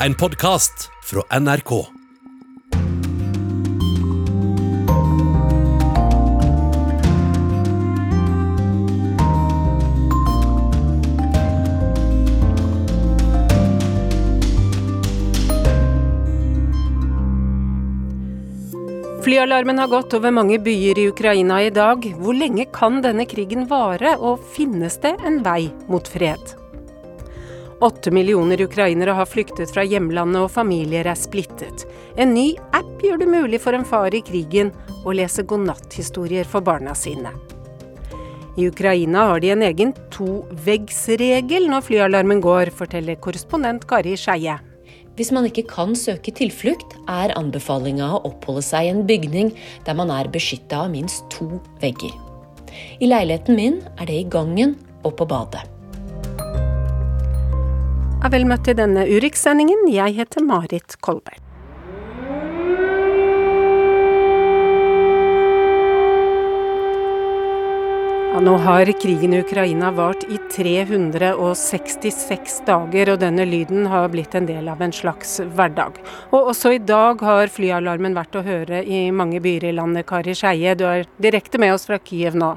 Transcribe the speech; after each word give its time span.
en 0.00 0.14
podkast 0.14 0.90
fra 1.04 1.40
NRK. 1.40 1.86
Flyalarmen 19.24 19.78
har 19.78 19.86
gått 19.86 20.14
over 20.14 20.30
mange 20.30 20.58
byer 20.58 20.98
i 20.98 21.08
Ukraina 21.08 21.62
i 21.62 21.70
dag. 21.70 22.04
Hvor 22.20 22.36
lenge 22.36 22.68
kan 22.72 23.00
denne 23.02 23.26
krigen 23.26 23.66
vare, 23.66 24.14
og 24.20 24.44
finnes 24.54 25.00
det 25.02 25.16
en 25.26 25.42
vei 25.42 25.66
mot 25.90 26.06
fred? 26.08 26.65
Åtte 27.80 28.10
millioner 28.10 28.60
ukrainere 28.60 29.10
har 29.10 29.26
flyktet 29.28 29.68
fra 29.74 29.82
hjemlandet, 29.84 30.46
og 30.46 30.52
familier 30.52 31.04
er 31.04 31.18
splittet. 31.18 31.84
En 32.16 32.32
ny 32.32 32.54
app 32.72 33.02
gjør 33.04 33.20
det 33.20 33.28
mulig 33.28 33.60
for 33.60 33.76
en 33.76 33.84
far 33.84 34.14
i 34.16 34.22
krigen 34.24 34.70
å 35.04 35.12
lese 35.12 35.44
godnatthistorier 35.44 36.48
for 36.48 36.64
barna 36.64 36.94
sine. 36.96 37.34
I 38.56 38.70
Ukraina 38.70 39.26
har 39.28 39.44
de 39.44 39.52
en 39.52 39.66
egen 39.66 39.92
toveggsregel 40.14 41.68
når 41.68 41.84
flyalarmen 41.90 42.40
går, 42.40 42.72
forteller 42.72 43.20
korrespondent 43.20 43.84
Kari 43.90 44.16
Skeie. 44.16 44.56
Hvis 45.16 45.32
man 45.32 45.44
ikke 45.48 45.68
kan 45.68 45.92
søke 45.96 46.32
tilflukt, 46.32 46.96
er 47.12 47.36
anbefalinga 47.36 48.08
å 48.08 48.24
oppholde 48.30 48.64
seg 48.64 48.88
i 48.88 48.92
en 48.94 49.04
bygning 49.08 49.52
der 49.84 50.00
man 50.00 50.12
er 50.12 50.32
beskytta 50.32 50.86
av 50.86 50.92
minst 50.96 51.28
to 51.32 51.60
vegger. 51.84 52.16
I 53.04 53.12
leiligheten 53.12 53.56
min 53.56 53.80
er 54.00 54.08
det 54.08 54.22
i 54.24 54.28
gangen 54.32 54.78
og 55.04 55.18
på 55.20 55.28
badet. 55.28 55.75
Ja, 58.16 58.30
vel 58.32 58.46
møtt 58.48 58.62
til 58.64 58.78
denne 58.78 59.02
Urix-sendingen. 59.04 59.90
Jeg 59.92 60.14
heter 60.16 60.40
Marit 60.42 60.96
Kolberg. 61.04 61.42
Ja, 68.32 68.40
nå 68.44 68.56
har 68.64 68.90
krigen 69.00 69.32
i 69.32 69.40
Ukraina 69.40 69.90
vart 69.96 70.24
i 70.28 70.36
366 70.52 72.58
dager, 72.66 73.12
og 73.14 73.20
denne 73.22 73.46
lyden 73.48 73.86
har 73.92 74.10
blitt 74.12 74.34
en 74.36 74.48
del 74.48 74.68
av 74.68 74.82
en 74.84 74.92
slags 74.92 75.38
hverdag. 75.56 75.96
Og 76.32 76.52
også 76.52 76.74
i 76.76 76.82
dag 76.82 77.22
har 77.24 77.52
flyalarmen 77.52 78.16
vært 78.16 78.36
å 78.36 78.44
høre 78.44 78.82
i 78.84 79.10
mange 79.12 79.40
byer 79.44 79.70
i 79.70 79.76
landet. 79.76 80.08
Kari 80.08 80.34
Skeie, 80.36 80.76
du 80.76 80.84
er 80.88 81.08
direkte 81.16 81.60
med 81.60 81.76
oss 81.76 81.88
fra 81.88 82.00
Kiev 82.00 82.36
nå. 82.36 82.56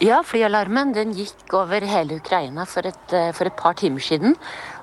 Ja, 0.00 0.22
flyalarmen 0.24 0.94
den 0.96 1.10
gikk 1.12 1.52
over 1.52 1.84
hele 1.84 2.16
Ukraina 2.16 2.64
for 2.64 2.86
et, 2.88 3.12
eh, 3.12 3.32
for 3.36 3.46
et 3.46 3.56
par 3.56 3.74
timer 3.74 4.00
siden. 4.00 4.36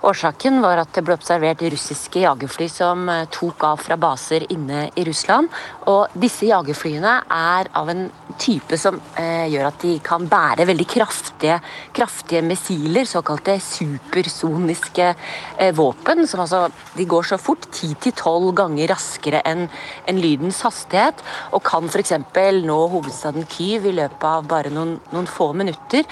Årsaken 0.07 0.61
var 0.63 0.79
at 0.79 0.93
det 0.95 1.01
ble 1.03 1.17
observert 1.17 1.59
russiske 1.67 2.21
jagerfly 2.21 2.67
som 2.71 3.09
eh, 3.11 3.25
tok 3.33 3.65
av 3.67 3.81
fra 3.83 3.97
baser 3.99 4.45
inne 4.53 4.85
i 4.95 5.03
Russland. 5.03 5.51
Og 5.91 6.15
disse 6.15 6.47
jagerflyene 6.47 7.17
er 7.33 7.67
av 7.75 7.91
en 7.91 8.05
type 8.39 8.79
som 8.79 9.01
eh, 9.19 9.49
gjør 9.51 9.67
at 9.67 9.83
de 9.83 9.97
kan 10.05 10.29
bære 10.31 10.67
veldig 10.69 10.87
kraftige, 10.93 11.59
kraftige 11.95 12.43
missiler, 12.45 13.09
såkalte 13.09 13.57
supersoniske 13.63 15.09
eh, 15.11 15.75
våpen. 15.75 16.23
som 16.27 16.45
altså, 16.45 16.67
De 16.95 17.05
går 17.05 17.27
så 17.27 17.41
fort, 17.41 17.67
10-12 17.73 18.51
ganger 18.61 18.93
raskere 18.95 19.43
enn 19.43 19.67
en 20.07 20.21
lydens 20.23 20.63
hastighet, 20.63 21.19
og 21.51 21.65
kan 21.67 21.91
f.eks. 21.91 22.15
nå 22.63 22.83
hovedstaden 22.95 23.49
Kyiv 23.51 23.91
i 23.91 23.97
løpet 23.99 24.29
av 24.29 24.47
bare 24.47 24.71
noen, 24.71 25.01
noen 25.11 25.27
få 25.27 25.51
minutter. 25.57 26.07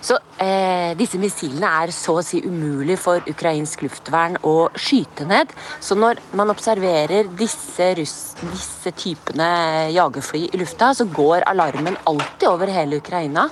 Så 0.00 0.16
eh, 0.40 0.92
disse 0.98 1.18
missilene 1.20 1.68
er 1.82 1.92
så 1.94 2.16
å 2.18 2.24
si 2.24 2.40
umulig 2.44 2.96
for 3.00 3.24
ukrainsk 3.28 3.84
luftvern 3.84 4.38
å 4.46 4.70
skyte 4.72 5.26
ned. 5.28 5.52
Så 5.84 5.96
når 5.98 6.22
man 6.36 6.52
observerer 6.52 7.28
disse, 7.38 7.90
russ, 7.98 8.16
disse 8.40 8.94
typene 8.96 9.50
jagerfly 9.92 10.46
i 10.48 10.60
lufta, 10.60 10.92
så 10.96 11.04
går 11.04 11.44
alarmen 11.50 11.98
alltid 12.08 12.48
over 12.48 12.72
hele 12.72 13.00
Ukraina. 13.02 13.48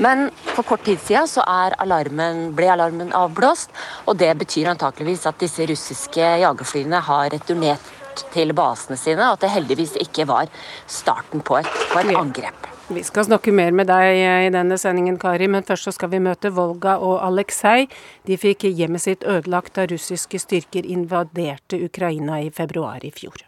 Men 0.00 0.30
for 0.54 0.64
kort 0.64 0.86
tid 0.88 1.00
siden 1.04 1.28
så 1.28 1.44
alarmen, 1.44 2.48
ble 2.56 2.72
alarmen 2.72 3.12
avblåst, 3.16 3.72
og 4.08 4.16
det 4.20 4.32
betyr 4.40 4.72
antakeligvis 4.72 5.28
at 5.28 5.40
disse 5.42 5.68
russiske 5.68 6.34
jagerflyene 6.44 7.04
har 7.10 7.28
returnert 7.34 7.96
til 8.34 8.52
basene 8.56 8.98
sine, 9.00 9.28
og 9.28 9.38
at 9.38 9.44
det 9.44 9.54
heldigvis 9.54 9.96
ikke 10.00 10.26
var 10.28 10.50
starten 10.88 11.44
på 11.44 11.60
et, 11.60 11.70
på 11.92 12.02
et 12.02 12.16
angrep. 12.16 12.59
Vi 12.89 13.01
skal 13.03 13.25
snakke 13.25 13.53
mer 13.55 13.73
med 13.73 13.89
deg 13.89 14.19
i 14.19 14.51
denne 14.53 14.77
sendingen, 14.77 15.17
Kari, 15.21 15.47
men 15.49 15.65
først 15.65 15.89
så 15.89 15.93
skal 15.95 16.11
vi 16.11 16.21
møte 16.21 16.51
Volga 16.53 16.97
og 17.01 17.17
Aleksej. 17.25 17.87
De 18.29 18.37
fikk 18.37 18.67
hjemmet 18.69 19.05
sitt 19.05 19.25
ødelagt 19.25 19.73
da 19.79 19.87
russiske 19.89 20.39
styrker 20.41 20.85
invaderte 20.85 21.79
Ukraina 21.81 22.41
i 22.45 22.51
februar 22.53 23.01
i 23.05 23.11
fjor. 23.15 23.47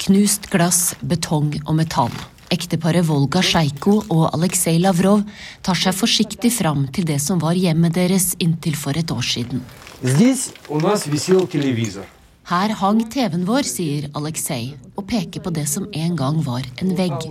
Knust 0.00 0.50
glass, 0.52 0.94
betong 1.00 1.54
og 1.66 1.74
metall. 1.78 2.14
Ekteparet 2.50 3.06
Volga 3.06 3.42
Sjeiko 3.46 4.00
og 4.10 4.24
Aleksej 4.34 4.80
Lavrov 4.82 5.22
tar 5.62 5.78
seg 5.78 5.94
forsiktig 5.94 6.50
fram 6.56 6.88
til 6.90 7.06
det 7.06 7.20
som 7.22 7.38
var 7.42 7.54
hjemmet 7.54 7.94
deres 7.94 8.32
inntil 8.42 8.74
for 8.74 8.98
et 8.98 9.12
år 9.14 9.22
siden. 9.22 9.62
Здесь 10.02 10.52
у 10.68 10.80
нас 10.80 11.06
висел 11.06 11.46
телевизор. 11.46 12.04
Her 12.45 12.69
hang 12.77 12.99
TV-en 13.09 13.41
vår, 13.47 13.65
sier 13.65 14.03
Aleksej 14.13 14.67
og 14.93 15.07
peker 15.09 15.41
på 15.41 15.49
det 15.53 15.63
som 15.65 15.87
en 15.97 16.13
gang 16.19 16.35
var 16.45 16.61
en 16.77 16.91
vegg. 16.93 17.23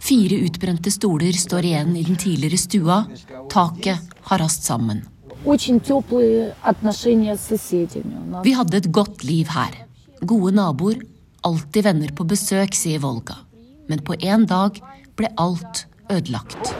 Fire 0.00 0.38
utbrente 0.46 0.88
stoler 0.94 1.36
står 1.36 1.68
igjen 1.68 1.90
i 2.00 2.04
den 2.06 2.16
tidligere 2.16 2.56
stua. 2.56 3.02
Taket 3.52 4.14
har 4.30 4.40
rast 4.40 4.64
sammen. 4.64 5.02
Vi 8.48 8.54
hadde 8.56 8.80
et 8.80 8.88
godt 8.88 9.26
liv 9.28 9.52
her. 9.52 9.76
Gode 10.24 10.54
naboer, 10.56 11.02
alltid 11.44 11.84
venner 11.84 12.14
på 12.16 12.24
besøk, 12.32 12.72
sier 12.72 13.04
Volga. 13.04 13.36
Men 13.88 14.00
på 14.00 14.16
én 14.16 14.48
dag 14.48 14.80
ble 15.20 15.28
alt 15.36 15.84
ødelagt. 16.08 16.72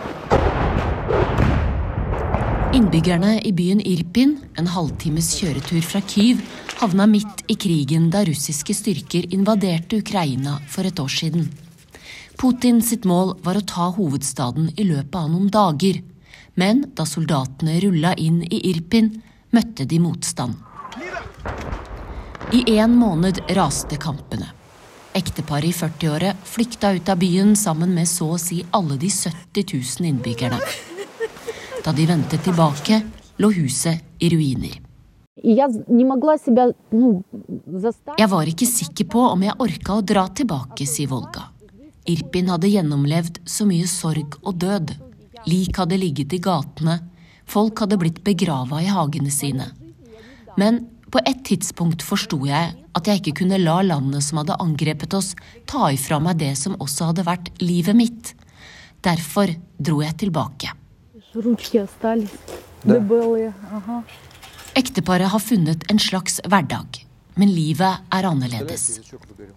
Innbyggerne 2.72 3.38
i 3.44 3.52
byen 3.52 3.80
Irpin, 3.84 4.38
en 4.56 4.72
halvtimes 4.72 5.34
kjøretur 5.36 5.84
fra 5.84 6.00
Kyiv, 6.08 6.40
havna 6.78 7.06
midt 7.06 7.42
i 7.46 7.54
krigen 7.54 8.10
da 8.10 8.22
russiske 8.24 8.74
styrker 8.74 9.26
invaderte 9.34 9.98
Ukraina 9.98 10.58
for 10.70 10.86
et 10.86 11.00
år 11.00 11.10
siden. 11.10 11.48
Putin 12.38 12.78
sitt 12.82 13.04
mål 13.08 13.34
var 13.42 13.58
å 13.58 13.66
ta 13.66 13.88
hovedstaden 13.96 14.70
i 14.76 14.86
løpet 14.86 15.18
av 15.18 15.26
noen 15.32 15.50
dager. 15.50 15.98
Men 16.54 16.84
da 16.94 17.06
soldatene 17.06 17.80
rulla 17.82 18.14
inn 18.14 18.44
i 18.46 18.60
Irpin, 18.70 19.10
møtte 19.50 19.88
de 19.90 19.98
motstand. 20.02 20.54
I 22.54 22.62
en 22.78 22.94
måned 22.96 23.42
raste 23.58 23.98
kampene. 24.00 24.52
Ekteparet 25.18 25.72
i 25.72 25.74
40-året 25.74 26.46
flykta 26.46 26.92
ut 26.94 27.08
av 27.10 27.18
byen 27.18 27.56
sammen 27.58 27.94
med 27.94 28.06
så 28.08 28.34
å 28.36 28.42
si 28.42 28.62
alle 28.70 28.96
de 29.02 29.10
70 29.10 29.74
000 29.74 30.12
innbyggerne. 30.12 30.60
Da 31.82 31.94
de 31.94 32.06
vendte 32.06 32.38
tilbake, 32.38 33.02
lå 33.42 33.50
huset 33.58 34.22
i 34.22 34.30
ruiner. 34.30 34.87
Jeg 38.18 38.30
var 38.32 38.50
ikke 38.50 38.66
sikker 38.66 39.08
på 39.12 39.22
om 39.32 39.44
jeg 39.46 39.58
orka 39.62 39.98
å 39.98 40.04
dra 40.04 40.26
tilbake, 40.34 40.86
sier 40.88 41.10
Volga. 41.12 41.48
Irpin 42.08 42.48
hadde 42.50 42.70
gjennomlevd 42.72 43.42
så 43.48 43.66
mye 43.68 43.86
sorg 43.90 44.38
og 44.42 44.58
død. 44.62 44.94
Lik 45.48 45.78
hadde 45.78 45.98
ligget 46.00 46.34
i 46.34 46.40
gatene, 46.42 46.98
folk 47.48 47.84
hadde 47.84 47.98
blitt 48.00 48.22
begrava 48.26 48.80
i 48.82 48.90
hagene 48.90 49.30
sine. 49.32 49.68
Men 50.58 50.86
på 51.12 51.20
et 51.24 51.44
tidspunkt 51.46 52.02
forsto 52.04 52.40
jeg 52.48 52.74
at 52.98 53.08
jeg 53.08 53.22
ikke 53.22 53.38
kunne 53.42 53.60
la 53.62 53.78
landet 53.86 54.24
som 54.26 54.40
hadde 54.42 54.58
angrepet 54.60 55.14
oss, 55.16 55.34
ta 55.70 55.88
ifra 55.94 56.18
meg 56.20 56.40
det 56.42 56.54
som 56.60 56.76
også 56.82 57.12
hadde 57.12 57.24
vært 57.28 57.52
livet 57.62 57.96
mitt. 57.96 58.34
Derfor 59.04 59.52
dro 59.78 60.02
jeg 60.02 60.16
tilbake. 60.24 60.72
Det. 62.82 62.98
Ekteparet 64.78 65.32
har 65.32 65.42
funnet 65.42 65.82
en 65.90 65.98
slags 65.98 66.36
hverdag, 66.46 67.00
men 67.34 67.50
livet 67.50 68.04
er 68.14 68.26
annerledes. 68.28 69.00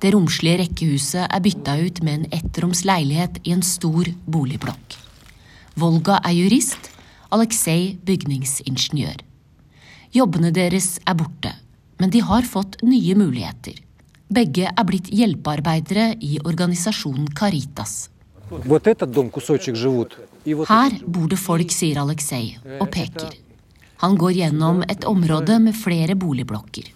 Det 0.01 0.09
romslige 0.15 0.63
rekkehuset 0.63 1.27
er 1.27 1.44
bytta 1.45 1.75
ut 1.77 2.00
med 2.01 2.13
en 2.15 2.31
ettroms 2.39 2.81
leilighet 2.89 3.38
i 3.45 3.53
en 3.53 3.62
stor 3.62 4.09
boligblokk. 4.25 4.95
Volga 5.77 6.18
er 6.25 6.33
jurist, 6.39 6.89
Aleksej 7.31 8.00
bygningsingeniør. 8.07 9.21
Jobbene 10.18 10.50
deres 10.57 10.97
er 11.06 11.19
borte, 11.21 11.53
men 12.01 12.09
de 12.09 12.23
har 12.25 12.50
fått 12.50 12.79
nye 12.81 13.13
muligheter. 13.15 13.77
Begge 14.31 14.73
er 14.73 14.89
blitt 14.89 15.13
hjelpearbeidere 15.13 16.15
i 16.18 16.39
organisasjonen 16.41 17.29
Caritas. 17.38 18.09
Her 20.73 21.00
bor 21.06 21.29
det 21.29 21.39
folk, 21.45 21.77
sier 21.77 22.01
Aleksej 22.01 22.56
og 22.81 22.89
peker. 22.89 23.38
Han 24.01 24.18
går 24.18 24.31
gjennom 24.31 24.81
et 24.89 25.06
område 25.06 25.59
med 25.62 25.77
flere 25.77 26.15
boligblokker. 26.18 26.88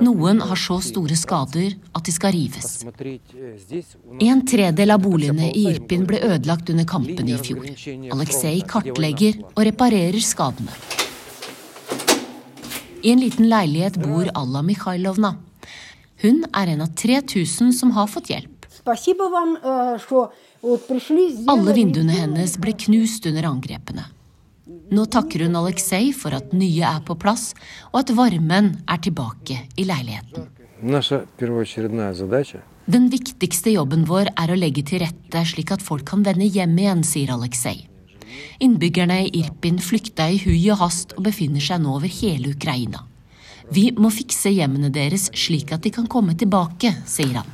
Noen 0.00 0.40
har 0.40 0.56
så 0.56 0.78
store 0.80 1.16
skader 1.18 1.74
at 1.92 2.06
de 2.06 2.12
skal 2.14 2.32
rives. 2.32 2.84
En 4.22 4.42
tredel 4.46 4.94
av 4.94 5.02
boligene 5.04 5.50
i 5.50 5.66
Irpin 5.72 6.06
ble 6.08 6.22
ødelagt 6.24 6.70
under 6.72 6.86
kampene 6.88 7.34
i 7.34 7.40
fjor. 7.42 7.66
Aleksej 8.14 8.62
kartlegger 8.70 9.42
og 9.50 9.60
reparerer 9.66 10.22
skadene. 10.24 10.72
I 13.04 13.12
en 13.12 13.20
liten 13.20 13.50
leilighet 13.50 13.98
bor 14.00 14.30
Alla 14.32 14.62
Mikhailovna. 14.64 15.34
Hun 16.22 16.44
er 16.54 16.72
en 16.72 16.86
av 16.86 16.94
3000 16.96 17.74
som 17.76 17.90
har 17.98 18.08
fått 18.08 18.30
hjelp. 18.32 18.64
Alle 21.52 21.74
vinduene 21.76 22.16
hennes 22.22 22.56
ble 22.62 22.72
knust 22.86 23.26
under 23.28 23.50
angrepene. 23.50 24.06
Nå 24.94 25.06
takker 25.10 25.42
hun 25.42 25.56
Aleksej 25.58 26.12
for 26.14 26.34
at 26.36 26.52
nye 26.54 26.84
er 26.86 27.00
på 27.06 27.16
plass, 27.18 27.52
og 27.90 28.04
at 28.04 28.12
varmen 28.14 28.74
er 28.86 29.00
tilbake 29.02 29.56
i 29.80 29.86
leiligheten. 29.88 30.46
Den 32.84 33.08
viktigste 33.10 33.72
jobben 33.72 34.04
vår 34.06 34.30
er 34.36 34.52
å 34.52 34.58
legge 34.58 34.84
til 34.86 35.02
rette 35.02 35.42
slik 35.50 35.72
at 35.74 35.82
folk 35.82 36.04
kan 36.12 36.22
vende 36.26 36.46
hjem 36.46 36.76
igjen, 36.78 37.02
sier 37.06 37.32
Aleksej. 37.34 37.88
Innbyggerne 38.62 39.18
i 39.24 39.32
Irpin 39.40 39.80
flykta 39.82 40.28
i 40.30 40.38
hui 40.44 40.60
og 40.68 40.82
hast 40.84 41.16
og 41.16 41.24
befinner 41.26 41.64
seg 41.64 41.82
nå 41.82 41.96
over 41.96 42.10
hele 42.20 42.52
Ukraina. 42.54 43.06
Vi 43.74 43.88
må 43.96 44.12
fikse 44.12 44.52
hjemmene 44.52 44.92
deres 44.94 45.30
slik 45.32 45.72
at 45.74 45.82
de 45.86 45.94
kan 45.94 46.06
komme 46.06 46.36
tilbake, 46.38 46.92
sier 47.08 47.40
han. 47.40 47.48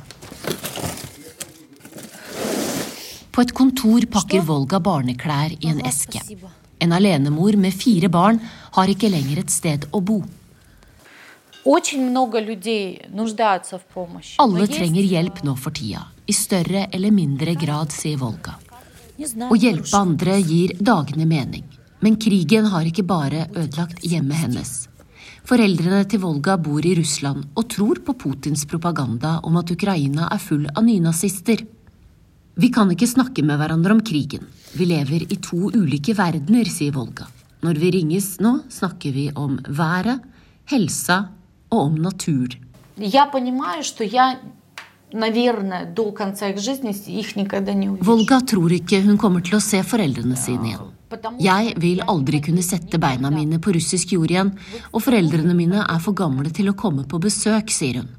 På 3.31 3.45
et 3.45 3.53
kontor 3.55 4.03
pakker 4.11 4.43
Volga 4.43 4.81
barneklær 4.83 5.55
i 5.55 5.71
en 5.71 5.79
eske. 5.87 6.19
En 6.81 6.91
alenemor 6.91 7.53
med 7.61 7.73
fire 7.77 8.09
barn 8.09 8.39
har 8.77 8.89
ikke 8.89 9.09
lenger 9.13 9.43
et 9.43 9.53
sted 9.53 9.85
å 9.93 10.01
bo. 10.01 10.23
Alle 14.41 14.67
trenger 14.71 15.09
hjelp 15.13 15.43
nå 15.45 15.53
for 15.61 15.77
tida, 15.77 16.07
i 16.25 16.33
større 16.33 16.87
eller 16.89 17.13
mindre 17.13 17.53
grad, 17.53 17.93
sier 17.93 18.17
Volga. 18.17 18.55
Å 19.21 19.55
hjelpe 19.61 19.93
andre 19.99 20.39
gir 20.41 20.73
dagene 20.79 21.27
mening. 21.29 21.67
Men 22.01 22.17
krigen 22.17 22.65
har 22.73 22.87
ikke 22.89 23.05
bare 23.05 23.45
ødelagt 23.53 24.01
hjemmet 24.01 24.41
hennes. 24.41 24.71
Foreldrene 25.45 26.01
til 26.09 26.23
Volga 26.23 26.55
bor 26.57 26.85
i 26.85 26.95
Russland 26.97 27.51
og 27.53 27.67
tror 27.69 28.01
på 28.05 28.15
Putins 28.17 28.65
propaganda 28.65 29.35
om 29.45 29.59
at 29.61 29.69
Ukraina 29.73 30.31
er 30.33 30.41
full 30.41 30.65
av 30.73 30.81
nynazister. 30.87 31.61
Vi 32.57 32.69
kan 32.73 32.89
ikke 32.93 33.09
snakke 33.09 33.45
med 33.45 33.61
hverandre 33.61 33.93
om 33.93 34.01
krigen. 34.05 34.49
Vi 34.73 34.85
lever 34.87 35.25
i 35.27 35.37
to 35.43 35.67
ulike 35.75 36.13
verdener, 36.15 36.67
sier 36.71 36.93
Volga. 36.95 37.27
Når 37.61 37.79
vi 37.81 37.91
ringes 37.97 38.37
nå, 38.41 38.61
snakker 38.71 39.11
vi 39.11 39.27
om 39.35 39.57
været, 39.67 40.23
helsa 40.71 41.17
og 41.71 41.79
om 41.89 41.97
natur. 42.01 42.55
Volga 48.07 48.39
tror 48.47 48.77
ikke 48.77 49.01
hun 49.03 49.19
kommer 49.19 49.43
til 49.43 49.59
å 49.59 49.63
se 49.63 49.83
foreldrene 49.83 50.39
sine 50.39 50.71
igjen. 50.71 50.89
Jeg 51.43 51.73
vil 51.83 51.99
aldri 52.07 52.39
kunne 52.39 52.63
sette 52.63 52.95
beina 53.01 53.29
mine 53.33 53.59
på 53.59 53.73
russisk 53.75 54.13
jord 54.15 54.31
igjen, 54.31 54.53
og 54.95 55.03
foreldrene 55.03 55.55
mine 55.57 55.83
er 55.83 55.99
for 55.99 56.15
gamle 56.15 56.53
til 56.55 56.71
å 56.71 56.77
komme 56.79 57.03
på 57.03 57.19
besøk, 57.19 57.73
sier 57.75 57.99
hun. 57.99 58.09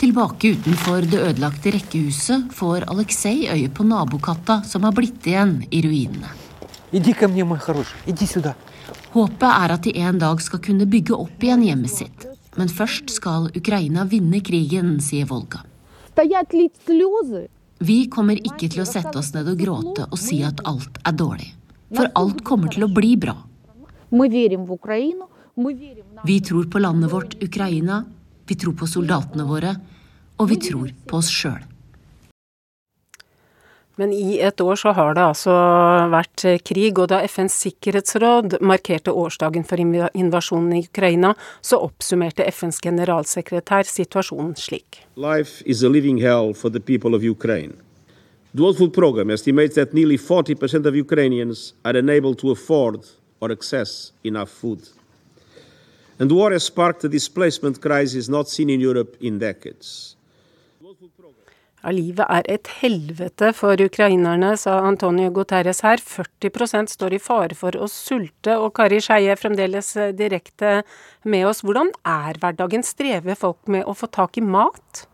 Tilbake 0.00 0.54
utenfor 0.54 1.04
det 1.04 1.18
ødelagte 1.20 1.74
rekkehuset 1.74 2.54
får 2.56 2.86
Aleksej 2.88 3.50
øye 3.52 3.68
på 3.68 3.84
nabokatta 3.84 4.62
som 4.64 4.86
har 4.86 4.94
blitt 4.96 5.26
igjen 5.28 5.58
i 5.68 5.82
ruinene. 5.84 6.30
Håpet 9.12 9.50
er 9.50 9.74
at 9.74 9.84
de 9.84 9.92
en 10.00 10.20
dag 10.22 10.40
skal 10.40 10.62
kunne 10.64 10.86
bygge 10.88 11.12
opp 11.12 11.44
igjen 11.44 11.66
hjemmet 11.66 11.92
sitt. 11.92 12.24
Men 12.56 12.72
først 12.72 13.12
skal 13.12 13.50
Ukraina 13.52 14.06
vinne 14.08 14.40
krigen, 14.40 14.94
sier 15.04 15.28
Volga. 15.28 15.60
Vi 17.80 17.98
kommer 18.14 18.40
ikke 18.40 18.70
til 18.72 18.80
å 18.80 18.86
sette 18.88 19.12
oss 19.20 19.34
ned 19.34 19.50
og 19.52 19.60
gråte 19.60 20.06
og 20.08 20.16
si 20.22 20.40
at 20.46 20.62
alt 20.64 20.96
er 21.04 21.12
dårlig. 21.12 21.50
For 21.92 22.08
alt 22.16 22.40
kommer 22.48 22.72
til 22.72 22.86
å 22.86 22.90
bli 22.94 23.18
bra. 23.20 23.36
Vi 26.24 26.38
tror 26.48 26.72
på 26.72 26.80
landet 26.80 27.12
vårt, 27.12 27.36
Ukraina, 27.44 28.00
vi 28.50 28.56
tror 28.58 28.74
på 28.74 28.86
soldatene 28.90 29.46
våre, 29.46 29.76
og 30.42 30.48
vi 30.50 30.56
tror 30.58 30.90
på 31.06 31.20
oss 31.20 31.30
sjøl. 31.30 31.60
Men 34.00 34.14
i 34.16 34.40
et 34.40 34.60
år 34.64 34.78
så 34.80 34.94
har 34.96 35.14
det 35.14 35.22
altså 35.22 35.54
vært 36.10 36.44
krig, 36.64 36.98
og 36.98 37.10
da 37.12 37.20
FNs 37.28 37.58
sikkerhetsråd 37.66 38.56
markerte 38.64 39.12
årsdagen 39.12 39.66
for 39.68 39.78
invasjonen 39.82 40.72
i 40.78 40.82
Ukraina, 40.88 41.34
så 41.60 41.78
oppsummerte 41.84 42.46
FNs 42.48 42.80
generalsekretær 42.82 43.86
situasjonen 43.86 44.56
slik. 44.58 45.02
Life 45.20 45.62
is 45.66 45.84
a 45.84 45.92
living 45.92 46.18
hell 46.24 46.54
for 46.54 46.72
the 46.72 46.80
people 46.80 47.14
of 47.14 47.22
Ukraine. 47.22 47.76
The 48.54 48.64
World 48.64 48.78
Food 48.78 48.94
Program 48.94 49.30
estimates 49.30 49.76
that 49.76 49.92
nearly 49.92 50.16
40% 50.18 50.86
of 50.86 50.96
Ukrainians 50.96 51.74
are 51.84 51.98
unable 51.98 52.34
to 52.34 52.50
afford 52.50 53.04
or 53.38 53.52
access 53.52 54.12
enough 54.24 54.50
food. 54.50 54.88
And 56.20 56.30
war 56.32 56.52
has 56.52 56.64
sparked 56.64 57.04
a 57.04 57.08
displacement 57.08 57.80
crisis 57.80 58.28
not 58.28 58.48
seen 58.48 58.68
in 58.70 58.80
Europe 58.80 59.16
in 59.20 59.38
decades. 59.38 60.16
Ja, 61.80 61.92
livet 61.96 62.26
er 62.28 62.44
et 62.52 62.68
helvete 62.82 63.54
for 63.56 63.80
ukrainerne, 63.80 64.50
sa 64.60 64.82
Antonio 64.84 65.30
Guterres 65.32 65.80
her. 65.80 65.96
40% 65.96 66.92
står 66.92 67.14
i 67.16 67.20
fare 67.24 67.56
for 67.56 67.72
å 67.72 67.88
sulte. 67.88 68.58
Og 68.60 68.74
Kari 68.76 68.98
Skeie 69.00 69.32
er 69.32 69.40
fremdeles 69.40 69.94
eh, 69.96 70.10
direkte 70.12 70.82
med 71.24 71.46
oss. 71.48 71.62
Hvordan 71.64 71.88
er 72.04 72.36
hverdagen? 72.42 72.84
Strever 72.84 73.38
folk 73.40 73.72
med 73.72 73.88
å 73.88 73.94
få 73.96 74.10
tak 74.12 74.36
i 74.36 74.44
mat? 74.44 75.06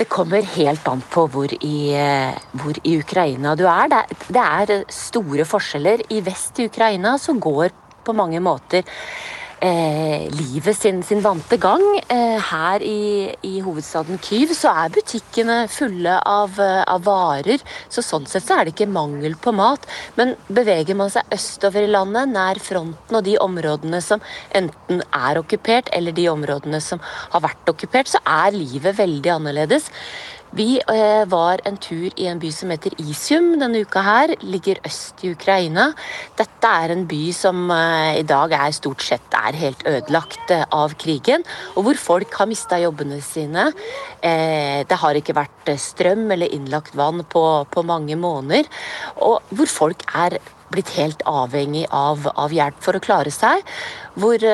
Det 0.00 0.08
kommer 0.10 0.42
helt 0.56 0.88
an 0.90 1.04
på 1.12 1.28
hvor 1.30 1.54
i, 1.54 1.92
eh, 1.94 2.34
hvor 2.58 2.82
i 2.82 2.96
Ukraina 2.98 3.54
du 3.54 3.68
er. 3.70 3.94
Det 4.26 4.42
er 4.42 4.74
store 4.90 5.46
forskjeller. 5.46 6.02
I 6.10 6.18
vest 6.26 6.58
i 6.58 6.66
Ukraina 6.66 7.14
så 7.20 7.36
går 7.38 7.70
på 8.04 8.16
mange 8.16 8.40
måter 8.42 8.84
eh, 9.60 10.30
livet 10.30 10.76
sin, 10.76 11.02
sin, 11.02 11.20
vante 11.20 11.56
gang. 11.56 11.82
Eh, 12.08 12.38
her 12.50 12.82
i, 12.82 13.30
i, 13.46 13.60
hovedstaden 13.64 14.20
Kyiv 14.22 14.54
så 14.56 14.72
er 14.84 14.94
butikkene 14.94 15.58
fulle 15.72 16.16
av, 16.26 16.58
eh, 16.60 16.82
av, 16.82 17.04
varer. 17.06 17.62
Så 17.92 18.04
sånn 18.04 18.26
sett 18.30 18.46
så 18.46 18.58
er 18.58 18.66
det 18.66 18.74
ikke 18.74 18.90
mangel 18.90 19.36
på 19.40 19.52
mat. 19.56 19.86
Men 20.18 20.34
beveger 20.48 20.98
man 20.98 21.12
seg 21.12 21.28
østover 21.34 21.84
i 21.84 21.92
landet, 21.92 22.32
nær 22.32 22.60
fronten 22.62 23.20
og 23.20 23.26
de 23.26 23.36
områdene 23.40 24.02
som 24.04 24.24
enten 24.56 25.04
er 25.16 25.40
okkupert, 25.40 25.92
eller 25.96 26.16
de 26.16 26.28
områdene 26.32 26.80
som 26.84 27.02
har 27.04 27.44
vært 27.44 27.74
okkupert, 27.74 28.10
så 28.10 28.22
er 28.24 28.56
livet 28.56 28.98
veldig 28.98 29.36
annerledes. 29.36 29.90
Vi 30.50 30.80
eh, 30.82 31.24
var 31.30 31.60
en 31.68 31.76
tur 31.78 32.10
i 32.18 32.26
en 32.26 32.40
by 32.42 32.48
som 32.50 32.72
heter 32.72 32.96
Isium 32.98 33.52
denne 33.60 33.84
uka 33.84 34.02
her. 34.02 34.32
Ligger 34.42 34.80
øst 34.86 35.22
i 35.22 35.30
Ukraina. 35.30 35.92
Dette 36.38 36.70
er 36.82 36.90
en 36.90 37.04
by 37.10 37.20
som 37.36 37.70
eh, 37.70 38.18
i 38.18 38.24
dag 38.26 38.56
er 38.58 38.74
stort 38.74 39.04
sett 39.06 39.36
er 39.38 39.58
helt 39.60 39.84
ødelagt 39.86 40.50
eh, 40.50 40.64
av 40.74 40.96
krigen. 40.98 41.46
Og 41.76 41.86
hvor 41.86 42.00
folk 42.02 42.34
har 42.40 42.50
mista 42.50 42.80
jobbene 42.82 43.20
sine. 43.22 43.70
Det 44.20 44.96
har 45.00 45.16
ikke 45.16 45.34
vært 45.36 45.70
strøm 45.80 46.26
eller 46.34 46.50
innlagt 46.52 46.96
vann 46.98 47.22
på, 47.24 47.44
på 47.70 47.84
mange 47.86 48.16
måneder. 48.18 48.66
Og 49.22 49.54
hvor 49.54 49.70
folk 49.70 50.02
er 50.18 50.36
blitt 50.70 50.90
helt 50.98 51.22
avhengig 51.30 51.86
av, 51.94 52.26
av 52.34 52.52
hjelp 52.52 52.82
for 52.82 52.98
å 52.98 53.02
klare 53.02 53.32
seg. 53.34 53.62
Hvor 54.18 54.44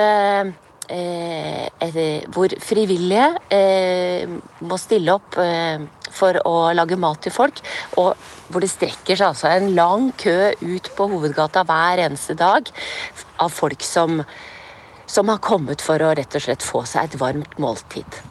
hvor 2.33 2.53
frivillige 2.63 3.29
eh, 3.53 4.29
må 4.61 4.79
stille 4.79 5.15
opp 5.17 5.39
eh, 5.43 5.83
for 6.15 6.39
å 6.47 6.73
lage 6.77 6.99
mat 7.01 7.23
til 7.25 7.35
folk. 7.35 7.61
Og 7.97 8.15
hvor 8.49 8.63
det 8.63 8.71
strekker 8.71 9.19
seg 9.19 9.33
altså 9.33 9.51
en 9.51 9.73
lang 9.75 10.13
kø 10.21 10.53
ut 10.63 10.93
på 10.97 11.09
hovedgata 11.11 11.65
hver 11.67 12.05
eneste 12.07 12.37
dag 12.39 12.71
av 13.43 13.51
folk 13.51 13.83
som, 13.83 14.23
som 15.07 15.29
har 15.33 15.43
kommet 15.43 15.83
for 15.85 16.03
å 16.03 16.15
rett 16.17 16.39
og 16.39 16.47
slett 16.47 16.65
få 16.65 16.85
seg 16.87 17.11
et 17.11 17.21
varmt 17.21 17.59
måltid. 17.63 18.23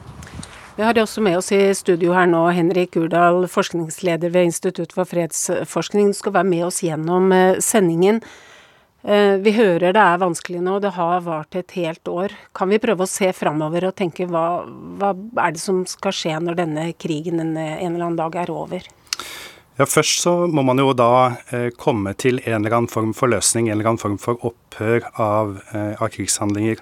Vi 0.76 0.84
har 0.84 0.98
også 1.00 1.22
med 1.24 1.38
oss 1.40 1.54
i 1.56 1.70
studio 1.72 2.12
her 2.12 2.26
nå 2.28 2.42
Henrik 2.52 2.98
Urdal, 3.00 3.46
forskningsleder 3.48 4.34
ved 4.34 4.50
Institutt 4.50 4.92
for 4.92 5.08
fredsforskning. 5.08 6.10
Du 6.12 6.18
skal 6.18 6.36
være 6.36 6.50
med 6.50 6.66
oss 6.68 6.82
gjennom 6.84 7.32
eh, 7.32 7.62
sendingen. 7.64 8.20
Eh, 9.06 9.36
vi 9.38 9.54
hører 9.54 9.94
det 9.94 10.02
er 10.02 10.22
vanskelig 10.22 10.64
nå, 10.66 10.80
det 10.82 10.96
har 10.96 11.22
vart 11.28 11.56
et 11.60 11.78
helt 11.78 12.10
år. 12.10 12.34
Kan 12.58 12.72
vi 12.74 12.82
prøve 12.82 13.06
å 13.06 13.10
se 13.10 13.30
framover 13.38 13.86
og 13.92 13.98
tenke 14.00 14.26
hva, 14.26 14.66
hva, 14.98 15.14
er 15.46 15.54
det 15.54 15.62
som 15.62 15.84
skal 15.90 16.16
skje 16.16 16.38
når 16.42 16.58
denne 16.64 16.88
krigen 16.98 17.44
en, 17.44 17.54
eller 17.58 18.00
annen 18.00 18.18
dag 18.18 18.40
er 18.42 18.54
over? 18.54 18.88
Ja, 19.76 19.86
Først 19.86 20.22
så 20.24 20.34
må 20.48 20.64
man 20.64 20.80
jo 20.80 20.94
da 20.96 21.36
eh, 21.52 21.68
komme 21.76 22.16
til 22.18 22.40
en 22.48 22.64
eller 22.64 22.78
annen 22.78 22.90
form 22.90 23.12
for 23.14 23.30
løsning, 23.30 23.68
en 23.68 23.76
eller 23.76 23.92
annen 23.92 24.02
form 24.02 24.16
for 24.24 24.40
opphør 24.48 25.04
av, 25.20 25.58
eh, 25.76 26.00
av 26.00 26.10
krigshandlinger. 26.16 26.80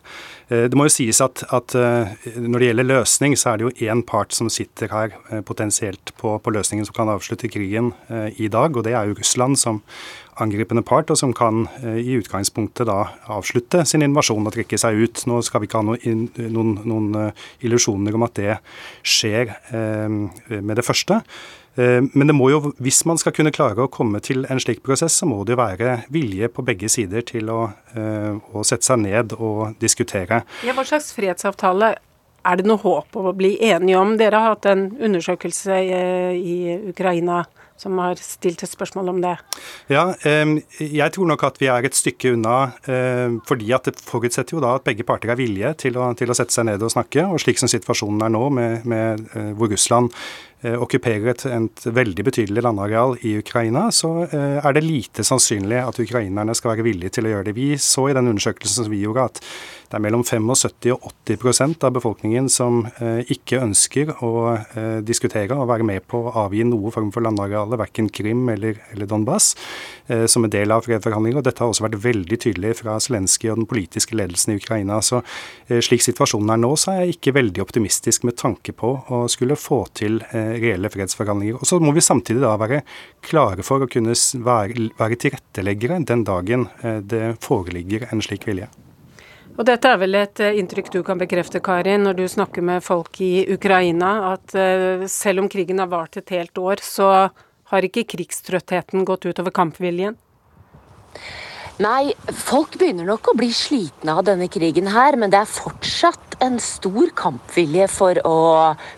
Eh, 0.54 0.68
det 0.70 0.78
må 0.78 0.86
jo 0.88 0.94
sies 0.94 1.22
at, 1.24 1.42
at 1.56 1.74
eh, 1.78 2.14
når 2.38 2.62
det 2.62 2.68
gjelder 2.70 2.90
løsning, 2.90 3.36
så 3.40 3.52
er 3.52 3.60
det 3.60 3.66
jo 3.66 3.90
én 3.90 4.04
part 4.06 4.36
som 4.36 4.52
sitter 4.54 4.94
her 4.94 5.16
eh, 5.32 5.42
potensielt 5.46 6.14
på, 6.22 6.36
på, 6.38 6.54
løsningen 6.54 6.86
som 6.86 6.96
kan 6.96 7.12
avslutte 7.12 7.50
krigen 7.52 7.92
i 8.38 8.50
dag, 8.52 8.78
og 8.78 8.86
det 8.86 8.94
er 8.94 9.10
jo 9.10 9.18
Russland 9.18 9.58
som 9.60 9.82
angripende 10.44 10.84
part, 10.86 11.12
og 11.14 11.20
som 11.20 11.34
kan 11.36 11.66
i 11.98 12.20
utgangspunktet 12.20 12.88
da 12.90 13.00
avslutte 13.34 13.84
sin 13.88 14.06
invasjon 14.06 14.46
og 14.48 14.56
trekke 14.56 14.80
seg 14.80 15.00
ut. 15.00 15.24
Nå 15.30 15.42
skal 15.46 15.64
vi 15.64 15.70
ikke 15.70 15.82
ha 15.82 15.88
noen, 15.88 16.28
noen, 16.54 16.78
noen 16.88 17.34
illusjoner 17.64 18.16
om 18.16 18.28
at 18.28 18.38
det 18.40 18.56
skjer 19.08 19.54
med 19.74 20.76
det 20.80 20.86
første. 20.88 21.22
Eh, 21.76 22.02
men 22.14 22.30
det 22.30 22.36
må 22.38 22.50
jo, 22.52 22.62
hvis 22.84 23.02
man 23.10 23.20
skal 23.22 23.34
kunne 23.36 23.54
klare 23.54 23.86
å 23.86 23.92
komme 23.92 24.22
til 24.24 24.46
en 24.52 24.62
slik 24.62 24.84
prosess, 24.86 25.16
så 25.20 25.28
må 25.30 25.40
det 25.46 25.56
jo 25.56 25.62
være 25.62 25.96
vilje 26.14 26.50
på 26.54 26.66
begge 26.66 26.90
sider 26.92 27.26
til 27.26 27.50
å, 27.50 27.62
eh, 27.98 28.34
å 28.54 28.66
sette 28.66 28.86
seg 28.86 29.02
ned 29.02 29.34
og 29.40 29.80
diskutere. 29.82 30.44
Ja, 30.66 30.76
hva 30.78 30.86
slags 30.86 31.14
fredsavtale 31.16 31.96
er 32.44 32.60
det 32.60 32.68
noe 32.68 32.82
håp 32.82 33.18
å 33.20 33.34
bli 33.38 33.56
enige 33.64 34.00
om? 34.00 34.16
Dere 34.20 34.40
har 34.40 34.56
hatt 34.56 34.70
en 34.72 34.88
undersøkelse 35.00 35.82
eh, 35.82 36.38
i 36.38 36.56
Ukraina 36.92 37.44
som 37.80 37.98
har 38.00 38.20
stilt 38.22 38.62
et 38.64 38.70
spørsmål 38.70 39.10
om 39.12 39.20
det. 39.20 39.34
Ja, 39.92 40.04
jeg 40.78 41.08
tror 41.12 41.28
nok 41.28 41.42
at 41.44 41.58
vi 41.60 41.68
er 41.74 41.84
et 41.84 41.98
stykke 41.98 42.36
unna, 42.38 42.70
fordi 43.50 43.74
at 43.76 43.90
det 43.90 43.98
forutsetter 43.98 44.56
jo 44.56 44.62
da 44.64 44.76
at 44.78 44.86
begge 44.86 45.04
parter 45.04 45.34
er 45.34 45.40
villige 45.42 45.74
til 45.82 45.98
å, 46.00 46.12
til 46.16 46.32
å 46.32 46.38
sette 46.38 46.54
seg 46.54 46.70
ned 46.70 46.86
og 46.86 46.94
snakke. 46.94 47.26
Og 47.26 47.42
slik 47.44 47.60
som 47.60 47.68
situasjonen 47.68 48.24
er 48.24 48.32
nå, 48.32 48.44
med, 48.56 48.86
med 48.88 49.26
hvor 49.58 49.74
Russland 49.74 50.14
Eh, 50.14 50.53
okkuperer 50.64 51.34
et, 51.34 51.86
veldig 51.86 52.26
betydelig 52.26 52.64
landareal 52.64 53.18
i 53.22 53.36
Ukraina, 53.42 53.90
så 53.92 54.24
eh, 54.26 54.60
er 54.64 54.76
det 54.76 54.86
lite 54.86 55.26
sannsynlig 55.28 55.82
at 55.84 56.00
ukrainerne 56.00 56.56
skal 56.56 56.74
være 56.74 56.88
villige 56.88 57.18
til 57.18 57.28
å 57.28 57.34
gjøre 57.34 57.50
det. 57.50 57.58
Vi 57.58 57.70
så 57.82 58.08
i 58.10 58.16
den 58.16 58.32
undersøkelsen 58.32 58.86
som 58.86 58.94
vi 58.94 59.04
gjorde 59.04 59.28
at 59.32 59.42
det 59.94 60.00
er 60.00 60.08
mellom 60.08 60.24
75 60.26 60.96
og 60.96 61.04
80% 61.28 61.84
av 61.86 61.92
befolkningen 61.94 62.48
som 62.50 62.80
eh, 62.98 63.20
ikke 63.30 63.60
ønsker 63.62 64.10
å 64.26 64.32
eh, 64.58 65.04
diskutere 65.06 65.54
og 65.54 65.68
være 65.70 65.86
med 65.86 66.08
på 66.10 66.18
å 66.18 66.32
avgi 66.48 66.64
noe 66.66 66.90
form 66.90 67.12
for 67.14 67.22
landareale, 67.22 67.78
verken 67.78 68.08
Krim 68.10 68.48
eller, 68.50 68.80
eller 68.90 69.06
Donbas, 69.12 69.52
eh, 70.08 70.26
som 70.26 70.48
en 70.48 70.54
del 70.56 70.74
av 70.74 70.88
fredsforhandlingene. 70.88 71.44
Dette 71.46 71.62
har 71.62 71.70
også 71.70 71.86
vært 71.86 72.00
veldig 72.08 72.40
tydelig 72.42 72.80
fra 72.80 72.96
Zelenskyj 73.06 73.52
og 73.54 73.62
den 73.62 73.70
politiske 73.70 74.18
ledelsen 74.18 74.56
i 74.56 74.58
Ukraina. 74.58 74.98
Så 75.06 75.22
slik 75.70 76.02
situasjonen 76.02 76.56
er 76.56 76.64
nå, 76.64 76.74
så 76.74 76.96
er 76.96 77.04
jeg 77.04 77.20
ikke 77.20 77.36
veldig 77.38 77.62
optimistisk 77.62 78.26
med 78.26 78.40
tanke 78.42 78.74
på 78.74 78.96
å 79.14 79.24
skulle 79.30 79.60
få 79.62 79.84
til 79.94 80.24
reelle 80.62 80.92
fredsforhandlinger. 80.94 81.60
Og 81.60 81.70
så 81.70 81.80
må 81.84 81.96
vi 81.96 82.06
samtidig 82.06 82.44
da 82.44 82.54
være 82.62 82.84
klare 83.26 83.66
for 83.66 83.84
å 83.84 83.90
kunne 83.92 84.16
være, 84.46 84.90
være 85.00 85.20
tilretteleggere 85.26 86.02
den 86.08 86.26
dagen 86.28 86.68
det 86.82 87.36
foreligger 87.44 88.10
en 88.12 88.24
slik 88.24 88.48
vilje. 88.50 88.70
Og 89.54 89.68
dette 89.70 89.86
er 89.86 90.00
vel 90.02 90.18
et 90.18 90.42
eh, 90.42 90.58
inntrykk 90.58 90.90
du 90.96 91.02
kan 91.06 91.20
bekrefte, 91.22 91.62
Karin, 91.62 92.08
når 92.08 92.18
du 92.18 92.24
snakker 92.30 92.66
med 92.66 92.82
folk 92.86 93.20
i 93.22 93.46
Ukraina, 93.54 94.34
at 94.34 94.56
eh, 94.58 95.06
selv 95.12 95.44
om 95.44 95.50
krigen 95.52 95.82
har 95.84 95.92
vart 95.92 96.18
et 96.18 96.34
helt 96.34 96.58
år, 96.58 96.82
så 96.82 97.10
har 97.70 97.86
ikke 97.86 98.08
krigstrøttheten 98.16 99.06
gått 99.06 99.28
utover 99.30 99.54
kampviljen? 99.54 100.18
Nei, 101.82 102.12
folk 102.38 102.76
begynner 102.78 103.08
nok 103.08 103.32
å 103.32 103.34
bli 103.34 103.48
slitne 103.50 104.14
av 104.14 104.28
denne 104.28 104.46
krigen 104.52 104.92
her, 104.94 105.16
men 105.18 105.32
det 105.34 105.40
er 105.40 105.50
fortsatt 105.50 106.36
en 106.46 106.60
stor 106.62 107.10
kampvilje 107.18 107.88
for 107.90 108.20
å 108.30 108.36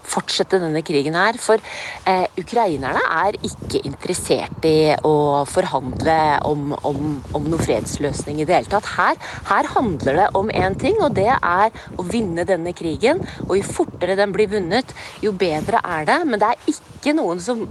fortsette 0.04 0.60
denne 0.60 0.82
krigen 0.84 1.16
her. 1.16 1.40
For 1.40 1.62
eh, 2.04 2.26
ukrainerne 2.36 3.00
er 3.00 3.38
ikke 3.48 3.80
interessert 3.88 4.68
i 4.68 4.92
å 5.08 5.46
forhandle 5.48 6.18
om, 6.50 6.74
om, 6.84 7.16
om 7.38 7.48
noe 7.48 7.64
fredsløsning 7.64 8.44
i 8.44 8.50
det 8.50 8.58
hele 8.58 8.74
tatt. 8.76 8.92
Her, 8.98 9.24
her 9.48 9.72
handler 9.78 10.20
det 10.20 10.28
om 10.36 10.52
én 10.52 10.76
ting, 10.82 11.00
og 11.00 11.16
det 11.16 11.32
er 11.32 11.72
å 11.96 12.08
vinne 12.12 12.44
denne 12.44 12.76
krigen. 12.76 13.24
Og 13.48 13.56
jo 13.62 13.72
fortere 13.72 14.20
den 14.20 14.36
blir 14.36 14.52
vunnet, 14.52 14.92
jo 15.24 15.32
bedre 15.32 15.80
er 15.80 16.12
det. 16.12 16.20
Men 16.28 16.44
det 16.44 16.52
er 16.52 16.76
ikke 16.76 17.16
noen 17.16 17.40
som 17.40 17.64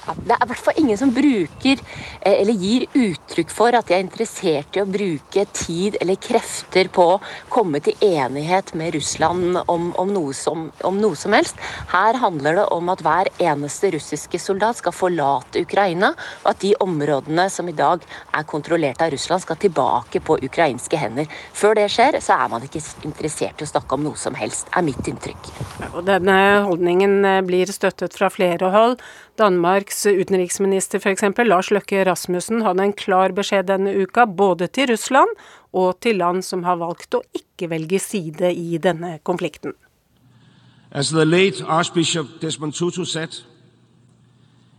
det 0.00 0.34
er 0.34 0.44
i 0.44 0.48
hvert 0.50 0.64
fall 0.64 0.78
ingen 0.80 0.98
som 0.98 1.12
bruker 1.14 1.80
eh, 1.80 2.40
eller 2.40 2.56
gir 2.56 2.86
uttrykk 2.96 3.52
for 3.52 3.76
at 3.76 3.88
de 3.88 3.96
er 3.96 4.04
interessert 4.04 4.76
i 4.76 4.82
å 4.82 4.88
bruke 4.88 5.44
tid 5.56 5.98
eller 6.00 6.18
krefter 6.20 6.88
på 6.92 7.06
å 7.14 7.20
komme 7.52 7.82
til 7.84 7.98
enighet 8.04 8.72
med 8.78 8.94
Russland 8.96 9.60
om, 9.66 9.90
om, 10.00 10.12
noe, 10.12 10.34
som, 10.36 10.68
om 10.86 11.00
noe, 11.00 11.18
som, 11.18 11.34
helst. 11.36 11.60
Her 11.92 12.18
handler 12.22 12.60
det 12.60 12.66
om 12.74 12.90
at 12.92 13.04
hver 13.04 13.30
eneste 13.42 13.92
russiske 13.94 14.40
soldat 14.40 14.80
skal 14.80 14.96
forlate 14.96 15.62
Ukraina, 15.64 16.12
og 16.42 16.50
at 16.54 16.62
de 16.64 16.74
områdene 16.80 17.46
som 17.52 17.68
i 17.70 17.76
dag 17.76 18.04
er 18.36 18.48
kontrollert 18.48 19.02
av 19.04 19.12
Russland, 19.14 19.44
skal 19.44 19.58
tilbake 19.60 20.22
på 20.24 20.38
ukrainske 20.42 20.98
hender. 21.00 21.28
Før 21.56 21.76
det 21.78 21.88
skjer, 21.92 22.18
så 22.24 22.36
er 22.40 22.52
man 22.52 22.64
ikke 22.66 22.82
interessert 23.06 23.60
i 23.60 23.68
å 23.68 23.70
snakke 23.70 23.96
om 23.96 24.06
noe 24.08 24.18
som 24.20 24.36
helst, 24.38 24.68
er 24.74 24.86
mitt 24.86 25.06
inntrykk. 25.10 25.52
Og 25.92 26.02
denne 26.08 26.36
holdningen 26.66 27.20
eh, 27.24 27.42
blir 27.46 27.70
støttet 27.72 28.16
fra 28.16 28.30
flere 28.32 28.72
hold. 28.74 28.98
Danmarks 29.40 30.06
utenriksminister 30.06 30.98
f.eks., 30.98 31.22
Lars 31.46 31.70
Løkke 31.70 32.04
Rasmussen, 32.04 32.60
hadde 32.62 32.84
en 32.84 32.92
klar 32.92 33.32
beskjed 33.32 33.70
denne 33.70 33.94
uka 34.02 34.26
både 34.26 34.66
til 34.68 34.90
Russland 34.92 35.32
og 35.72 36.00
til 36.02 36.20
land 36.20 36.42
som 36.44 36.64
har 36.64 36.76
valgt 36.76 37.16
å 37.16 37.22
ikke 37.34 37.70
velge 37.70 37.98
side 37.98 38.52
i 38.52 38.76
denne 38.78 39.18
konflikten. 39.24 39.72
As 40.92 41.08
the 41.08 41.24
late 41.24 41.64
Archbishop 41.64 42.26
Desmond 42.42 42.72
Tutu 42.74 43.04
said, 43.04 43.44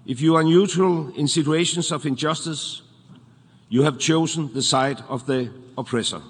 if 0.05 0.21
you 0.21 0.35
are 0.35 0.43
neutral 0.43 1.09
in 1.15 1.27
situations 1.27 1.91
of 1.91 2.05
injustice, 2.05 2.83
you 3.69 3.83
have 3.83 3.97
chosen 3.97 4.49
the 4.53 4.61
side 4.61 5.01
of 5.09 5.25
the 5.25 5.49
oppressor. 5.77 6.21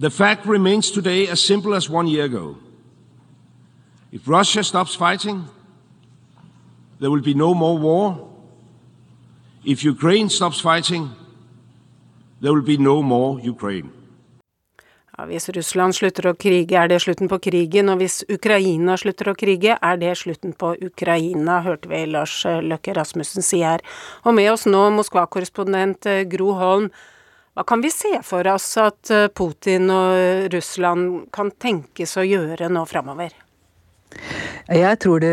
The 0.00 0.10
fact 0.10 0.46
remains 0.46 0.90
today 0.90 1.26
as 1.26 1.40
simple 1.40 1.74
as 1.74 1.90
one 1.90 2.06
year 2.06 2.24
ago. 2.24 2.56
If 4.12 4.28
Russia 4.28 4.62
stops 4.62 4.94
fighting, 4.94 5.44
there 7.00 7.10
will 7.10 7.22
be 7.22 7.34
no 7.34 7.54
more 7.54 7.78
war. 7.78 8.28
If 9.64 9.84
Ukraine 9.84 10.28
stops 10.28 10.60
fighting, 10.60 11.10
there 12.40 12.52
will 12.52 12.62
be 12.62 12.76
no 12.76 13.02
more 13.02 13.40
Ukraine. 13.40 13.90
Ja, 15.18 15.24
hvis 15.26 15.48
Russland 15.50 15.96
slutter 15.96 16.28
å 16.30 16.36
krige, 16.38 16.76
er 16.78 16.86
det 16.86 17.00
slutten 17.02 17.26
på 17.26 17.40
krigen, 17.42 17.88
og 17.90 17.98
hvis 17.98 18.20
Ukraina 18.30 18.94
slutter 19.02 19.32
å 19.32 19.34
krige, 19.34 19.74
er 19.74 19.96
det 19.98 20.12
slutten 20.20 20.52
på 20.54 20.76
Ukraina, 20.86 21.56
hørte 21.64 21.90
vi 21.90 22.04
Lars 22.06 22.36
Løkke 22.46 22.94
Rasmussen 22.94 23.42
si 23.42 23.64
her. 23.66 23.82
Og 24.22 24.36
med 24.38 24.52
oss 24.52 24.68
nå 24.70 24.84
Moskva-korrespondent 24.94 26.06
eh, 26.06 26.22
Gro 26.30 26.54
Holm. 26.60 26.86
Hva 27.58 27.66
kan 27.66 27.82
vi 27.82 27.90
se 27.90 28.14
for 28.22 28.46
oss 28.46 28.70
at 28.78 29.10
eh, 29.10 29.26
Putin 29.34 29.90
og 29.90 30.54
Russland 30.54 31.26
kan 31.34 31.50
tenkes 31.50 32.14
å 32.14 32.22
gjøre 32.22 32.70
nå 32.70 32.86
framover? 32.86 33.34
Jeg 34.68 34.98
tror 35.00 35.22
det, 35.22 35.30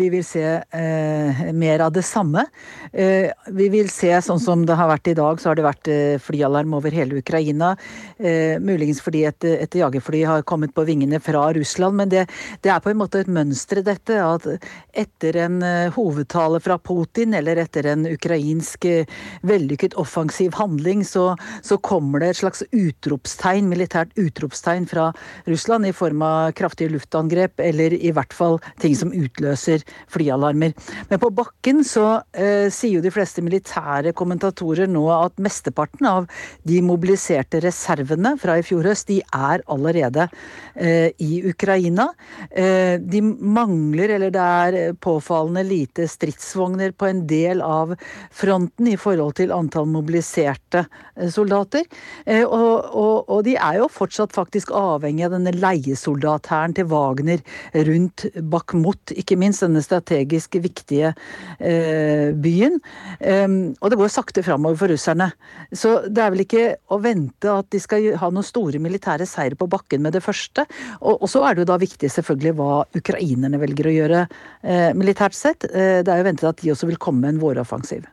vi 0.00 0.08
vil 0.08 0.22
se 0.24 0.40
eh, 0.40 1.40
mer 1.52 1.82
av 1.84 1.92
det 1.92 2.04
samme. 2.08 2.46
Eh, 2.92 3.28
vi 3.52 3.66
vil 3.68 3.90
se 3.92 4.14
sånn 4.24 4.40
som 4.40 4.62
det 4.64 4.78
har 4.78 4.88
vært 4.88 5.10
i 5.12 5.16
dag, 5.18 5.40
så 5.40 5.50
har 5.50 5.58
det 5.58 5.66
vært 5.66 5.90
eh, 5.92 6.20
flyalarm 6.22 6.72
over 6.78 6.94
hele 6.96 7.20
Ukraina. 7.20 7.74
Eh, 8.16 8.56
muligens 8.64 9.02
fordi 9.04 9.26
et, 9.28 9.44
et, 9.44 9.76
jagerfly 9.76 10.22
har 10.24 10.46
kommet 10.48 10.72
på 10.72 10.86
vingene 10.88 11.20
fra 11.20 11.50
Russland. 11.52 11.98
Men 12.00 12.12
det, 12.14 12.24
det, 12.64 12.72
er 12.72 12.80
på 12.80 12.92
en 12.92 13.00
måte 13.02 13.20
et 13.20 13.28
mønster, 13.28 13.82
dette. 13.84 14.16
At 14.24 14.48
etter 14.96 15.36
en 15.44 15.60
eh, 15.60 15.92
hovedtale 15.92 16.62
fra 16.64 16.78
Putin, 16.80 17.36
eller 17.36 17.60
etter 17.60 17.90
en 17.92 18.08
ukrainsk 18.08 18.88
eh, 18.88 19.20
vellykket 19.44 19.98
offensiv 20.00 20.56
handling, 20.56 21.04
så, 21.04 21.34
så 21.60 21.76
kommer 21.76 22.24
det 22.24 22.32
et 22.32 22.40
slags 22.40 22.64
utropstegn, 22.72 23.68
militært 23.68 24.16
utropstegn 24.16 24.88
fra 24.88 25.10
Russland 25.44 25.92
i 25.92 25.92
form 25.92 26.24
av 26.24 26.56
kraftige 26.56 26.96
luftangrep, 26.96 27.60
eller 27.60 27.92
i 28.00 28.16
hvert 28.16 28.27
fall 28.36 28.58
ting 28.82 28.96
som 28.98 29.12
utløser 29.14 29.84
flyalarmer. 30.12 30.74
Men 31.10 31.22
på 31.22 31.30
bakken 31.34 31.84
så 31.86 32.22
eh, 32.32 32.68
sier 32.72 32.98
jo 32.98 33.04
de 33.04 33.12
fleste 33.14 33.44
militære 33.44 34.14
kommentatorer 34.16 34.90
nå 34.90 35.04
at 35.14 35.36
mesteparten 35.42 36.08
av 36.08 36.28
de 36.68 36.80
mobiliserte 36.84 37.62
reservene 37.64 38.34
fra 38.40 38.58
i 38.58 38.64
fjor 38.66 38.88
høst, 38.88 39.08
de 39.08 39.20
er 39.22 39.62
allerede 39.70 40.28
eh, 40.74 41.10
i 41.22 41.42
Ukraina. 41.48 42.10
Eh, 42.50 42.96
de 43.00 43.22
mangler, 43.22 44.16
eller 44.16 44.34
det 44.34 44.46
er 44.64 44.96
påfallende 45.00 45.64
lite 45.66 46.08
stridsvogner 46.10 46.94
på 46.98 47.08
en 47.08 47.24
del 47.28 47.62
av 47.64 47.94
fronten 48.34 48.88
i 48.90 48.96
forhold 49.00 49.38
til 49.38 49.54
antall 49.54 49.88
mobiliserte 49.90 50.84
eh, 50.84 51.28
soldater. 51.32 51.86
Eh, 52.26 52.44
og, 52.44 52.88
og, 52.92 53.28
og, 53.28 53.42
de 53.46 53.56
er 53.56 53.80
jo 53.80 53.90
fortsatt 53.92 54.34
faktisk 54.36 54.72
avhengig 54.76 55.26
av 55.28 55.36
denne 55.36 55.54
leiesoldathæren 55.56 56.76
til 56.76 56.88
Wagner 56.92 57.42
rundt 57.88 58.07
rundt 58.08 58.26
Bakhmut, 58.50 59.12
ikke 59.16 59.36
minst 59.38 59.62
denne 59.62 59.82
strategisk 59.82 60.56
viktige 60.62 61.14
eh, 61.60 62.32
byen. 62.34 62.80
Um, 63.20 63.74
og 63.80 63.90
det 63.90 63.98
går 63.98 64.08
sakte 64.12 64.42
framover 64.42 64.76
for 64.76 64.88
russerne. 64.92 65.30
Så 65.72 66.08
det 66.08 66.22
er 66.22 66.32
vel 66.32 66.44
ikke 66.44 66.64
å 66.90 67.00
vente 67.02 67.50
at 67.52 67.68
de 67.70 67.80
skal 67.80 68.16
ha 68.18 68.30
noen 68.30 68.46
store 68.46 68.78
militære 68.78 69.26
seier 69.26 69.56
på 69.58 69.68
bakken 69.68 70.02
med 70.02 70.16
det 70.16 70.24
første. 70.24 70.66
Og, 71.00 71.22
og, 71.22 71.28
så 71.28 71.44
er 71.44 71.54
det 71.54 71.64
jo 71.64 71.72
da 71.72 71.78
viktig 71.80 72.10
selvfølgelig 72.10 72.54
hva 72.58 72.84
ukrainerne 72.98 73.60
velger 73.60 73.88
å 73.88 73.96
gjøre 73.96 74.22
eh, 74.62 74.92
militært 74.96 75.36
sett. 75.36 75.68
Eh, 75.68 76.00
det 76.02 76.12
er 76.12 76.22
jo 76.22 76.28
ventet 76.30 76.48
at 76.48 76.62
de 76.62 76.72
også 76.72 76.88
vil 76.88 77.00
komme 77.00 77.24
med 77.24 77.36
en 77.36 77.42
våroffensiv. 77.42 78.06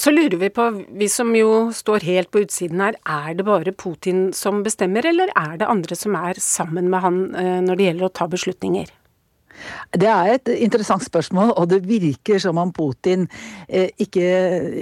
Så 0.00 0.12
lurer 0.14 0.38
vi 0.40 0.48
på, 0.48 0.64
vi 0.96 1.10
som 1.12 1.34
jo 1.36 1.68
står 1.76 2.06
helt 2.08 2.30
på 2.32 2.40
utsiden 2.46 2.80
her, 2.80 2.96
er 3.04 3.34
det 3.36 3.44
bare 3.44 3.74
Putin 3.76 4.30
som 4.32 4.62
bestemmer, 4.64 5.04
eller 5.04 5.28
er 5.36 5.58
det 5.60 5.68
andre 5.68 5.98
som 5.98 6.16
er 6.16 6.40
sammen 6.40 6.88
med 6.88 7.04
han 7.04 7.18
eh, 7.36 7.58
når 7.66 7.76
det 7.76 7.88
gjelder 7.88 8.08
å 8.08 8.14
ta 8.16 8.28
beslutninger? 8.32 8.88
Det 9.90 10.08
er 10.08 10.34
et 10.36 10.50
interessant 10.62 11.02
spørsmål, 11.02 11.52
og 11.58 11.68
det 11.70 11.80
virker 11.88 12.38
som 12.42 12.58
om 12.60 12.70
Putin 12.74 13.26
eh, 13.68 13.90
ikke, 14.00 14.26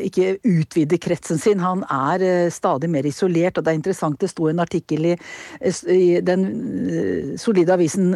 ikke, 0.08 0.37
utvider 0.44 1.00
kretsen 1.00 1.40
sin. 1.40 1.62
Han 1.64 1.85
er 1.88 2.25
eh, 2.25 2.50
stadig 2.52 2.90
mer 2.92 3.06
isolert, 3.08 3.58
og 3.58 3.64
det 3.64 3.73
er 3.73 3.78
interessant. 3.78 4.18
Det 4.20 4.30
sto 4.30 4.49
en 4.50 4.61
artikkel 4.61 5.12
i, 5.12 5.14
eh, 5.61 5.80
i 5.94 6.20
den 6.25 6.47
solide 7.40 7.73
avisen 7.75 8.11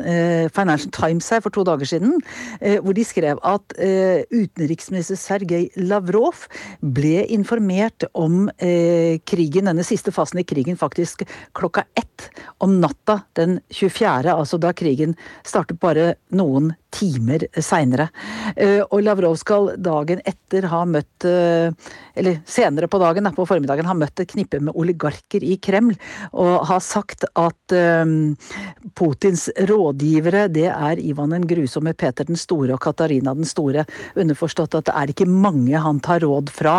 Financial 0.53 0.91
Times 0.93 1.29
her 1.33 1.41
for 1.45 1.55
to 1.55 1.65
dager 1.67 1.89
siden, 1.89 2.19
hvor 2.83 2.95
de 2.97 3.05
skrev 3.05 3.41
at 3.47 3.75
utenriksminister 4.33 5.19
Sergej 5.19 5.69
Lavrov 5.77 6.47
ble 6.81 7.23
informert 7.35 8.07
om 8.15 8.47
krigen, 8.59 9.69
denne 9.69 9.85
siste 9.87 10.13
fasen 10.15 10.41
i 10.43 10.47
krigen, 10.49 10.79
faktisk 10.81 11.25
klokka 11.59 11.85
ett 11.99 12.29
om 12.63 12.79
natta 12.81 13.21
den 13.39 13.61
24., 13.71 14.33
altså 14.33 14.59
da 14.63 14.73
krigen 14.77 15.17
startet 15.47 15.81
bare 15.83 16.15
noen 16.35 16.52
noen 16.53 16.77
timer 16.93 17.45
seinere. 17.63 18.09
Eh, 18.57 18.81
og 18.83 19.03
Lavrov 19.05 19.37
skal 19.41 19.73
dagen 19.81 20.21
etter 20.29 20.67
ha 20.71 20.83
møtt, 20.89 21.25
eh, 21.25 21.73
eller 22.19 22.41
senere 22.47 22.89
på 22.89 23.01
dagen, 23.01 23.29
på 23.33 23.47
formiddagen, 23.49 23.89
ha 23.89 23.97
møtt 23.97 24.21
et 24.21 24.33
knippe 24.33 24.61
med 24.61 24.77
oligarker 24.77 25.43
i 25.45 25.57
Kreml, 25.57 25.97
og 26.33 26.67
har 26.69 26.83
sagt 26.85 27.25
at 27.33 27.77
eh, 27.77 28.05
Putins 28.99 29.49
rådgivere, 29.69 30.49
det 30.53 30.69
er 30.71 31.01
Ivan 31.01 31.33
den 31.33 31.47
grusomme, 31.49 31.95
Peter 31.97 32.29
den 32.29 32.37
store 32.37 32.77
og 32.77 32.83
Katarina 32.85 33.35
den 33.35 33.49
store. 33.49 33.87
Underforstått 34.17 34.77
at 34.79 34.91
det 34.91 34.97
er 34.99 35.13
ikke 35.15 35.29
mange 35.29 35.79
han 35.83 36.01
tar 36.05 36.23
råd 36.23 36.51
fra, 36.53 36.75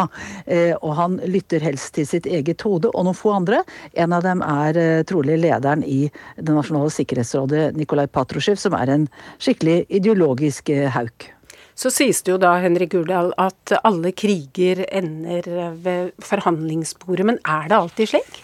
og 0.84 0.91
han 0.98 1.15
lytter 1.27 1.63
helst 1.63 1.93
til 1.96 2.05
sitt 2.08 2.27
eget 2.29 2.62
hode 2.65 2.91
og 2.91 3.05
noen 3.08 3.17
få 3.17 3.34
andre. 3.36 3.62
En 3.98 4.13
av 4.15 4.24
dem 4.25 4.43
er 4.46 5.03
trolig 5.10 5.38
lederen 5.41 5.84
i 5.84 6.05
Det 6.36 6.53
nasjonale 6.53 6.91
sikkerhetsrådet, 6.93 7.63
Nikolai 7.77 8.05
Patrusjev, 8.12 8.60
som 8.60 8.75
er 8.77 8.91
en 8.93 9.08
skikkelig 9.41 10.02
ideologisk 10.03 10.69
eh, 10.74 10.91
hauk. 10.93 11.29
Så 11.74 11.89
sies 11.89 12.22
det 12.22 12.36
jo 12.36 12.39
da, 12.41 12.53
Henrik 12.62 12.93
Urdal, 13.00 13.31
at 13.41 13.74
alle 13.81 14.12
kriger 14.13 14.83
ender 14.93 15.74
ved 15.81 16.12
forhandlingsbordet. 16.22 17.25
Men 17.25 17.39
er 17.50 17.72
det 17.72 17.79
alltid 17.79 18.12
slik? 18.12 18.43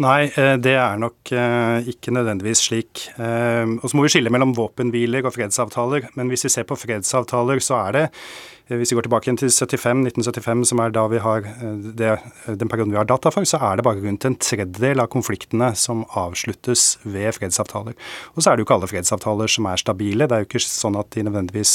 Nei, 0.00 0.30
eh, 0.38 0.54
det 0.62 0.76
er 0.78 1.00
nok 1.02 1.32
eh, 1.34 1.90
ikke 1.90 2.14
nødvendigvis 2.14 2.62
slik. 2.68 3.08
Og 3.18 3.88
så 3.90 3.96
må 3.98 4.06
vi 4.06 4.14
skille 4.14 4.30
mellom 4.32 4.54
våpenhviler 4.56 5.26
og 5.26 5.34
fredsavtaler. 5.34 6.12
Men 6.14 6.30
hvis 6.30 6.46
vi 6.46 6.54
ser 6.54 6.68
på 6.68 6.78
fredsavtaler, 6.78 7.58
så 7.64 7.82
er 7.88 7.98
det 7.98 8.06
Eh, 8.10 8.59
hvis 8.78 8.92
vi 8.92 8.96
går 8.98 9.06
tilbake 9.06 9.26
igjen 9.26 9.38
til 9.40 9.50
75, 9.50 10.02
1975, 10.12 10.60
som 10.70 10.82
er 10.82 10.92
da 10.94 11.02
vi 11.10 11.22
har 11.22 11.46
eh, 11.48 11.88
det, 11.98 12.10
eh, 12.12 12.52
den 12.58 12.70
perioden 12.70 12.94
vi 12.94 13.00
har 13.00 13.08
data 13.08 13.32
for, 13.34 13.46
så 13.48 13.58
er 13.66 13.80
det 13.80 13.86
bare 13.86 14.02
rundt 14.04 14.26
en 14.28 14.36
tredjedel 14.38 15.02
av 15.02 15.10
konfliktene 15.10 15.72
som 15.78 16.04
avsluttes 16.18 17.00
ved 17.02 17.34
fredsavtaler. 17.38 17.96
Og 18.36 18.42
så 18.42 18.52
er 18.52 18.56
det 18.56 18.62
jo 18.62 18.68
ikke 18.68 18.78
alle 18.78 18.90
fredsavtaler 18.92 19.50
som 19.50 19.66
er 19.70 19.82
stabile. 19.82 20.28
Det 20.30 20.36
er 20.36 20.44
jo 20.44 20.50
ikke 20.50 20.62
sånn 20.62 20.98
at 21.00 21.10
de 21.16 21.26
nødvendigvis 21.26 21.74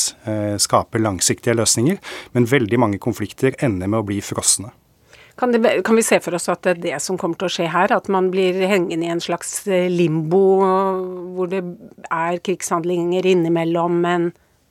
skaper 0.63 1.01
langsiktige 1.03 1.55
løsninger, 1.57 1.99
men 2.35 2.47
veldig 2.49 2.79
mange 2.79 2.99
konflikter 3.01 3.57
ender 3.65 3.91
med 3.91 4.01
å 4.01 4.07
bli 4.07 4.21
frosne. 4.23 4.71
Kan, 5.35 5.51
det, 5.51 5.81
kan, 5.83 5.97
vi 5.97 6.03
se 6.07 6.21
for 6.23 6.37
oss 6.37 6.47
at 6.51 6.63
det 6.63 6.77
er 6.77 6.83
det 6.83 6.99
som 7.03 7.17
kommer 7.19 7.35
til 7.39 7.49
å 7.49 7.53
skje 7.57 7.67
her? 7.73 7.91
At 7.91 8.07
man 8.11 8.29
blir 8.31 8.55
hengende 8.71 9.09
i 9.09 9.11
en 9.11 9.23
slags 9.23 9.65
limbo 9.91 10.45
hvor 11.35 11.51
det 11.51 11.59
er 12.07 12.39
krigshandlinger 12.39 13.27
innimellom, 13.33 13.99
men 14.05 14.29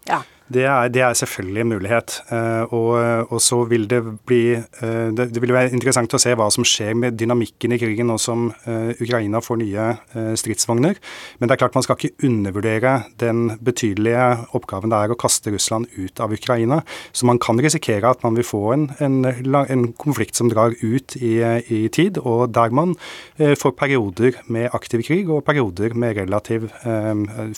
ja. 0.08 0.22
Det 0.44 0.66
er, 0.68 0.90
det 0.92 1.00
er, 1.00 1.14
selvfølgelig 1.16 1.60
en 1.62 1.70
mulighet. 1.72 2.14
Uh, 2.28 2.72
og, 2.76 2.90
og, 3.32 3.40
så 3.40 3.62
vil 3.64 3.86
det 3.88 4.02
bli 4.28 4.52
uh, 4.52 5.08
det, 5.16 5.30
det, 5.32 5.40
vil 5.40 5.54
være 5.56 5.72
interessant 5.72 6.12
å 6.12 6.20
se 6.20 6.34
hva 6.36 6.50
som 6.52 6.66
skjer 6.68 6.92
med 7.00 7.16
dynamikken 7.16 7.72
i 7.72 7.78
krigen 7.80 8.10
nå 8.12 8.18
som 8.20 8.50
uh, 8.66 8.92
Ukraina 9.00 9.40
får 9.40 9.60
nye 9.62 9.88
stridsvogner. 10.36 11.00
Men 11.38 11.48
det 11.48 11.56
er 11.56 11.62
klart 11.64 11.78
man 11.78 11.86
skal 11.86 11.96
ikke 11.96 12.28
undervurdere 12.28 12.94
den 13.22 13.56
betydelige 13.64 14.28
oppgaven 14.56 14.92
det 14.92 15.00
er 15.00 15.14
å 15.14 15.18
kaste 15.18 15.54
Russland 15.54 15.88
ut 15.96 16.20
av 16.20 16.36
Ukraina. 16.36 16.82
Så 17.16 17.28
man 17.28 17.40
kan 17.40 17.60
risikere 17.64 18.12
at 18.12 18.24
man 18.26 18.36
vil 18.36 18.46
få 18.46 18.64
en, 18.76 18.88
en, 19.00 19.22
en 19.24 19.90
konflikt 19.96 20.36
som 20.36 20.52
drar 20.52 20.76
ut 20.82 21.16
i, 21.16 21.38
i, 21.40 21.86
tid, 21.88 22.20
og 22.20 22.50
der 22.54 22.74
man 22.74 22.96
får 23.38 23.76
perioder 23.78 24.42
med 24.52 24.72
aktiv 24.76 25.04
krig 25.06 25.30
og 25.32 25.44
perioder 25.46 25.96
med 25.96 26.18
relativ 26.20 26.68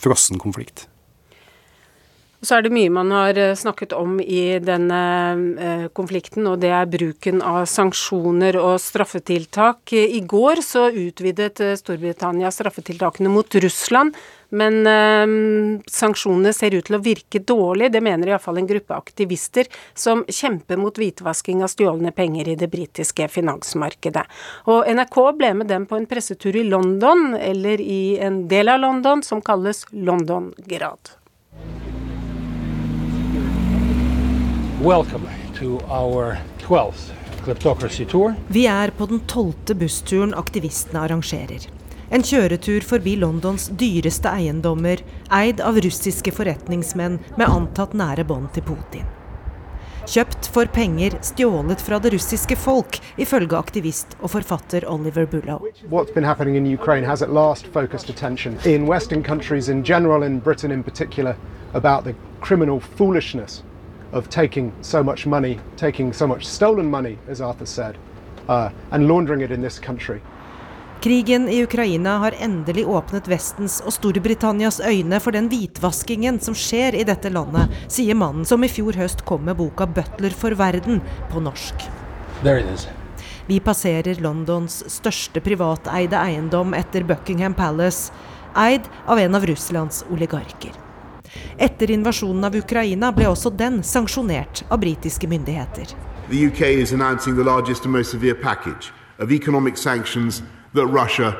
frossen 0.00 0.40
konflikt. 0.42 0.86
Så 2.46 2.54
er 2.54 2.62
det 2.62 2.70
mye 2.70 2.90
man 2.94 3.10
har 3.10 3.38
eh, 3.40 3.56
snakket 3.58 3.90
om 3.96 4.20
i 4.22 4.60
denne 4.62 5.00
eh, 5.58 5.86
konflikten, 5.96 6.46
og 6.46 6.60
det 6.62 6.70
er 6.70 6.86
bruken 6.86 7.40
av 7.42 7.64
sanksjoner 7.66 8.54
og 8.60 8.76
straffetiltak. 8.78 9.90
I 9.96 10.20
går 10.22 10.62
så 10.62 10.84
utvidet 10.94 11.58
eh, 11.64 11.74
Storbritannia 11.80 12.52
straffetiltakene 12.54 13.32
mot 13.34 13.58
Russland, 13.64 14.14
men 14.54 14.86
sanksjonene 15.90 16.52
ser 16.54 16.76
ut 16.76 16.86
til 16.86 16.94
å 17.00 17.02
virke 17.02 17.40
dårlig. 17.42 17.88
Det 17.90 18.04
mener 18.04 18.30
iallfall 18.30 18.60
en 18.60 18.68
gruppe 18.70 18.94
aktivister 18.94 19.66
som 19.90 20.22
kjemper 20.30 20.78
mot 20.78 20.94
hvitvasking 21.02 21.66
av 21.66 21.74
stjålne 21.74 22.14
penger 22.14 22.52
i 22.54 22.56
det 22.60 22.70
britiske 22.70 23.26
finansmarkedet. 23.34 24.22
Og 24.70 24.86
NRK 24.86 25.20
ble 25.42 25.54
med 25.58 25.72
dem 25.74 25.90
på 25.90 25.98
en 25.98 26.06
pressetur 26.06 26.62
i 26.62 26.66
London, 26.70 27.32
eller 27.34 27.82
i 27.82 28.20
en 28.22 28.44
del 28.46 28.70
av 28.70 28.84
London 28.86 29.26
som 29.26 29.42
kalles 29.42 29.82
London-grad. 29.90 31.16
Vi 38.48 38.66
er 38.66 38.90
på 38.90 39.06
den 39.06 39.20
tolvte 39.20 39.74
bussturen 39.74 40.34
aktivistene 40.34 41.00
arrangerer. 41.00 41.62
En 42.10 42.22
kjøretur 42.22 42.84
forbi 42.84 43.14
Londons 43.16 43.70
dyreste 43.72 44.28
eiendommer, 44.28 45.00
eid 45.32 45.62
av 45.64 45.80
russiske 45.80 46.28
forretningsmenn 46.36 47.16
med 47.38 47.48
antatt 47.48 47.94
nære 47.96 48.26
bånd 48.28 48.52
til 48.52 48.66
Putin. 48.66 49.06
Kjøpt 50.06 50.50
for 50.52 50.68
penger 50.74 51.16
stjålet 51.24 51.80
fra 51.80 51.96
det 51.98 52.12
russiske 52.12 52.56
folk, 52.60 52.98
ifølge 53.16 53.56
aktivist 53.56 54.12
og 54.20 54.34
forfatter 54.34 54.84
Oliver 54.92 55.24
Bullow. 55.26 55.64
What's 55.88 56.12
been 56.14 56.28
happening 56.28 56.56
in 56.60 56.68
Ukraine 56.74 57.08
has 57.08 57.22
at 57.22 57.32
last 57.32 57.66
focused 57.72 58.10
attention 58.10 58.60
in 58.66 58.86
Western 58.86 59.24
countries 59.24 59.68
in 59.72 59.82
general, 59.82 60.22
in 60.22 60.38
Britain 60.38 60.70
in 60.70 60.82
particular, 60.84 61.34
about 61.72 62.04
the 62.04 62.14
criminal 62.40 62.80
foolishness 62.80 63.62
of 64.16 64.28
taking 64.28 64.72
so 64.80 65.02
much 65.02 65.26
money, 65.26 65.58
taking 65.76 66.12
so 66.12 66.26
much 66.26 66.44
stolen 66.44 66.90
money, 66.90 67.18
as 67.28 67.40
Arthur 67.40 67.66
said, 67.66 67.98
uh, 68.48 68.70
and 68.90 69.08
laundering 69.08 69.40
it 69.40 69.50
in 69.50 69.62
this 69.62 69.78
country. 69.78 70.20
Krigen 71.00 71.48
i 71.48 71.62
Ukraina 71.62 72.18
har 72.18 72.34
endelig 72.40 72.86
åpnet 72.86 73.28
Vestens 73.28 73.82
og 73.84 73.92
Storbritannias 73.92 74.80
øyne 74.80 75.20
for 75.20 75.36
den 75.36 75.50
hvitvaskingen 75.52 76.40
som 76.40 76.56
skjer 76.56 76.96
i 76.96 77.04
dette 77.04 77.30
landet, 77.30 77.74
sier 77.92 78.16
mannen 78.16 78.48
som 78.48 78.64
i 78.64 78.70
fjor 78.72 78.96
høst 78.96 79.22
kom 79.28 79.44
med 79.44 79.60
boka 79.60 79.86
'Butler 79.86 80.32
for 80.32 80.56
verden' 80.56 81.02
på 81.30 81.40
norsk. 81.40 81.84
Vi 83.46 83.60
passerer 83.60 84.18
Londons 84.20 84.82
største 84.90 85.40
privateide 85.40 86.18
eiendom 86.18 86.74
etter 86.74 87.04
Buckingham 87.04 87.54
Palace, 87.54 88.10
eid 88.56 88.88
av 89.06 89.18
en 89.18 89.34
av 89.34 89.46
Russlands 89.46 90.04
oligarker. 90.10 90.85
Etter 91.58 91.90
invasjonen 91.90 92.44
av 92.44 92.56
Ukraina 92.56 93.12
ble 93.12 93.28
også 93.30 93.50
den 93.50 93.82
sanksjonert 93.82 94.64
av 94.68 94.80
britiske 94.80 95.28
myndigheter. 95.28 95.96
The 96.30 96.46
UK 96.46 96.60
is 96.82 96.92
announcing 96.92 97.36
the 97.36 97.44
largest 97.44 97.84
and 97.84 97.92
most 97.92 98.10
severe 98.10 98.34
package 98.34 98.92
of 99.18 99.32
economic 99.32 99.76
sanctions 99.78 100.42
that 100.74 100.86
Russia 100.86 101.34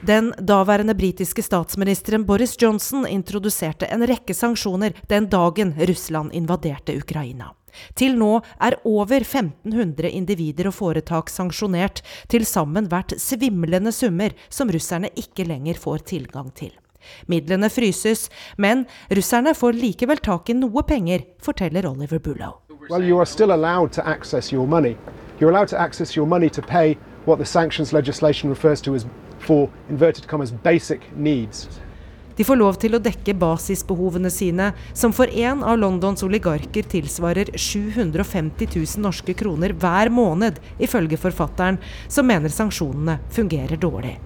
den 0.00 0.34
daværende 0.38 0.94
britiske 0.94 1.42
statsministeren 1.42 2.24
Boris 2.24 2.62
Johnson 2.62 3.06
introduserte 3.06 3.86
en 3.86 4.06
rekke 4.06 4.34
sanksjoner 4.34 4.92
den 5.08 5.26
dagen 5.28 5.74
Russland 5.78 6.34
invaderte 6.34 6.94
Ukraina. 6.94 7.50
Til 7.98 8.14
nå 8.14 8.38
er 8.62 8.78
over 8.84 9.26
1500 9.26 10.12
individer 10.14 10.70
og 10.70 10.78
foretak 10.78 11.30
sanksjonert, 11.30 12.04
til 12.30 12.46
sammen 12.46 12.86
verdt 12.92 13.18
svimlende 13.20 13.92
summer 13.92 14.30
som 14.48 14.70
russerne 14.70 15.10
ikke 15.18 15.48
lenger 15.50 15.74
får 15.74 16.06
tilgang 16.14 16.54
til. 16.54 16.70
Midlene 17.26 17.70
fryses, 17.72 18.28
men 18.56 18.86
russerne 19.10 19.54
får 19.54 19.78
likevel 19.80 20.22
tak 20.22 20.50
i 20.50 20.56
noe 20.58 20.82
penger, 20.86 21.26
forteller 21.42 21.86
Oliver 21.86 22.18
Bullow. 22.18 22.60
Well, 22.88 23.02
you 23.02 23.18
are 23.18 23.26
still 23.26 23.52
allowed 23.52 23.92
to 23.92 24.06
access 24.06 24.52
your 24.52 24.66
money. 24.66 24.96
You're 25.40 25.50
allowed 25.50 25.68
to 25.68 25.80
access 25.80 26.16
your 26.16 26.26
money 26.26 26.48
to 26.50 26.62
pay 26.62 26.96
what 27.24 27.38
the 27.38 27.44
sanctions 27.44 27.92
legislation 27.92 28.48
refers 28.48 28.80
to 28.82 28.94
as 28.94 29.06
for 29.38 29.68
inverted 29.88 30.26
commas 30.28 30.52
basic 30.52 31.00
needs. 31.16 31.68
De 32.36 32.44
får 32.44 32.58
lov 32.60 32.76
til 32.76 32.92
å 32.92 33.00
dekke 33.00 33.32
basisbehovene 33.40 34.28
sine, 34.32 34.68
som 34.92 35.14
for 35.16 35.30
en 35.32 35.64
av 35.64 35.78
Londons 35.80 36.20
oligarker 36.26 36.84
tilsvarer 36.84 37.48
750 37.56 38.68
000 38.76 39.04
norske 39.06 39.32
kroner 39.40 39.72
hver 39.72 40.12
måned, 40.12 40.60
ifølge 40.76 41.16
forfatteren, 41.20 41.80
som 42.12 42.28
mener 42.28 42.52
sanksjonene 42.52 43.22
fungerer 43.32 43.80
dårlig. 43.80 44.18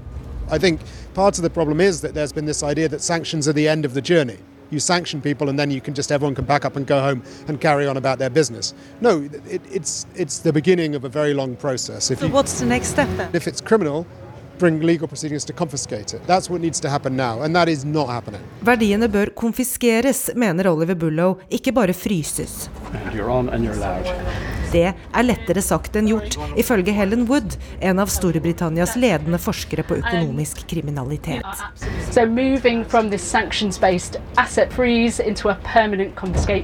I 0.51 0.59
think 0.59 0.81
part 1.15 1.39
of 1.39 1.43
the 1.43 1.51
problem 1.51 1.81
is 1.81 2.01
that 2.01 2.15
there's 2.15 2.33
been 2.33 2.47
this 2.47 2.63
idea 2.63 2.89
that 2.89 3.01
sanctions 3.01 3.47
are 3.49 3.53
the 3.53 3.69
end 3.69 3.85
of 3.85 3.95
the 3.95 4.03
journey. 4.03 4.39
You 4.71 4.81
sanction 4.81 5.21
people 5.21 5.49
and 5.49 5.59
then 5.59 5.71
you 5.71 5.81
can 5.81 5.95
just 5.95 6.13
everyone 6.13 6.35
can 6.35 6.45
back 6.45 6.65
up 6.65 6.77
and 6.77 6.87
go 6.87 7.01
home 7.01 7.23
and 7.49 7.61
carry 7.61 7.87
on 7.87 7.97
about 7.97 8.19
their 8.19 8.31
business. 8.31 8.75
No, 9.01 9.29
it, 9.49 9.63
it's 9.71 10.07
it's 10.15 10.39
the 10.39 10.53
beginning 10.53 10.95
of 10.95 11.05
a 11.05 11.09
very 11.09 11.35
long 11.35 11.57
process. 11.57 12.11
If 12.11 12.21
so 12.21 12.27
you, 12.27 12.33
what's 12.33 12.61
the 12.61 12.67
next 12.67 12.89
step 12.89 13.09
then? 13.17 13.31
If 13.33 13.49
it's 13.49 13.61
criminal, 13.61 14.07
bring 14.59 14.81
legal 14.81 15.09
proceedings 15.09 15.45
to 15.47 15.53
confiscate 15.53 16.15
it. 16.15 16.23
That's 16.27 16.49
what 16.51 16.61
needs 16.61 16.81
to 16.81 16.89
happen 16.89 17.17
now, 17.17 17.43
and 17.43 17.57
that 17.57 17.69
is 17.69 17.85
not 17.85 18.09
happening. 18.09 18.43
Verdiene 18.63 19.09
bør 19.09 19.35
konfiskeres, 19.35 20.31
mener 20.37 20.67
Oliver 20.71 20.95
Bullow, 20.95 21.39
ikke 21.51 21.73
bare 21.73 21.93
fryses. 21.93 22.69
And 22.93 23.15
you're 23.15 23.31
on 23.31 23.49
and 23.49 23.65
you're 23.65 23.77
loud. 23.77 24.60
Det 24.71 24.87
er 24.93 25.27
lettere 25.27 25.63
sagt 25.65 25.97
enn 25.99 26.09
gjort, 26.11 26.37
ifølge 26.61 26.93
Helen 26.95 27.25
Wood, 27.27 27.57
en 27.81 27.99
av 28.03 28.11
Storbritannias 28.13 28.95
ledende 29.01 29.41
forskere 29.43 29.83
på 29.87 29.99
økonomisk 29.99 30.63
kriminalitet. 30.71 31.47
So 32.11 32.27
moving 32.27 32.85
from 32.85 33.11
this 33.11 33.23
sanctions-based 33.23 34.21
asset 34.37 34.73
freeze 34.73 35.21
into 35.21 35.49
a 35.51 35.57
permanent 35.65 36.15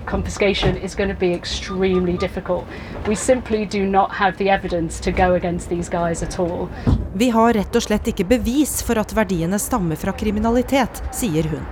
confiscation 0.07 0.77
is 0.77 0.95
going 0.95 1.11
to 1.11 1.19
be 1.19 1.33
extremely 1.35 2.17
difficult. 2.17 2.65
We 3.09 3.17
simply 3.17 3.65
do 3.65 3.85
not 3.85 4.13
have 4.13 4.37
the 4.39 4.51
evidence 4.51 5.01
to 5.01 5.11
go 5.11 5.35
against 5.35 5.69
these 5.69 5.91
guys 5.91 6.23
at 6.23 6.39
all. 6.39 6.69
Vi 7.15 7.31
har 7.31 7.53
rett 7.57 7.77
og 7.77 7.83
slett 7.83 8.09
ikke 8.11 8.27
bevis 8.29 8.83
for 8.85 8.99
at 9.01 9.15
verdiene 9.17 9.59
stammer 9.59 9.97
fra 9.97 10.13
kriminalitet, 10.13 11.03
sier 11.17 11.49
hun. 11.49 11.63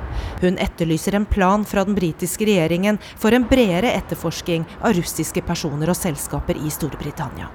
Hun 0.42 0.58
etterlyser 0.62 1.18
en 1.18 1.26
plan 1.26 1.64
fra 1.64 1.84
den 1.84 1.96
britiske 1.98 2.46
regjeringen 2.48 3.00
for 3.16 3.34
en 3.34 3.46
bredere 3.50 3.92
etterforsking 3.96 4.66
av 4.80 4.96
russiske 4.98 5.44
personer 5.46 5.92
og 5.92 5.98
selskaper 5.98 6.58
i 6.60 6.72
Storbritannia. 6.72 7.50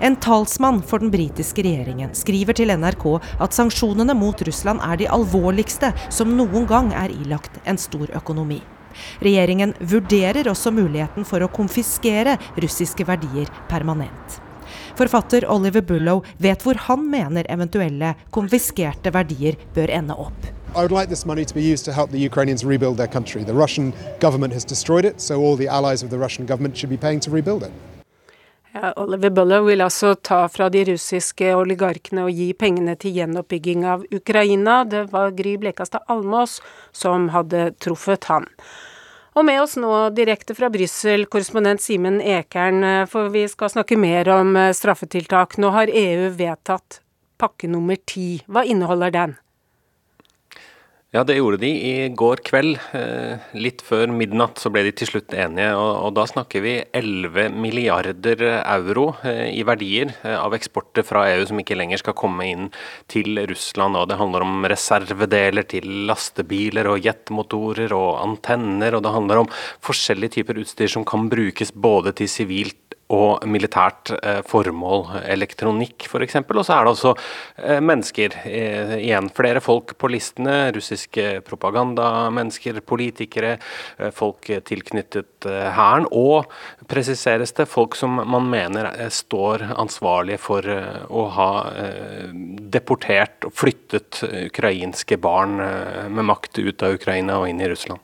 En 0.00 0.16
talsmann 0.16 0.82
for 0.82 1.00
den 1.00 1.10
britiske 1.10 1.62
regjeringen 1.64 2.12
skriver 2.16 2.56
til 2.56 2.72
NRK 2.74 3.06
at 3.40 3.56
sanksjonene 3.56 4.16
mot 4.18 4.42
Russland 4.44 4.82
er 4.84 5.00
de 5.00 5.08
alvorligste 5.08 5.92
som 6.12 6.34
noen 6.36 6.68
gang 6.68 6.92
er 6.92 7.14
ilagt 7.14 7.60
en 7.64 7.80
stor 7.80 8.12
økonomi. 8.16 8.60
Regjeringen 9.24 9.74
vurderer 9.80 10.48
også 10.50 10.70
muligheten 10.74 11.26
for 11.26 11.42
å 11.42 11.50
konfiskere 11.50 12.36
russiske 12.60 13.06
verdier 13.08 13.50
permanent. 13.70 14.40
Forfatter 14.98 15.46
Oliver 15.50 15.82
Bullow 15.82 16.22
vet 16.38 16.62
hvor 16.62 16.78
han 16.86 17.08
mener 17.10 17.48
eventuelle 17.50 18.14
konfiskerte 18.34 19.10
verdier 19.14 19.58
bør 19.74 19.90
ende 19.96 20.18
opp. 20.26 20.52
I 20.76 20.82
would 20.82 20.90
like 20.90 21.08
this 21.08 21.24
money 21.24 21.44
to 21.44 21.54
be 21.54 21.62
used 21.62 21.84
to 21.84 21.92
help 21.92 22.10
the 22.10 22.18
Ukrainians 22.18 22.64
rebuild 22.64 22.96
their 22.96 23.06
country. 23.06 23.44
The 23.44 23.54
Russian 23.54 23.92
government 24.18 24.52
has 24.54 24.64
destroyed 24.64 25.04
it, 25.04 25.20
so 25.20 25.40
all 25.40 25.56
the 25.56 25.68
allies 25.68 26.02
of 26.02 26.10
the 26.10 26.18
Russian 26.18 26.46
government 26.46 26.76
should 26.76 26.90
be 26.90 26.96
paying 26.96 27.20
to 27.20 27.30
rebuild 27.30 27.62
it. 27.62 27.72
Oliver 28.96 29.30
Bullow 29.30 29.64
vil 29.64 29.80
altså 29.80 30.14
ta 30.14 30.48
fra 30.48 30.66
de 30.68 30.82
russiske 30.88 31.52
oligarkene 31.54 32.24
og 32.26 32.34
gi 32.34 32.48
pengene 32.58 32.96
til 32.98 33.14
gjenoppbygging 33.14 33.84
av 33.86 34.02
Ukraina. 34.10 34.80
Det 34.84 35.04
var 35.12 35.30
Gry 35.38 35.54
Blekastad 35.62 36.02
Almås 36.10 36.58
som 36.90 37.28
hadde 37.30 37.68
truffet 37.78 38.26
han. 38.26 38.48
Og 39.38 39.46
med 39.46 39.62
oss 39.62 39.76
nå 39.78 39.92
direkte 40.14 40.58
fra 40.58 40.72
Brussel, 40.74 41.28
korrespondent 41.30 41.82
Simen 41.82 42.18
Ekern, 42.18 43.06
for 43.10 43.30
vi 43.34 43.46
skal 43.50 43.70
snakke 43.70 43.98
mer 43.98 44.30
om 44.30 44.56
eh, 44.58 44.74
straffetiltak. 44.74 45.54
Nå 45.58 45.70
har 45.74 45.90
EU 45.90 46.28
vedtatt 46.34 47.00
pakke 47.38 47.70
nummer 47.70 47.98
ti. 48.10 48.42
Hva 48.50 48.66
inneholder 48.66 49.14
den? 49.14 49.38
Ja, 51.14 51.22
det 51.22 51.36
gjorde 51.36 51.60
de 51.62 51.68
i 51.70 52.08
går 52.10 52.40
kveld. 52.42 52.72
Eh, 52.98 53.42
litt 53.54 53.84
før 53.86 54.10
midnatt 54.10 54.58
så 54.58 54.72
ble 54.74 54.82
de 54.82 54.90
til 54.98 55.06
slutt 55.06 55.30
enige. 55.38 55.68
Og, 55.78 56.08
da 56.16 56.24
snakker 56.26 56.64
vi 56.64 56.72
11 56.90 57.54
milliarder 57.54 58.42
euro 58.58 59.12
eh, 59.22 59.52
i 59.54 59.62
verdier 59.62 60.10
eh, 60.24 60.34
av 60.34 60.56
eksporter 60.58 61.06
fra 61.06 61.22
EU 61.30 61.44
som 61.46 61.60
ikke 61.62 61.78
lenger 61.78 62.02
skal 62.02 62.16
komme 62.18 62.48
inn 62.50 62.66
til 63.06 63.38
Russland. 63.46 63.94
Og 63.94 64.10
det 64.10 64.18
handler 64.18 64.42
om 64.42 64.66
reservedeler 64.66 65.68
til 65.70 65.86
lastebiler 66.10 66.90
og 66.90 67.06
jetmotorer 67.06 67.94
og 67.94 68.18
antenner. 68.18 68.98
Og 68.98 69.06
det 69.06 69.14
handler 69.14 69.44
om 69.44 69.52
forskjellige 69.86 70.40
typer 70.40 70.58
utstyr 70.64 70.90
som 70.96 71.06
kan 71.06 71.30
brukes 71.30 71.70
både 71.78 72.16
til 72.18 72.32
sivilt 72.40 72.83
og 73.12 73.44
militært 73.48 74.14
eh, 74.16 74.40
formål, 74.48 75.20
elektronikk 75.28 76.06
f.eks. 76.08 76.38
Og 76.40 76.62
så 76.64 76.76
er 76.76 76.86
det 76.86 76.92
også 76.94 77.12
eh, 77.60 77.80
mennesker. 77.84 78.36
Eh, 78.48 78.94
igjen 79.02 79.28
flere 79.34 79.60
folk 79.64 79.92
på 80.00 80.08
listene. 80.12 80.72
Russiske 80.74 81.42
propagandamennesker, 81.44 82.80
politikere, 82.86 83.56
folk 84.16 84.48
tilknyttet 84.68 85.48
hæren. 85.76 86.08
Og 86.16 86.48
presiseres 86.88 87.52
det 87.58 87.68
folk 87.70 87.98
som 87.98 88.16
man 88.24 88.48
mener 88.50 88.88
står 89.12 89.66
ansvarlige 89.74 90.40
for 90.40 90.64
å 90.64 91.26
ha 91.36 91.50
deportert 92.74 93.46
og 93.46 93.54
flyttet 93.56 94.22
ukrainske 94.24 95.18
barn 95.20 95.58
med 95.58 96.28
makt 96.30 96.58
ut 96.58 96.84
av 96.84 96.96
Ukraina 96.96 97.38
og 97.42 97.50
inn 97.50 97.62
i 97.62 97.70
Russland. 97.70 98.00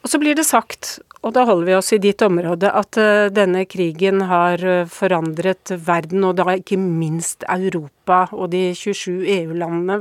Og 0.00 0.08
så 0.08 0.20
blir 0.20 0.36
det 0.36 0.48
sagt 0.48 0.98
og 1.20 1.34
da 1.36 1.44
holder 1.44 1.68
vi 1.68 1.76
oss 1.76 1.92
i 1.92 2.00
ditt 2.00 2.22
område, 2.24 2.70
at 2.72 2.96
uh, 3.00 3.28
denne 3.32 3.66
krigen 3.68 4.22
har 4.30 4.62
uh, 4.64 4.88
forandret 4.88 5.74
verden, 5.84 6.24
og 6.24 6.38
da 6.38 6.46
ikke 6.56 6.80
minst 6.80 7.44
Europa 7.44 8.22
og 8.32 8.52
de 8.54 8.70
27 8.76 9.28
EU-landene. 9.36 9.98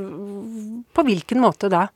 På 0.96 1.06
hvilken 1.08 1.44
måte 1.44 1.72
da? 1.72 1.88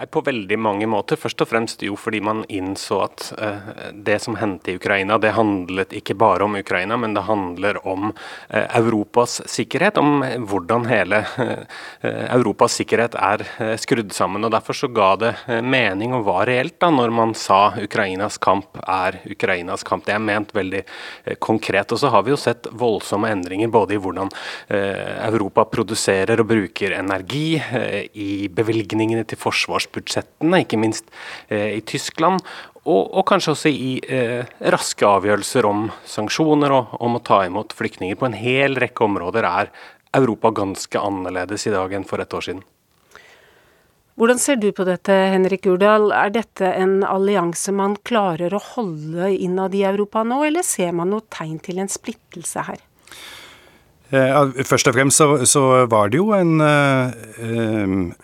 Nei, 0.00 0.06
På 0.06 0.22
veldig 0.24 0.56
mange 0.56 0.86
måter. 0.88 1.18
Først 1.20 1.42
og 1.44 1.48
fremst 1.50 1.82
jo 1.84 1.92
fordi 2.00 2.22
man 2.24 2.38
innså 2.48 3.02
at 3.04 3.24
uh, 3.36 3.90
det 3.92 4.16
som 4.24 4.38
hendte 4.40 4.72
i 4.72 4.78
Ukraina, 4.78 5.18
det 5.20 5.34
handlet 5.36 5.92
ikke 5.92 6.14
bare 6.16 6.46
om 6.46 6.54
Ukraina, 6.56 6.96
men 6.96 7.12
det 7.12 7.26
handler 7.26 7.76
om 7.84 8.06
uh, 8.08 8.78
Europas 8.78 9.42
sikkerhet. 9.44 10.00
Om 10.00 10.24
hvordan 10.48 10.86
hele 10.88 11.18
uh, 11.36 11.82
Europas 12.32 12.78
sikkerhet 12.80 13.18
er 13.20 13.44
skrudd 13.82 14.14
sammen. 14.16 14.46
og 14.48 14.54
Derfor 14.54 14.78
så 14.78 14.88
ga 14.88 15.10
det 15.20 15.34
mening 15.68 16.16
og 16.16 16.24
var 16.30 16.48
reelt 16.48 16.78
da 16.80 16.88
når 16.88 17.12
man 17.12 17.36
sa 17.36 17.74
Ukrainas 17.76 18.40
kamp 18.40 18.80
er 18.80 19.20
Ukrainas 19.28 19.84
kamp. 19.84 20.08
Det 20.08 20.16
er 20.16 20.24
ment 20.24 20.56
veldig 20.56 20.80
konkret. 21.44 21.92
Og 21.92 22.00
så 22.00 22.08
har 22.08 22.24
vi 22.24 22.32
jo 22.32 22.40
sett 22.40 22.70
voldsomme 22.72 23.28
endringer 23.28 23.68
både 23.68 23.98
i 23.98 24.00
hvordan 24.00 24.32
Europa 24.70 25.66
produserer 25.68 26.40
og 26.40 26.48
bruker 26.54 26.96
energi, 26.96 27.60
i 28.16 28.48
bevilgningene 28.48 29.26
til 29.28 29.40
forsvars 29.40 29.89
forsvarsbudsjettene, 29.90 30.62
ikke 30.64 30.78
minst 30.78 31.10
eh, 31.48 31.76
i 31.78 31.80
Tyskland. 31.80 32.40
Og, 32.84 33.12
og, 33.12 33.26
kanskje 33.26 33.52
også 33.52 33.68
i 33.68 34.00
eh, 34.08 34.46
raske 34.72 35.04
avgjørelser 35.04 35.66
om 35.66 35.90
sanksjoner 36.06 36.72
og 36.72 37.00
om 37.00 37.16
å 37.16 37.22
ta 37.22 37.44
imot 37.46 37.72
flyktninger. 37.72 38.16
På 38.16 38.26
en 38.26 38.34
hel 38.38 38.76
rekke 38.76 39.04
områder 39.04 39.44
er 39.44 39.70
Europa 40.16 40.50
ganske 40.50 40.98
annerledes 40.98 41.66
i 41.66 41.74
dag 41.74 41.92
enn 41.92 42.04
for 42.04 42.20
et 42.20 42.32
år 42.32 42.46
siden. 42.46 42.62
Hvordan 44.16 44.40
ser 44.40 44.56
du 44.60 44.68
på 44.72 44.84
dette, 44.84 45.12
Henrik 45.12 45.64
Urdal. 45.70 46.10
Er 46.12 46.32
dette 46.34 46.66
en 46.76 47.00
allianse 47.04 47.72
man 47.72 47.94
klarer 48.04 48.52
å 48.52 48.60
holde 48.74 49.30
innad 49.32 49.74
i 49.74 49.84
Europa 49.88 50.24
nå, 50.26 50.42
eller 50.44 50.66
ser 50.66 50.92
man 50.92 51.12
noe 51.12 51.24
tegn 51.32 51.60
til 51.62 51.80
en 51.80 51.88
splittelse 51.88 52.66
her? 52.66 52.82
Eh, 54.10 54.64
først 54.66 54.90
og 54.90 54.96
fremst 54.96 55.20
så, 55.20 55.28
så 55.46 55.62
var 55.90 56.10
det 56.10 56.18
jo 56.18 56.32
en, 56.34 56.56
eh, 56.64 57.12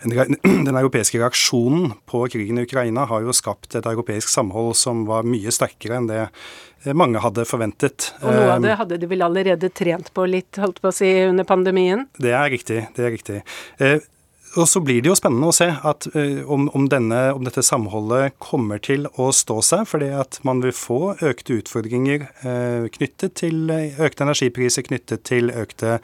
en, 0.03 0.25
Den 0.67 0.75
europeiske 0.75 1.21
reaksjonen 1.21 1.93
på 2.09 2.25
krigen 2.33 2.59
i 2.59 2.65
Ukraina 2.67 3.05
har 3.07 3.23
jo 3.23 3.35
skapt 3.35 3.77
et 3.79 3.87
europeisk 3.87 4.31
samhold 4.31 4.75
som 4.79 5.05
var 5.07 5.27
mye 5.27 5.53
sterkere 5.53 6.01
enn 6.01 6.09
det 6.11 6.19
eh, 6.25 6.91
mange 6.91 7.23
hadde 7.23 7.47
forventet. 7.47 8.11
Og 8.19 8.35
noe 8.35 8.51
av 8.57 8.67
det 8.67 8.75
hadde 8.81 8.99
de 8.99 9.11
vel 9.13 9.23
allerede 9.23 9.71
trent 9.71 10.11
på 10.15 10.27
litt, 10.27 10.59
holdt 10.59 10.83
på 10.83 10.91
å 10.91 10.95
si, 10.95 11.09
under 11.29 11.47
pandemien? 11.47 12.07
Det 12.19 12.35
er 12.35 12.51
riktig. 12.51 12.83
Det 12.97 13.07
er 13.07 13.15
riktig. 13.15 13.41
Og 14.57 14.65
så 14.65 14.81
blir 14.81 15.03
det 15.03 15.11
jo 15.11 15.17
spennende 15.17 15.51
å 15.51 15.55
se 15.55 15.67
at, 15.69 16.07
uh, 16.15 16.41
om, 16.49 16.65
om, 16.75 16.87
denne, 16.89 17.19
om, 17.35 17.43
dette 17.45 17.61
samholdet 17.65 18.37
kommer 18.41 18.81
til 18.81 19.05
å 19.21 19.29
stå 19.35 19.59
seg, 19.65 19.83
fordi 19.89 20.09
at 20.17 20.39
man 20.47 20.63
vil 20.63 20.73
få 20.73 21.13
økte 21.25 21.59
utfordringer 21.59 22.25
uh, 22.41 22.87
knyttet 22.95 23.37
til 23.43 23.69
uh, 23.69 24.01
økte 24.07 24.25
energipriser, 24.25 24.85
knyttet 24.87 25.25
til 25.27 25.51
økte 25.53 25.99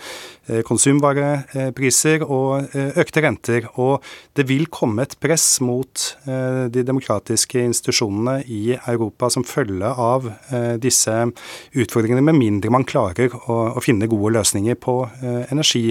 konsumvarepriser 0.67 2.25
og 2.25 2.73
økte 2.99 3.21
renter. 3.23 3.67
Og 3.79 4.03
det 4.35 4.43
vil 4.49 4.65
komme 4.67 5.05
et 5.05 5.15
press 5.23 5.45
mot 5.63 6.01
de 6.25 6.83
demokratiske 6.83 7.61
institusjonene 7.63 8.41
i 8.51 8.75
Europa 8.75 9.29
som 9.31 9.45
følge 9.47 9.87
av 9.87 10.27
disse 10.83 11.15
utfordringene, 11.79 12.25
med 12.27 12.35
mindre 12.41 12.73
man 12.75 12.83
klarer 12.87 13.31
å, 13.45 13.57
å 13.79 13.83
finne 13.83 14.09
gode 14.11 14.33
løsninger 14.35 14.75
på 14.83 14.97
energi, 15.23 15.85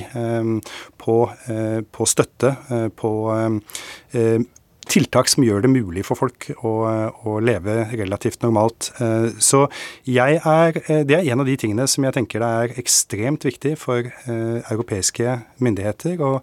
på, 1.01 1.17
på 1.97 2.11
støtte 2.13 2.52
Eh, 2.71 2.89
på 2.89 3.11
eh, 4.13 4.41
tiltak 4.93 5.31
som 5.31 5.45
gjør 5.47 5.63
det 5.65 5.71
mulig 5.73 6.03
for 6.05 6.19
folk 6.19 6.49
å, 6.59 6.73
å 7.29 7.37
leve 7.45 7.87
relativt 7.95 8.43
normalt. 8.45 8.91
Eh, 9.01 9.31
så 9.43 9.65
er, 10.09 10.75
det 11.07 11.17
er 11.17 11.31
en 11.33 11.45
av 11.45 11.49
de 11.49 11.57
tingene 11.61 11.87
som 11.89 12.05
jeg 12.07 12.17
tenker 12.19 12.45
er 12.45 12.75
ekstremt 12.81 13.47
viktig 13.47 13.77
for 13.81 14.11
europeiske 14.27 15.39
myndigheter 15.63 16.21
å 16.21 16.35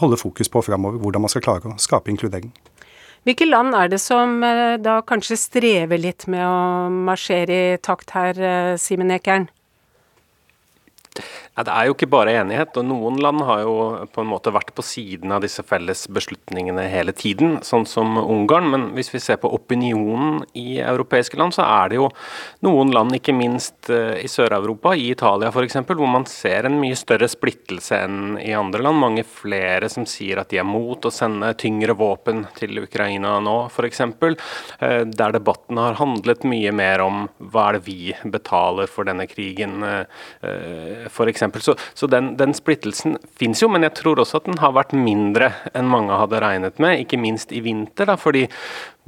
holde 0.00 0.20
fokus 0.20 0.50
på 0.52 0.64
framover, 0.70 1.02
hvordan 1.02 1.26
man 1.26 1.32
skal 1.32 1.44
klare 1.44 1.74
å 1.74 1.78
skape 1.82 2.12
inkludering. 2.14 2.54
Hvilke 3.26 3.48
land 3.48 3.74
er 3.76 3.90
det 3.92 3.98
som 4.00 4.38
da 4.80 5.00
kanskje 5.04 5.36
strever 5.36 6.00
litt 6.00 6.28
med 6.30 6.46
å 6.46 6.88
marsjere 7.10 7.58
i 7.74 7.78
takt 7.82 8.14
her, 8.14 8.38
Simen 8.80 9.12
Ekern? 9.12 9.50
Ja, 11.58 11.64
det 11.66 11.72
er 11.74 11.88
jo 11.88 11.94
ikke 11.96 12.06
bare 12.06 12.36
enighet, 12.38 12.76
og 12.78 12.84
noen 12.86 13.16
land 13.18 13.40
har 13.42 13.64
jo 13.64 13.72
på 14.14 14.22
en 14.22 14.28
måte 14.30 14.52
vært 14.54 14.68
på 14.76 14.82
siden 14.86 15.32
av 15.34 15.42
disse 15.42 15.64
felles 15.66 16.04
beslutningene 16.14 16.84
hele 16.86 17.10
tiden, 17.10 17.56
sånn 17.66 17.82
som 17.82 18.12
Ungarn. 18.20 18.68
Men 18.70 18.84
hvis 18.94 19.10
vi 19.10 19.18
ser 19.18 19.40
på 19.42 19.50
opinionen 19.56 20.44
i 20.54 20.78
europeiske 20.78 21.34
land, 21.40 21.56
så 21.56 21.64
er 21.66 21.90
det 21.90 21.98
jo 21.98 22.06
noen 22.62 22.92
land, 22.94 23.16
ikke 23.18 23.34
minst 23.34 23.90
eh, 23.90 24.20
i 24.22 24.30
Sør-Europa, 24.30 24.92
i 24.94 25.08
Italia 25.16 25.50
f.eks., 25.50 25.80
hvor 25.88 26.06
man 26.06 26.28
ser 26.30 26.68
en 26.68 26.76
mye 26.78 26.94
større 27.00 27.26
splittelse 27.26 27.98
enn 28.04 28.38
i 28.38 28.54
andre 28.54 28.86
land. 28.86 29.02
Mange 29.02 29.26
flere 29.26 29.90
som 29.90 30.06
sier 30.06 30.38
at 30.38 30.54
de 30.54 30.62
er 30.62 30.68
mot 30.68 31.10
å 31.10 31.10
sende 31.10 31.50
tyngre 31.58 31.98
våpen 31.98 32.44
til 32.60 32.84
Ukraina 32.84 33.34
nå, 33.42 33.56
f.eks. 33.66 34.04
Eh, 34.06 35.02
der 35.10 35.34
debatten 35.34 35.82
har 35.82 35.98
handlet 35.98 36.46
mye 36.46 36.70
mer 36.70 37.02
om 37.02 37.26
hva 37.50 37.72
er 37.72 37.80
det 37.80 37.84
vi 37.90 38.14
betaler 38.30 38.86
for 38.86 39.10
denne 39.10 39.26
krigen, 39.26 39.82
eh, 39.82 41.10
f.eks. 41.10 41.47
Så, 41.64 41.74
så 41.94 42.06
den, 42.10 42.34
den, 42.38 42.54
splittelsen 42.56 43.18
finnes 43.38 43.62
jo, 43.62 43.70
men 43.72 43.86
jeg 43.86 43.96
tror 43.98 44.20
også 44.22 44.42
at 44.42 44.48
den 44.50 44.60
har 44.62 44.76
vært 44.76 44.94
mindre 44.96 45.52
enn 45.76 45.90
mange 45.90 46.16
hadde 46.20 46.42
regnet 46.44 46.78
med, 46.82 47.02
ikke 47.04 47.20
minst 47.20 47.52
i 47.52 47.62
vinter. 47.64 48.08
da, 48.08 48.16
fordi 48.20 48.46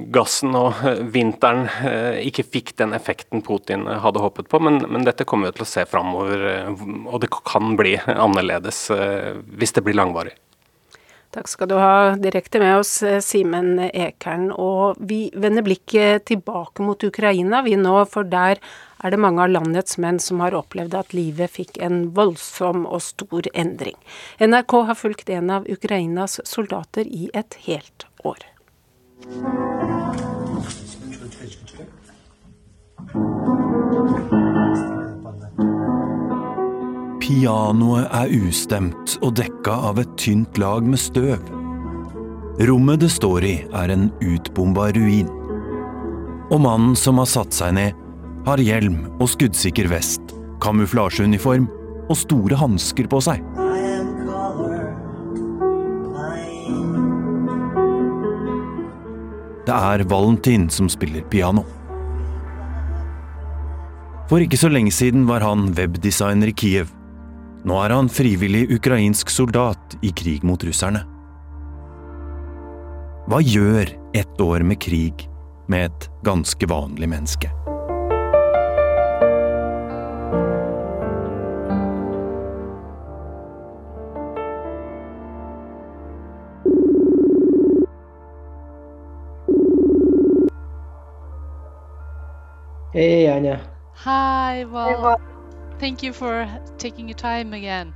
gassen 0.09 0.55
og 0.57 0.81
eh, 0.87 1.01
vinteren 1.13 1.65
eh, 1.85 2.21
ikke 2.27 2.47
fikk 2.47 2.75
den 2.81 2.95
effekten 2.97 3.43
Putin 3.45 3.85
hadde 3.87 4.23
håpet 4.23 4.49
på. 4.51 4.61
Men, 4.63 4.81
men 4.89 5.05
dette 5.07 5.27
kommer 5.27 5.51
vi 5.51 5.59
til 5.59 5.67
å 5.67 5.71
se 5.73 5.85
framover, 5.89 6.45
eh, 6.53 6.85
og 7.07 7.21
det 7.23 7.31
kan 7.35 7.75
bli 7.79 7.97
annerledes 8.11 8.87
hvis 8.91 9.75
det 9.75 9.83
blir 9.85 9.97
langvarig. 9.97 10.33
Takk 11.31 11.47
skal 11.47 11.69
du 11.71 11.77
ha 11.79 12.17
direkte 12.19 12.59
med 12.59 12.81
oss, 12.81 12.97
Simen 13.23 13.77
Ekern. 13.87 14.49
Og 14.51 14.99
vi 14.99 15.29
vender 15.31 15.63
blikket 15.63 16.25
tilbake 16.27 16.83
mot 16.83 17.05
Ukraina 17.07 17.61
vi 17.63 17.77
nå, 17.79 18.01
for 18.11 18.27
der 18.27 18.59
er 19.03 19.13
det 19.13 19.19
mange 19.21 19.43
av 19.43 19.51
landets 19.51 19.97
menn 20.01 20.19
som 20.21 20.41
har 20.43 20.55
opplevd 20.57 20.95
at 20.97 21.15
livet 21.17 21.51
fikk 21.57 21.79
en 21.81 22.11
voldsom 22.17 22.85
og 22.85 23.01
stor 23.05 23.49
endring. 23.53 23.97
NRK 24.39 24.77
har 24.89 24.99
fulgt 24.99 25.29
en 25.29 25.49
av 25.49 25.69
Ukrainas 25.69 26.39
soldater 26.47 27.07
i 27.07 27.29
et 27.33 27.57
helt 27.65 28.07
år. 28.23 28.45
Pianoet 37.21 38.09
er 38.11 38.31
ustemt 38.43 39.17
og 39.21 39.35
dekka 39.39 39.75
av 39.89 40.01
et 40.01 40.15
tynt 40.19 40.57
lag 40.59 40.83
med 40.83 40.99
støv. 40.99 41.39
Rommet 42.67 42.99
det 43.01 43.09
står 43.13 43.45
i, 43.47 43.53
er 43.73 43.93
en 43.93 44.09
utbomba 44.21 44.89
ruin. 44.97 45.29
Og 46.51 46.59
mannen 46.61 46.97
som 46.99 47.21
har 47.21 47.29
satt 47.31 47.55
seg 47.55 47.77
ned, 47.77 48.00
har 48.45 48.61
hjelm 48.61 49.03
og 49.19 49.29
skuddsikker 49.29 49.89
vest, 49.91 50.33
kamuflasjeuniform 50.63 51.67
og 52.09 52.17
store 52.17 52.57
hansker 52.57 53.09
på 53.11 53.21
seg. 53.23 53.43
Det 59.61 59.77
er 59.77 60.03
Valentin 60.09 60.65
som 60.73 60.89
spiller 60.89 61.23
piano. 61.31 61.63
For 64.27 64.41
ikke 64.41 64.57
så 64.59 64.71
lenge 64.71 64.91
siden 64.95 65.27
var 65.29 65.43
han 65.45 65.69
webdesigner 65.77 66.49
i 66.49 66.55
Kiev. 66.55 66.89
Nå 67.67 67.77
er 67.83 67.93
han 67.93 68.09
frivillig 68.09 68.65
ukrainsk 68.73 69.29
soldat 69.29 69.97
i 70.01 70.09
krig 70.17 70.43
mot 70.47 70.63
russerne. 70.65 71.03
Hva 73.29 73.39
gjør 73.45 73.91
ett 74.17 74.41
år 74.41 74.65
med 74.65 74.81
krig 74.81 75.27
med 75.69 75.91
et 75.91 76.09
ganske 76.25 76.67
vanlig 76.67 77.11
menneske? 77.11 77.51
Hey, 92.93 93.31
Anya. 93.31 93.61
Hi, 94.03 94.65
well, 94.65 95.15
thank 95.79 96.03
you 96.03 96.11
for 96.11 96.45
taking 96.77 97.07
your 97.07 97.15
time 97.15 97.53
again. 97.53 97.93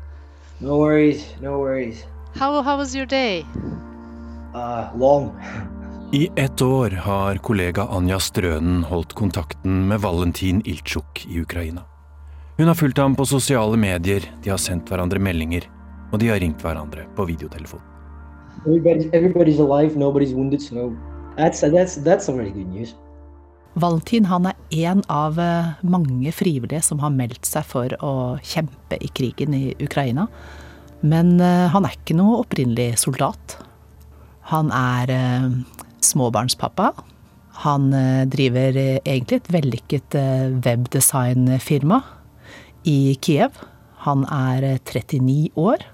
No 0.62 0.78
worries, 0.78 1.36
no 1.42 1.60
worries. 1.60 2.06
How, 2.34 2.62
how 2.62 2.78
was 2.78 2.96
your 2.96 3.06
day? 3.06 3.44
Uh, 4.54 4.88
long. 4.96 5.36
I 6.14 6.32
ett 6.36 6.62
år 6.62 6.90
har 6.90 7.36
kollega 7.36 7.84
Anja 7.84 8.20
Strønen 8.20 8.84
holdt 8.84 9.14
kontakten 9.14 9.88
med 9.88 10.00
Valentin 10.00 10.62
Iltsjuk 10.66 11.26
i 11.28 11.42
Ukraina. 11.42 11.82
Hun 12.58 12.68
har 12.68 12.76
fulgt 12.76 12.98
ham 12.98 13.16
på 13.16 13.26
sosiale 13.26 13.78
medier, 13.78 14.24
de 14.44 14.50
har 14.50 14.58
sendt 14.58 14.90
hverandre 14.90 15.20
meldinger, 15.20 15.68
og 16.12 16.20
de 16.20 16.32
har 16.32 16.40
ringt 16.40 16.62
hverandre 16.64 17.04
på 17.16 17.26
videotelefon. 17.26 17.82
Everybody's, 18.66 19.12
everybody's 19.12 19.60
alive, 19.60 20.00
nobody's 20.00 20.34
wounded, 20.34 20.62
so 20.62 20.96
that's, 21.36 21.60
that's, 21.60 21.96
that's 21.96 22.30
already 22.30 22.52
good 22.52 22.72
news. 22.72 22.96
Valentin 23.76 24.28
han 24.32 24.48
er 24.48 24.56
én 24.72 25.02
av 25.12 25.40
eh, 25.40 25.74
mange 25.84 26.32
frivillige 26.32 26.80
som 26.86 27.02
har 27.04 27.12
meldt 27.12 27.48
seg 27.48 27.66
for 27.68 27.92
å 28.00 28.14
kjempe 28.40 29.00
i 29.04 29.10
krigen 29.12 29.56
i 29.56 29.74
Ukraina. 29.84 30.30
Men 31.04 31.36
eh, 31.44 31.68
han 31.74 31.88
er 31.88 31.98
ikke 31.98 32.16
noe 32.16 32.40
opprinnelig 32.46 33.02
soldat. 33.04 33.58
Han 34.54 34.72
er 34.72 35.12
eh, 35.12 35.50
småbarnspappa. 36.08 36.94
Han 37.66 37.88
driver 38.28 38.76
egentlig 38.76 39.38
et 39.40 39.48
vellykket 39.56 40.18
webdesignfirma 40.66 42.02
i 42.92 43.16
Kiev. 43.24 43.62
Han 44.04 44.28
er 44.28 44.68
39 44.84 45.56
år 45.56 45.88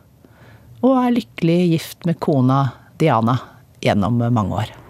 og 0.82 0.98
er 1.06 1.18
lykkelig 1.22 1.60
gift 1.76 2.10
med 2.10 2.18
kona 2.26 2.64
Diana 2.98 3.38
gjennom 3.86 4.18
mange 4.34 4.64
år. 4.66 4.81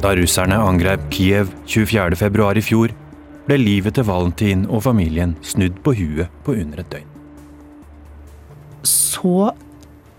Da 0.00 0.14
russerne 0.16 0.56
angrep 0.56 1.02
Kiev 1.12 1.50
24.2 1.68 2.44
i 2.56 2.60
fjor, 2.64 2.92
ble 3.44 3.56
livet 3.60 3.98
til 3.98 4.06
Valentin 4.08 4.62
og 4.72 4.86
familien 4.86 5.34
snudd 5.44 5.76
på 5.84 5.92
huet 5.98 6.32
på 6.46 6.54
under 6.56 6.80
et 6.80 6.88
døgn. 6.94 7.10
Så 8.80 9.50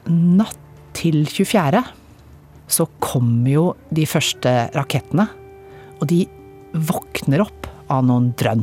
natt 0.06 0.60
til 0.94 1.24
24. 1.26 1.82
så 2.70 2.86
kommer 3.02 3.50
jo 3.50 3.66
de 3.90 4.06
første 4.06 4.54
rakettene. 4.76 5.26
Og 5.98 6.06
de 6.14 6.28
våkner 6.78 7.42
opp 7.42 7.66
av 7.90 8.06
noen 8.06 8.30
drønn. 8.38 8.62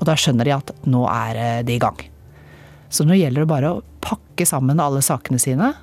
Og 0.00 0.04
da 0.08 0.18
skjønner 0.18 0.50
de 0.50 0.56
at 0.56 0.74
nå 0.90 1.06
er 1.14 1.38
eh, 1.38 1.62
de 1.62 1.78
i 1.78 1.82
gang. 1.82 2.02
Så 2.90 3.06
nå 3.06 3.14
gjelder 3.14 3.46
det 3.46 3.52
bare 3.54 3.70
å 3.70 3.82
pakke 4.02 4.46
sammen 4.50 4.82
alle 4.82 5.02
sakene 5.04 5.38
sine 5.38 5.76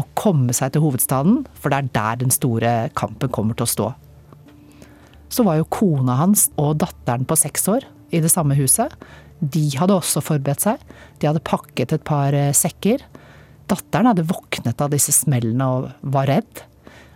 å 0.00 0.08
komme 0.18 0.54
seg 0.56 0.74
til 0.74 0.84
hovedstaden, 0.84 1.44
for 1.54 1.72
det 1.72 1.78
er 1.80 1.90
der 1.94 2.20
den 2.22 2.34
store 2.34 2.74
kampen 2.98 3.32
kommer 3.32 3.56
til 3.56 3.66
å 3.66 3.74
stå. 3.74 3.88
Så 5.30 5.44
var 5.46 5.60
jo 5.60 5.68
kona 5.70 6.16
hans 6.18 6.48
og 6.58 6.80
datteren 6.82 7.26
på 7.28 7.38
seks 7.38 7.68
år 7.70 7.86
i 8.10 8.22
det 8.22 8.32
samme 8.32 8.56
huset. 8.58 8.90
De 9.40 9.62
hadde 9.78 9.94
også 9.96 10.22
forberedt 10.24 10.66
seg. 10.66 10.80
De 11.20 11.28
hadde 11.30 11.44
pakket 11.46 11.94
et 11.94 12.06
par 12.06 12.34
eh, 12.36 12.52
sekker. 12.56 13.04
Datteren 13.70 14.10
hadde 14.10 14.26
våknet 14.28 14.82
av 14.82 14.90
disse 14.92 15.14
smellene 15.14 15.68
og 15.70 15.90
var 16.02 16.28
redd. 16.32 16.64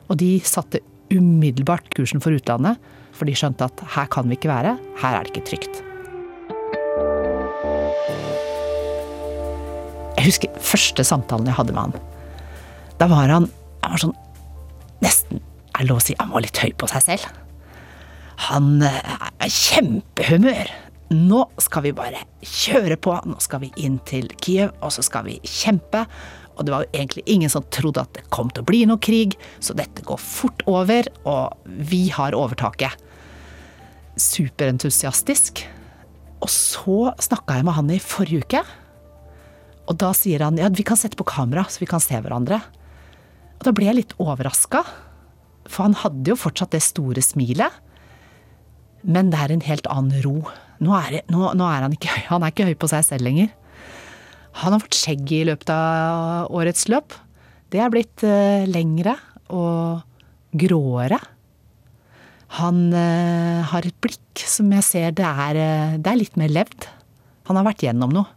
Og 0.06 0.20
de 0.20 0.36
satte 0.46 0.82
umiddelbart 1.12 1.90
kursen 1.94 2.22
for 2.22 2.34
utlandet, 2.36 2.78
for 3.14 3.28
de 3.28 3.34
skjønte 3.38 3.66
at 3.66 3.82
her 3.96 4.08
kan 4.10 4.30
vi 4.30 4.38
ikke 4.38 4.50
være, 4.50 4.76
her 5.02 5.18
er 5.18 5.26
det 5.26 5.34
ikke 5.34 5.48
trygt. 5.50 5.82
Jeg 10.14 10.30
husker 10.30 10.60
første 10.64 11.04
samtalen 11.04 11.50
jeg 11.50 11.58
hadde 11.58 11.74
med 11.76 11.88
han. 11.90 12.13
Da 13.00 13.08
var 13.10 13.30
han, 13.32 13.48
han 13.82 13.94
var 13.94 14.02
sånn 14.06 14.16
Nesten 15.04 15.42
er 15.74 15.88
lov 15.88 15.98
å 15.98 16.04
si 16.04 16.14
han 16.16 16.30
var 16.32 16.44
litt 16.44 16.60
høy 16.62 16.70
på 16.80 16.88
seg 16.88 17.02
selv. 17.04 17.26
Han 18.48 18.78
eh, 18.86 19.28
er 19.42 19.50
kjempehumør. 19.50 20.70
Nå 21.14 21.42
skal 21.60 21.84
vi 21.84 21.92
bare 21.96 22.22
kjøre 22.40 22.96
på. 23.02 23.16
Nå 23.28 23.36
skal 23.42 23.64
vi 23.66 23.72
inn 23.84 23.98
til 24.08 24.30
Kiev, 24.40 24.72
og 24.80 24.94
så 24.94 25.04
skal 25.04 25.26
vi 25.28 25.36
kjempe. 25.44 26.04
Og 26.54 26.64
det 26.64 26.72
var 26.72 26.84
jo 26.84 26.92
egentlig 26.94 27.24
ingen 27.30 27.50
som 27.50 27.66
trodde 27.74 28.04
at 28.04 28.14
det 28.16 28.24
kom 28.34 28.50
til 28.54 28.62
å 28.62 28.68
bli 28.68 28.84
noe 28.88 29.02
krig, 29.02 29.34
så 29.58 29.74
dette 29.76 30.04
går 30.06 30.20
fort 30.22 30.62
over, 30.70 31.10
og 31.26 31.66
vi 31.66 32.06
har 32.14 32.36
overtaket. 32.38 32.94
Superentusiastisk. 34.20 35.64
Og 36.44 36.50
så 36.52 36.98
snakka 37.26 37.58
jeg 37.58 37.66
med 37.66 37.78
han 37.78 37.92
i 37.92 38.00
forrige 38.02 38.46
uke. 38.46 38.62
Og 39.90 39.98
da 40.00 40.14
sier 40.16 40.46
han 40.46 40.58
ja, 40.60 40.70
vi 40.72 40.86
kan 40.86 40.98
sette 40.98 41.18
på 41.18 41.26
kamera, 41.28 41.66
så 41.68 41.82
vi 41.82 41.90
kan 41.90 42.02
se 42.02 42.16
hverandre. 42.22 42.62
Og 43.58 43.66
da 43.66 43.72
ble 43.74 43.88
jeg 43.88 43.98
litt 44.00 44.14
overraska, 44.22 44.82
for 45.64 45.86
han 45.86 45.96
hadde 46.02 46.32
jo 46.32 46.38
fortsatt 46.38 46.74
det 46.74 46.82
store 46.84 47.22
smilet. 47.24 47.72
Men 49.04 49.30
det 49.32 49.40
er 49.40 49.52
en 49.54 49.64
helt 49.64 49.88
annen 49.92 50.24
ro. 50.24 50.38
Nå 50.84 50.94
er, 50.96 51.20
nå, 51.32 51.50
nå 51.56 51.68
er 51.68 51.84
han 51.86 51.94
ikke. 51.94 52.12
Han 52.32 52.44
er 52.44 52.52
ikke 52.52 52.68
høy 52.70 52.76
på 52.80 52.90
seg 52.90 53.04
selv 53.06 53.26
lenger. 53.26 53.52
Han 54.62 54.74
har 54.74 54.82
fått 54.84 54.96
skjegg 54.98 55.30
i 55.34 55.44
løpet 55.48 55.70
av 55.74 56.50
årets 56.54 56.86
løp. 56.92 57.14
Det 57.74 57.80
er 57.82 57.90
blitt 57.90 58.22
uh, 58.22 58.62
lengre 58.70 59.16
og 59.50 60.04
gråere. 60.54 61.18
Han 62.60 62.86
uh, 62.94 63.66
har 63.66 63.88
et 63.88 63.96
blikk 64.04 64.44
som 64.46 64.70
jeg 64.76 64.86
ser 64.86 65.16
det 65.18 65.26
er, 65.26 65.58
uh, 65.58 65.96
det 65.98 66.12
er 66.12 66.20
litt 66.20 66.38
mer 66.38 66.54
levd. 66.54 66.86
Han 67.50 67.58
har 67.58 67.66
vært 67.66 67.82
gjennom 67.82 68.14
noe. 68.14 68.30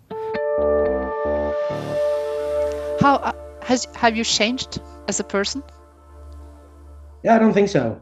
How 2.97 3.21
uh, 3.21 3.33
has 3.69 3.85
have 4.01 4.17
you 4.17 4.25
as 5.07 5.19
a 5.19 5.23
person? 5.23 5.63
Yeah, 7.23 7.35
I 7.35 7.39
don't 7.39 7.53
think 7.53 7.69
so. 7.69 7.99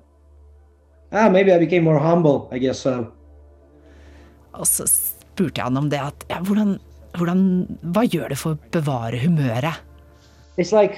Ah, 1.12 1.30
maybe 1.30 1.54
I 1.54 1.60
became 1.60 1.84
more 1.84 2.00
humble. 2.00 2.50
I 2.52 2.60
guess 2.60 2.80
so. 2.80 3.12
Og 4.56 4.68
så 4.68 4.88
spurte 4.88 5.60
jeg 5.60 5.68
han 5.68 5.78
om 5.78 5.90
det 5.92 6.00
at 6.00 6.26
ja, 6.32 6.40
hvordan, 6.40 6.78
hvordan, 7.18 7.42
Hva 7.96 8.06
gjør 8.08 8.32
det 8.32 8.40
for 8.40 8.56
å 8.56 8.72
bevare 8.72 9.20
humøret? 9.20 9.82
It's 10.58 10.72
like, 10.72 10.96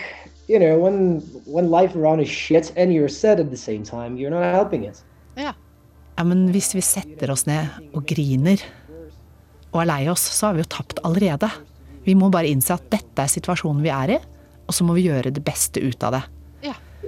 you 0.47 0.59
know, 0.59 0.77
when 0.77 1.21
when 1.45 1.71
life 1.71 1.95
around 1.95 2.21
is 2.21 2.29
shit 2.29 2.71
and 2.77 2.93
you're 2.93 3.09
sad 3.09 3.39
at 3.39 3.49
the 3.49 3.57
same 3.57 3.83
time, 3.83 4.17
you're 4.17 4.33
not 4.33 4.45
helping 4.53 4.85
it. 4.85 5.01
Ja. 5.35 5.53
Ja, 6.17 6.23
men 6.25 6.47
hvis 6.49 6.73
vi 6.73 6.81
setter 6.81 7.29
oss 7.29 7.45
ned 7.45 7.69
og 7.93 8.05
griner 8.09 8.61
og 9.69 9.81
er 9.83 9.89
lei 9.89 10.03
oss, 10.09 10.23
så 10.33 10.47
har 10.49 10.57
vi 10.57 10.63
jo 10.63 10.71
tapt 10.73 11.01
allerede. 11.05 11.49
Vi 12.05 12.15
må 12.17 12.31
bare 12.33 12.49
innse 12.49 12.73
at 12.73 12.87
dette 12.89 13.21
er 13.21 13.29
situasjonen 13.29 13.83
vi 13.85 13.91
er 13.93 14.15
i, 14.15 14.17
og 14.67 14.75
så 14.75 14.83
må 14.83 14.93
vi 14.97 15.07
gjøre 15.07 15.31
det 15.33 15.43
beste 15.47 15.81
ut 15.81 16.03
av 16.03 16.19
det. 16.19 16.23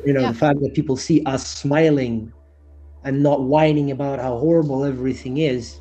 You 0.05 0.13
know, 0.13 0.21
the 0.21 0.33
fact 0.33 0.61
that 0.61 0.73
people 0.73 0.95
see 0.95 1.21
us 1.25 1.43
smiling 1.43 2.31
and 3.03 3.23
not 3.23 3.41
whining 3.43 3.91
about 3.91 4.19
how 4.19 4.37
horrible 4.37 4.85
everything 4.85 5.37
is, 5.37 5.79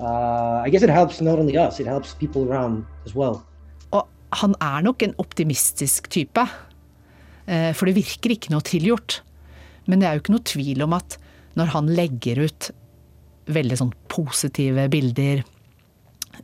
uh, 0.00 0.62
I 0.64 0.70
guess 0.70 0.82
it 0.82 0.90
helps 0.90 1.20
not 1.20 1.38
only 1.38 1.56
us, 1.56 1.80
it 1.80 1.86
helps 1.86 2.14
people 2.14 2.44
around 2.44 2.84
as 3.06 3.14
well. 3.14 3.42
Og 3.90 4.06
han 4.32 4.54
er 4.60 4.82
nok 4.84 5.02
en 5.02 5.14
optimistisk 5.18 6.10
type. 6.10 6.44
Eh, 7.46 7.72
For 7.72 7.88
det 7.88 7.96
virker 7.96 8.36
ikke 8.36 8.52
noe 8.52 8.62
tilgjort. 8.62 9.22
Men 9.86 10.00
det 10.00 10.08
er 10.08 10.16
jo 10.16 10.22
ikke 10.22 10.36
noe 10.36 10.50
tvil 10.52 10.84
om 10.84 10.92
at 10.98 11.16
når 11.58 11.72
han 11.72 11.88
legger 11.96 12.44
ut 12.44 12.70
veldig 13.48 13.78
sånn 13.80 13.94
positive 14.12 14.84
bilder, 14.92 15.42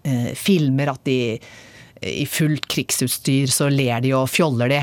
eh, 0.02 0.32
filmer 0.34 0.94
at 0.94 1.04
de 1.04 1.38
i 2.04 2.24
fullt 2.28 2.68
krigsutstyr 2.70 3.50
så 3.52 3.70
ler 3.72 4.04
de 4.04 4.14
og 4.16 4.28
fjoller 4.30 4.72
de, 4.72 4.80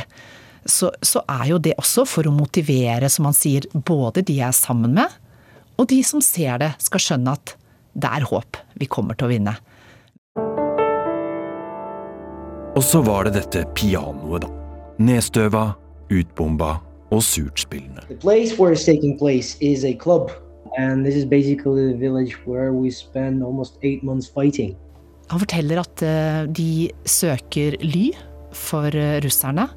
så, 0.65 0.91
så 1.01 1.23
er 1.29 1.47
jo 1.51 1.57
det 1.61 1.73
også 1.81 2.05
for 2.05 2.27
å 2.27 2.33
motivere, 2.35 3.09
som 3.09 3.27
han 3.29 3.37
sier, 3.37 3.65
både 3.73 4.23
de 4.25 4.37
jeg 4.39 4.47
er 4.49 4.57
sammen 4.57 4.93
med, 4.97 5.09
og 5.79 5.89
de 5.89 6.01
som 6.05 6.21
ser 6.21 6.59
det, 6.61 6.73
skal 6.83 7.01
skjønne 7.01 7.33
at 7.33 7.55
det 7.97 8.09
er 8.09 8.27
håp. 8.29 8.59
Vi 8.77 8.87
kommer 8.89 9.17
til 9.17 9.27
å 9.27 9.31
vinne. 9.31 9.55
Og 12.77 12.83
så 12.85 13.01
var 13.03 13.27
det 13.27 13.33
dette 13.35 13.65
pianoet, 13.75 14.45
da. 14.45 14.51
Nedstøva, 15.01 15.71
utbomba 16.13 16.75
og 17.11 17.23
surtspillende. 17.25 18.05
The 18.07 18.15
place 18.15 18.57
where 18.57 18.71
it's 18.71 18.85
taking 18.85 19.17
place 19.17 19.57
is 19.59 19.83
a 19.83 19.93
club, 19.93 20.31
and 20.77 21.05
this 21.05 21.15
is 21.15 21.25
basically 21.25 21.91
the 21.91 21.97
village 21.97 22.37
where 22.45 22.71
we 22.71 22.91
spend 22.91 23.43
almost 23.43 23.77
eight 23.81 24.03
months 24.03 24.27
fighting. 24.27 24.77
Han 25.31 25.39
forteller 25.39 25.79
at 25.79 26.03
eh, 26.03 26.43
de 26.51 26.91
søker 27.07 27.77
ly 27.83 28.09
for 28.55 28.91
eh, 28.91 29.19
russerne 29.23 29.69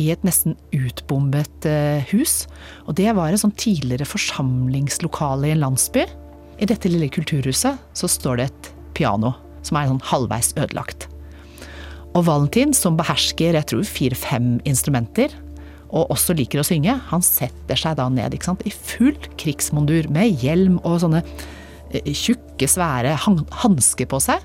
i 0.00 0.08
et 0.14 0.22
nesten 0.24 0.54
utbombet 0.72 1.66
eh, 1.68 2.06
hus. 2.12 2.46
Og 2.86 2.96
det 3.00 3.10
var 3.18 3.32
et 3.32 3.42
sånn 3.42 3.54
tidligere 3.58 4.06
forsamlingslokale 4.08 5.50
i 5.50 5.54
en 5.56 5.64
landsby. 5.64 6.06
I 6.62 6.68
dette 6.70 6.90
lille 6.90 7.10
kulturhuset 7.12 7.80
så 7.98 8.10
står 8.10 8.38
det 8.38 8.50
et 8.50 8.70
piano 8.96 9.34
som 9.66 9.78
er 9.78 9.90
sånn 9.90 10.04
halvveis 10.06 10.52
ødelagt. 10.54 11.08
Og 12.12 12.26
Valentin, 12.28 12.74
som 12.76 12.98
behersker 12.98 13.56
jeg 13.56 13.68
tror 13.70 13.88
fire-fem 13.88 14.58
instrumenter, 14.68 15.32
og 15.92 16.12
også 16.12 16.36
liker 16.36 16.60
å 16.60 16.64
synge, 16.64 16.94
han 17.10 17.24
setter 17.24 17.76
seg 17.76 17.98
da 17.98 18.06
ned 18.08 18.36
sant? 18.44 18.62
i 18.64 18.72
full 18.72 19.16
krigsmondur 19.40 20.08
med 20.12 20.40
hjelm 20.40 20.78
og 20.86 21.02
sånne 21.02 21.20
tjukke, 21.92 22.68
svære 22.68 23.16
han 23.26 23.42
hansker 23.62 24.08
på 24.08 24.20
seg, 24.24 24.44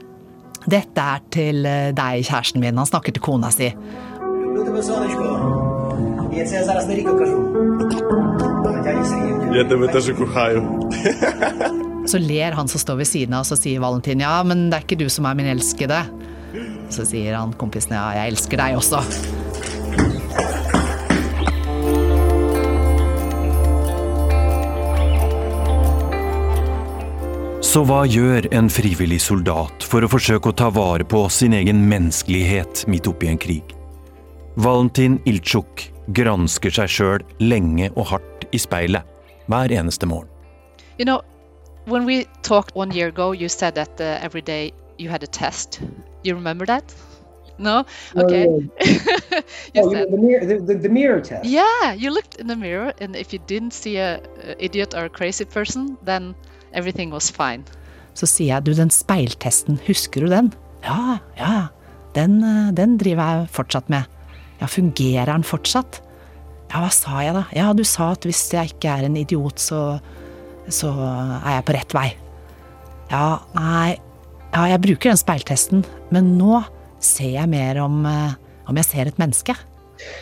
Dette 0.69 1.01
er 1.01 1.21
til 1.33 1.65
eh, 1.65 1.89
deg, 1.97 2.25
kjæresten 2.27 2.61
min. 2.61 2.77
Han 2.77 2.89
snakker 2.89 3.15
til 3.15 3.23
kona 3.23 3.49
si. 3.53 3.71
Så 12.11 12.17
ler 12.21 12.57
han 12.57 12.69
som 12.71 12.81
står 12.81 13.01
ved 13.01 13.09
siden 13.09 13.35
av, 13.37 13.43
og 13.43 13.49
så 13.51 13.57
sier 13.59 13.81
Valentin 13.83 14.23
ja, 14.23 14.39
men 14.47 14.69
det 14.71 14.79
er 14.79 14.87
ikke 14.87 15.01
du 15.01 15.07
som 15.11 15.27
er 15.29 15.37
min 15.37 15.49
elskede. 15.51 16.01
Så 16.91 17.05
sier 17.07 17.37
han 17.37 17.53
kompisen 17.59 17.95
ja, 17.95 18.09
jeg 18.17 18.33
elsker 18.35 18.61
deg 18.61 18.77
også. 18.79 19.03
Så 27.71 27.83
hva 27.87 28.01
gjør 28.09 28.47
en 28.57 28.67
frivillig 28.73 29.21
soldat 29.23 29.85
for 29.87 30.03
å 30.03 30.09
forsøke 30.11 30.51
å 30.51 30.55
ta 30.57 30.67
vare 30.73 31.05
på 31.07 31.21
sin 31.31 31.53
egen 31.55 31.83
menneskelighet 31.87 32.83
midt 32.91 33.07
oppi 33.07 33.29
en 33.31 33.39
krig? 33.39 33.75
Valentin 34.59 35.19
Iltsjuk 35.29 35.85
gransker 36.17 36.73
seg 36.75 36.91
sjøl 36.91 37.23
lenge 37.39 37.87
og 37.95 38.09
hardt 38.11 38.47
i 38.51 38.59
speilet 38.59 39.07
hver 39.47 39.71
eneste 39.71 40.09
morgen. 40.09 40.27
You 40.99 41.05
know, 41.05 41.21
when 41.85 42.05
we 42.05 42.25
talked 42.43 42.75
one 42.75 42.91
year 42.91 43.07
ago, 43.07 43.31
you 43.31 43.47
said 43.47 43.75
that 43.75 44.01
uh, 44.01 44.19
every 44.21 44.41
day 44.41 44.73
you 44.97 45.09
had 45.09 45.23
a 45.23 45.27
test. 45.27 45.79
You 46.23 46.35
remember 46.35 46.65
that? 46.65 46.93
No? 47.57 47.85
Okay. 48.17 48.47
yeah. 48.49 49.41
you 49.73 49.81
Oh, 49.83 49.91
said, 49.93 50.11
the 50.11 50.17
mirror, 50.17 50.45
the, 50.45 50.59
the, 50.59 50.75
the 50.75 50.89
mirror 50.89 51.21
test. 51.21 51.45
yeah, 51.45 51.93
you 51.93 52.09
looked 52.11 52.35
in 52.35 52.47
the 52.47 52.55
mirror, 52.55 52.91
and 52.99 53.15
if 53.15 53.31
you 53.31 53.39
didn't 53.47 53.71
see 53.73 53.97
a, 53.97 54.19
a 54.43 54.55
idiot 54.59 54.93
or 54.93 55.05
a 55.05 55.09
crazy 55.09 55.45
person, 55.45 55.97
then 56.03 56.35
everything 56.73 57.11
was 57.13 57.31
fine. 57.33 57.63
Så 58.17 58.27
sier 58.27 58.55
jeg 58.55 58.67
du, 58.67 58.73
den 58.75 58.91
speiltesten, 58.91 59.79
husker 59.87 60.25
du 60.25 60.31
den? 60.31 60.51
Ja, 60.83 61.19
ja, 61.39 61.67
den, 62.17 62.41
eh, 62.43 62.71
den 62.75 62.97
driver 62.99 63.41
jeg 63.41 63.51
fortsatt 63.55 63.91
med. 63.91 64.09
Ja, 64.61 64.67
fungerer 64.69 65.31
den 65.31 65.45
fortsatt? 65.47 66.01
Ja, 66.71 66.83
hva 66.83 66.91
sa 66.93 67.21
jeg 67.23 67.35
da? 67.35 67.45
Ja, 67.55 67.71
du 67.75 67.83
sa 67.87 68.11
at 68.15 68.25
hvis 68.27 68.43
jeg 68.53 68.75
ikke 68.75 68.91
er 68.93 69.07
en 69.07 69.17
idiot, 69.19 69.59
så, 69.59 69.99
så 70.71 70.91
er 71.41 71.57
jeg 71.57 71.65
på 71.67 71.75
rett 71.75 71.95
vei. 71.95 72.07
Ja, 73.11 73.41
nei, 73.57 73.97
ja, 74.51 74.67
jeg 74.71 74.83
bruker 74.83 75.11
den 75.11 75.19
speiltesten, 75.19 75.83
men 76.15 76.35
nå 76.39 76.61
ser 77.03 77.33
jeg 77.35 77.51
mer 77.51 77.81
om, 77.83 78.05
eh, 78.07 78.37
om 78.69 78.79
jeg 78.79 78.87
ser 78.87 79.11
et 79.11 79.19
menneske. 79.19 79.55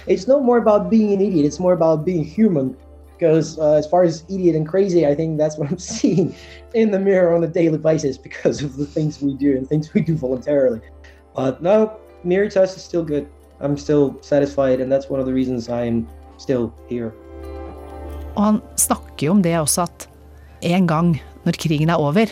It's 0.08 0.28
no 0.28 0.40
more 0.44 0.60
about 0.60 0.90
being 0.90 1.14
an 1.14 1.22
idiot, 1.22 1.46
it's 1.46 1.60
more 1.60 1.74
about 1.74 2.06
being 2.06 2.26
human. 2.26 2.76
Because 3.20 3.60
uh, 3.60 3.74
as 3.74 3.86
far 3.86 4.04
as 4.04 4.24
idiot 4.30 4.56
and 4.56 4.66
crazy, 4.66 5.06
I 5.06 5.14
think 5.14 5.38
that's 5.38 5.58
what 5.58 5.70
I'm 5.70 5.78
seeing 6.00 6.34
in 6.74 6.92
the 6.92 7.00
mirror 7.00 7.36
on 7.36 7.44
a 7.44 7.48
daily 7.48 7.78
basis 7.78 8.18
because 8.18 8.64
of 8.64 8.78
the 8.78 8.86
things 8.86 9.22
we 9.22 9.34
do 9.34 9.58
and 9.58 9.68
things 9.68 9.94
we 9.94 10.02
do 10.02 10.16
voluntarily. 10.16 10.80
But 11.36 11.62
no, 11.62 12.00
mirror 12.24 12.50
test 12.50 12.78
is 12.78 12.84
still 12.84 13.04
good. 13.04 13.28
I'm 13.60 13.76
still 13.78 14.16
satisfied, 14.22 14.80
and 14.80 14.90
that's 14.90 15.10
one 15.10 15.20
of 15.20 15.26
the 15.26 15.34
reasons 15.34 15.68
I'm 15.68 16.08
still 16.38 16.72
here. 16.88 17.12
Han 18.38 18.62
snakker 18.76 19.26
jo 19.26 19.32
om 19.32 19.42
det 19.44 19.58
også 19.60 19.82
at 19.82 20.08
en 20.62 20.88
gang 20.88 21.18
når 21.44 21.58
krigen 21.60 21.90
er 21.92 22.00
over, 22.00 22.32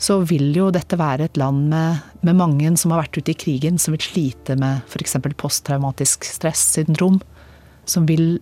så 0.00 0.22
vil 0.24 0.54
jo 0.56 0.70
dette 0.72 0.96
være 0.96 1.26
et 1.28 1.36
land 1.36 1.66
med, 1.68 2.00
med 2.24 2.38
mange 2.38 2.70
som 2.80 2.94
har 2.94 3.02
vært 3.02 3.20
ute 3.20 3.34
i 3.34 3.36
krigen, 3.36 3.76
som 3.76 3.92
vil 3.92 4.00
slite 4.00 4.56
med 4.56 4.80
f.eks. 4.88 5.18
posttraumatisk 5.36 6.24
stressyndrom. 6.24 7.20
Som 7.84 8.06
vil 8.08 8.38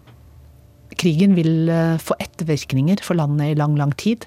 Krigen 0.96 1.34
vil 1.36 1.68
eh, 1.68 2.00
få 2.00 2.16
ettervirkninger 2.22 3.02
for 3.04 3.18
landet 3.18 3.52
i 3.52 3.58
lang, 3.58 3.76
lang 3.76 3.92
tid. 3.98 4.26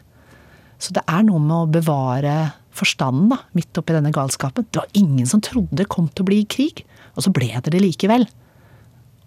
Så 0.81 0.93
det 0.95 1.03
er 1.09 1.25
noe 1.25 1.41
med 1.41 1.55
å 1.55 1.71
bevare 1.71 2.35
forstanden 2.75 3.31
da, 3.33 3.41
midt 3.57 3.77
oppi 3.77 3.95
denne 3.95 4.13
galskapen. 4.13 4.67
Det 4.69 4.81
var 4.81 4.93
ingen 4.97 5.27
som 5.29 5.41
trodde 5.43 5.81
det 5.81 5.89
kom 5.91 6.07
til 6.09 6.25
å 6.25 6.29
bli 6.29 6.43
krig. 6.49 6.83
Og 7.15 7.25
så 7.25 7.33
ble 7.33 7.49
det 7.57 7.73
det 7.73 7.81
likevel. 7.83 8.27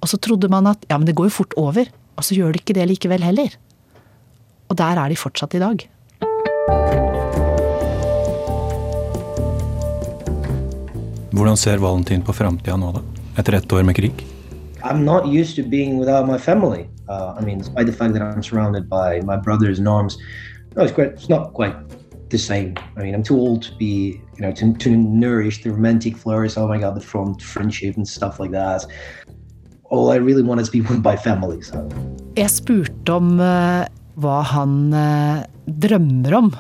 Og 0.01 0.11
så 0.11 0.19
trodde 0.21 0.51
man 0.53 0.69
at 0.71 0.85
ja, 0.89 0.99
men 0.99 1.09
det 1.09 1.17
går 1.17 1.31
jo 1.31 1.39
fort 1.43 1.57
over. 1.61 1.91
Og 2.15 2.27
så 2.27 2.37
gjør 2.37 2.55
det 2.55 2.63
ikke 2.63 2.79
det 2.79 2.89
likevel 2.91 3.25
heller. 3.27 3.57
Og 4.71 4.79
der 4.81 5.01
er 5.01 5.13
de 5.13 5.19
fortsatt 5.19 5.57
i 5.59 5.63
dag. 5.63 5.85
Hvordan 11.35 11.59
ser 11.59 11.83
Valentin 11.83 12.23
på 12.23 12.35
framtida 12.37 12.77
nå, 12.79 12.93
da? 12.95 13.03
Etter 13.41 13.59
ett 13.59 13.73
år 13.75 13.83
med 13.83 13.97
krig? 13.99 14.23
I'm 14.85 15.03
not 15.03 15.27
used 15.27 15.57
to 15.57 15.63
being 15.63 15.97
without 15.97 16.27
my 16.27 16.37
family. 16.37 16.91
Uh, 17.09 17.35
I 17.39 17.41
mean, 17.41 17.59
despite 17.59 17.87
the 17.87 17.93
fact 17.93 18.13
that 18.13 18.23
I'm 18.23 18.43
surrounded 18.43 18.89
by 18.89 19.21
my 19.23 19.37
brothers 19.37 19.79
and 19.79 19.87
no, 19.87 20.09
it's 20.77 20.93
quite, 20.93 21.09
it's 21.17 21.31
not 21.31 21.55
quite 21.55 21.75
the 22.29 22.37
same. 22.37 22.77
I 22.97 23.03
mean, 23.03 23.15
I'm 23.15 23.23
too 23.23 23.39
old 23.39 23.63
to 23.63 23.75
be, 23.77 24.21
you 24.37 24.43
know, 24.43 24.53
to, 24.53 24.75
to 24.75 24.91
nourish 24.91 25.63
the 25.63 25.71
romantic 25.71 26.19
flowers. 26.19 26.59
Oh 26.59 26.69
my 26.69 26.79
God, 26.79 26.97
the 26.97 27.01
front 27.01 27.41
friendship 27.41 27.97
and 27.97 28.07
stuff 28.07 28.39
like 28.39 28.51
that. 28.51 28.85
All 29.85 30.11
I 30.11 30.17
really 30.17 30.43
want 30.43 30.61
is 30.61 30.69
to 30.69 30.73
be 30.73 30.83
with 30.83 31.03
my 31.03 31.17
family. 31.17 31.63
So. 31.63 31.89
Jeg 32.37 32.51
spurte 32.51 33.17
om 33.17 33.39
uh, 33.41 33.87
hva 34.21 34.39
han 34.53 34.77
uh, 34.93 35.45
drømmer 35.65 36.39
om. 36.43 36.53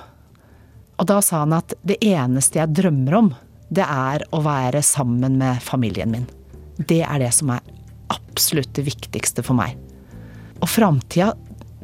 Og 0.97 1.09
da 1.11 1.21
sa 1.21 1.43
han 1.43 1.59
at 1.59 1.77
det 1.83 2.01
eneste 2.01 2.63
jeg 2.63 2.73
drømmer 2.79 3.21
om, 3.21 3.33
det 3.69 3.85
er 3.85 4.25
å 4.33 4.41
være 4.45 4.81
sammen 4.87 5.37
med 5.41 5.61
familien 5.61 6.15
min. 6.15 6.29
Det 6.79 7.03
er 7.03 7.19
det 7.21 7.35
som 7.35 7.51
er 7.53 7.74
absolutt 8.13 8.73
det 8.77 8.87
viktigste 8.87 9.45
for 9.47 9.57
meg. 9.59 9.79
Og 10.61 10.71
framtida, 10.71 11.33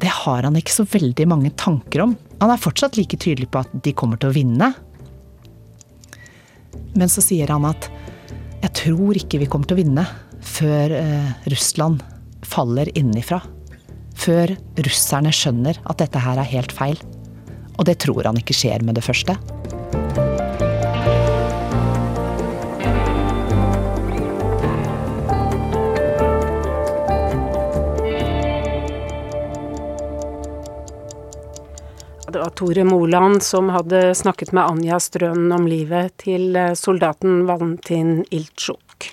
det 0.01 0.11
har 0.23 0.47
han 0.47 0.57
ikke 0.57 0.73
så 0.73 0.85
veldig 0.89 1.27
mange 1.29 1.51
tanker 1.59 2.05
om. 2.07 2.15
Han 2.41 2.53
er 2.53 2.61
fortsatt 2.61 2.97
like 2.97 3.19
tydelig 3.21 3.51
på 3.53 3.61
at 3.61 3.73
de 3.85 3.93
kommer 3.93 4.19
til 4.21 4.31
å 4.31 4.35
vinne. 4.35 4.71
Men 6.97 7.11
så 7.11 7.23
sier 7.23 7.51
han 7.53 7.67
at 7.69 7.87
jeg 8.61 8.73
tror 8.77 9.17
ikke 9.17 9.39
vi 9.41 9.49
kommer 9.49 9.69
til 9.69 9.77
å 9.77 9.81
vinne 9.81 10.05
før 10.41 10.93
eh, 10.97 11.31
Russland 11.53 12.01
faller 12.45 12.89
innenfra. 12.97 13.41
Før 14.17 14.53
russerne 14.85 15.31
skjønner 15.33 15.79
at 15.89 16.01
dette 16.01 16.21
her 16.21 16.41
er 16.41 16.49
helt 16.49 16.73
feil. 16.75 16.99
Og 17.77 17.87
det 17.87 17.99
tror 18.03 18.27
han 18.27 18.37
ikke 18.37 18.57
skjer 18.57 18.83
med 18.85 18.97
det 18.97 19.05
første. 19.05 19.37
Tore 32.55 32.83
Moland 32.83 33.43
som 33.43 33.69
hadde 33.69 34.15
snakket 34.15 34.51
med 34.51 34.63
Anja 34.63 34.99
Strønen 34.99 35.51
om 35.55 35.67
livet 35.67 36.13
til 36.21 36.55
eh, 36.55 36.73
soldaten 36.77 37.45
Valentin 37.47 38.21
Iltsjuk. 38.29 39.11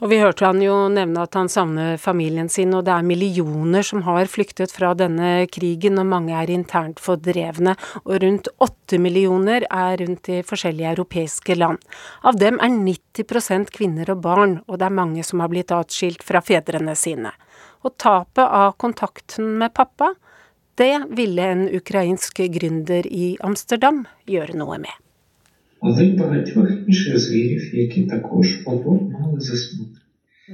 Og 0.00 0.08
vi 0.08 0.16
hørte 0.22 0.46
han 0.46 0.62
jo 0.64 0.74
nevne 0.88 1.26
at 1.26 1.36
han 1.36 1.50
savner 1.52 1.98
familien 2.00 2.48
sin, 2.48 2.72
og 2.72 2.86
det 2.86 2.94
er 2.94 3.04
millioner 3.04 3.84
som 3.84 4.00
har 4.06 4.30
flyktet 4.32 4.72
fra 4.72 4.94
denne 4.96 5.44
krigen, 5.52 6.00
og 6.00 6.08
mange 6.08 6.32
er 6.36 6.52
internt 6.54 7.02
fordrevne. 7.04 7.74
Og 8.06 8.14
rundt 8.24 8.48
åtte 8.64 8.96
millioner 8.96 9.66
er 9.68 10.00
rundt 10.00 10.32
i 10.32 10.40
forskjellige 10.46 10.94
europeiske 10.94 11.58
land. 11.58 11.84
Av 12.24 12.40
dem 12.40 12.56
er 12.64 12.72
90% 12.72 13.74
kvinner 13.76 14.14
og 14.14 14.24
barn, 14.24 14.56
og 14.68 14.80
det 14.80 14.88
er 14.88 14.98
mange 15.02 15.26
som 15.26 15.44
har 15.44 15.52
blitt 15.52 15.74
atskilt 15.76 16.24
fra 16.24 16.40
fedrene 16.40 16.96
sine. 16.96 17.34
Og 17.84 17.98
tapet 18.00 18.44
av 18.44 18.78
kontakten 18.80 19.58
med 19.60 19.76
pappa, 19.76 20.14
det 20.80 21.02
ville 21.10 21.42
en 21.42 21.68
ukrainsk 21.76 22.38
gründer 22.52 23.06
i 23.06 23.36
Amsterdam 23.44 23.98
gjøre 24.24 24.54
noe 24.56 24.78
med. 24.80 24.94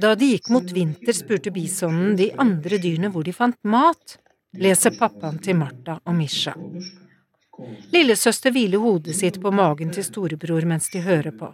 Da 0.03 0.09
de 0.19 0.27
gikk 0.33 0.49
mot 0.51 0.73
vinter, 0.75 1.15
spurte 1.15 1.53
bisonen 1.55 2.17
de 2.19 2.27
andre 2.43 2.79
dyrene 2.83 3.11
hvor 3.13 3.23
de 3.23 3.33
fant 3.37 3.55
mat, 3.63 4.17
leser 4.59 4.97
pappaen 4.99 5.39
til 5.45 5.55
Martha 5.61 5.95
og 6.03 6.17
Misha. 6.17 6.57
Lillesøster 7.95 8.51
hviler 8.51 8.83
hodet 8.83 9.15
sitt 9.15 9.39
på 9.39 9.53
magen 9.61 9.95
til 9.95 10.03
storebror 10.09 10.67
mens 10.67 10.91
de 10.91 11.05
hører 11.07 11.31
på. 11.39 11.53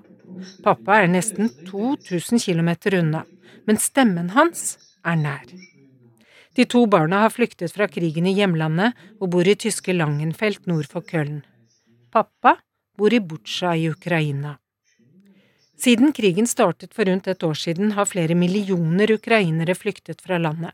Pappa 0.65 0.97
er 1.03 1.13
nesten 1.13 1.53
2000 1.69 2.41
km 2.41 2.73
unna, 3.03 3.21
men 3.69 3.77
stemmen 3.77 4.33
hans 4.33 4.79
er 5.05 5.21
nær. 5.21 5.45
De 6.53 6.65
to 6.65 6.85
barna 6.85 7.23
har 7.23 7.33
flyktet 7.33 7.73
fra 7.73 7.87
krigen 7.89 8.27
i 8.29 8.35
hjemlandet 8.37 8.93
og 9.19 9.31
bor 9.33 9.47
i 9.47 9.55
tyske 9.57 9.93
Langenfeld 9.95 10.67
nord 10.69 10.85
for 10.89 11.01
Köln. 11.01 11.41
Pappa 12.13 12.59
bor 12.97 13.13
i 13.13 13.19
Butsja 13.19 13.73
i 13.75 13.87
Ukraina. 13.89 14.57
Siden 15.83 16.13
krigen 16.13 16.47
startet 16.47 16.93
for 16.93 17.09
rundt 17.09 17.27
et 17.27 17.43
år 17.43 17.57
siden, 17.57 17.91
har 17.97 18.05
flere 18.05 18.35
millioner 18.37 19.11
ukrainere 19.11 19.75
flyktet 19.75 20.21
fra 20.21 20.37
landet. 20.37 20.71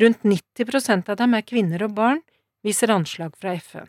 Rundt 0.00 0.26
90% 0.26 1.08
av 1.08 1.16
dem 1.16 1.34
er 1.38 1.46
kvinner 1.46 1.86
og 1.86 1.94
barn, 1.94 2.20
viser 2.66 2.90
anslag 2.90 3.36
fra 3.38 3.54
FN. 3.54 3.86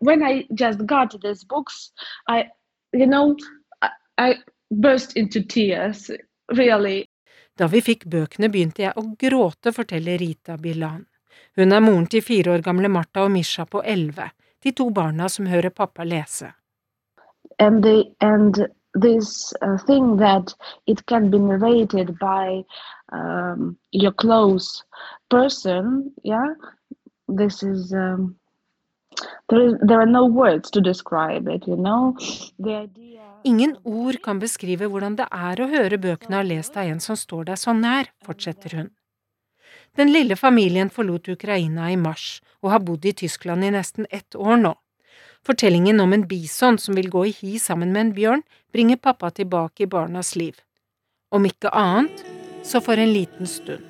When 0.00 0.26
I 0.26 0.46
just 0.50 0.84
got 0.86 1.14
these 1.22 1.46
books, 1.46 1.92
I, 2.28 2.50
you 2.92 3.06
know, 3.06 3.36
I 4.18 4.34
burst 4.70 5.16
into 5.16 5.40
really. 6.52 7.06
Da 7.54 7.68
vi 7.70 7.80
fikk 7.86 8.08
bøkene, 8.10 8.48
begynte 8.50 8.82
jeg 8.82 8.96
å 8.98 9.04
gråte, 9.18 9.70
forteller 9.74 10.18
Rita 10.18 10.56
Bilan. 10.58 11.04
Hun 11.54 11.72
er 11.72 11.82
moren 11.84 12.08
til 12.10 12.22
fire 12.26 12.56
år 12.56 12.64
gamle 12.66 12.90
Martha 12.90 13.22
og 13.22 13.30
Misha 13.30 13.66
på 13.70 13.82
elleve, 13.82 14.32
de 14.62 14.72
to 14.74 14.88
barna 14.90 15.28
som 15.30 15.46
hører 15.46 15.70
pappa 15.70 16.02
lese. 16.02 16.50
And, 17.60 17.84
they, 17.84 18.10
and 18.20 18.66
this 18.94 19.52
uh, 19.62 19.78
thing 19.86 20.16
that 20.16 20.54
it 20.88 21.06
can 21.06 21.30
be 21.30 21.38
um, 23.12 23.76
person, 25.30 26.12
yeah, 26.24 26.54
this 27.28 27.62
is. 27.62 27.92
Um, 27.92 28.36
there, 29.48 29.68
is, 29.68 29.74
there 29.80 30.00
are 30.00 30.06
no 30.06 30.26
words 30.26 30.70
to 30.72 30.80
describe 30.80 31.46
it, 31.46 31.68
you 31.68 31.76
know. 31.76 32.16
The 32.58 32.74
idea 32.74 33.13
Ingen 33.43 33.77
ord 33.83 34.19
kan 34.23 34.39
beskrive 34.39 34.89
hvordan 34.91 35.15
det 35.19 35.27
er 35.31 35.61
å 35.61 35.69
høre 35.71 35.99
bøkene 36.01 36.41
ha 36.41 36.45
lest 36.45 36.75
av 36.77 36.89
en 36.91 36.99
som 37.03 37.17
står 37.19 37.49
deg 37.51 37.59
så 37.61 37.73
nær, 37.73 38.11
fortsetter 38.25 38.75
hun. 38.75 38.89
Den 39.95 40.11
lille 40.11 40.35
familien 40.35 40.91
forlot 40.93 41.31
Ukraina 41.31 41.89
i 41.91 41.97
mars 41.97 42.41
og 42.61 42.73
har 42.73 42.83
bodd 42.83 43.05
i 43.05 43.15
Tyskland 43.23 43.65
i 43.65 43.71
nesten 43.73 44.07
ett 44.11 44.35
år 44.35 44.59
nå. 44.59 44.73
Fortellingen 45.45 45.99
om 46.03 46.13
en 46.13 46.27
bison 46.27 46.77
som 46.77 46.97
vil 46.99 47.09
gå 47.09 47.25
i 47.29 47.35
hi 47.41 47.59
sammen 47.59 47.93
med 47.95 48.01
en 48.01 48.15
bjørn, 48.17 48.43
bringer 48.73 48.99
pappa 48.99 49.31
tilbake 49.31 49.85
i 49.85 49.91
barnas 49.91 50.35
liv. 50.35 50.59
Om 51.31 51.47
ikke 51.47 51.71
annet, 51.71 52.25
så 52.63 52.83
for 52.83 52.99
en 52.99 53.13
liten 53.13 53.47
stund. 53.47 53.85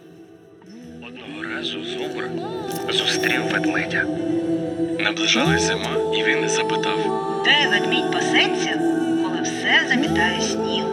зустрів 2.92 3.42
ведмедя. 3.52 4.06
Наближалась 5.00 5.62
зима, 5.62 6.16
і 6.16 6.24
він 6.24 6.50
запитав: 6.50 7.00
Де 7.46 7.70
ведмідь 7.72 8.12
пасеться, 8.12 8.93
коли 9.64 9.64
все 9.64 9.88
замітає 9.88 10.42
сніг? 10.42 10.86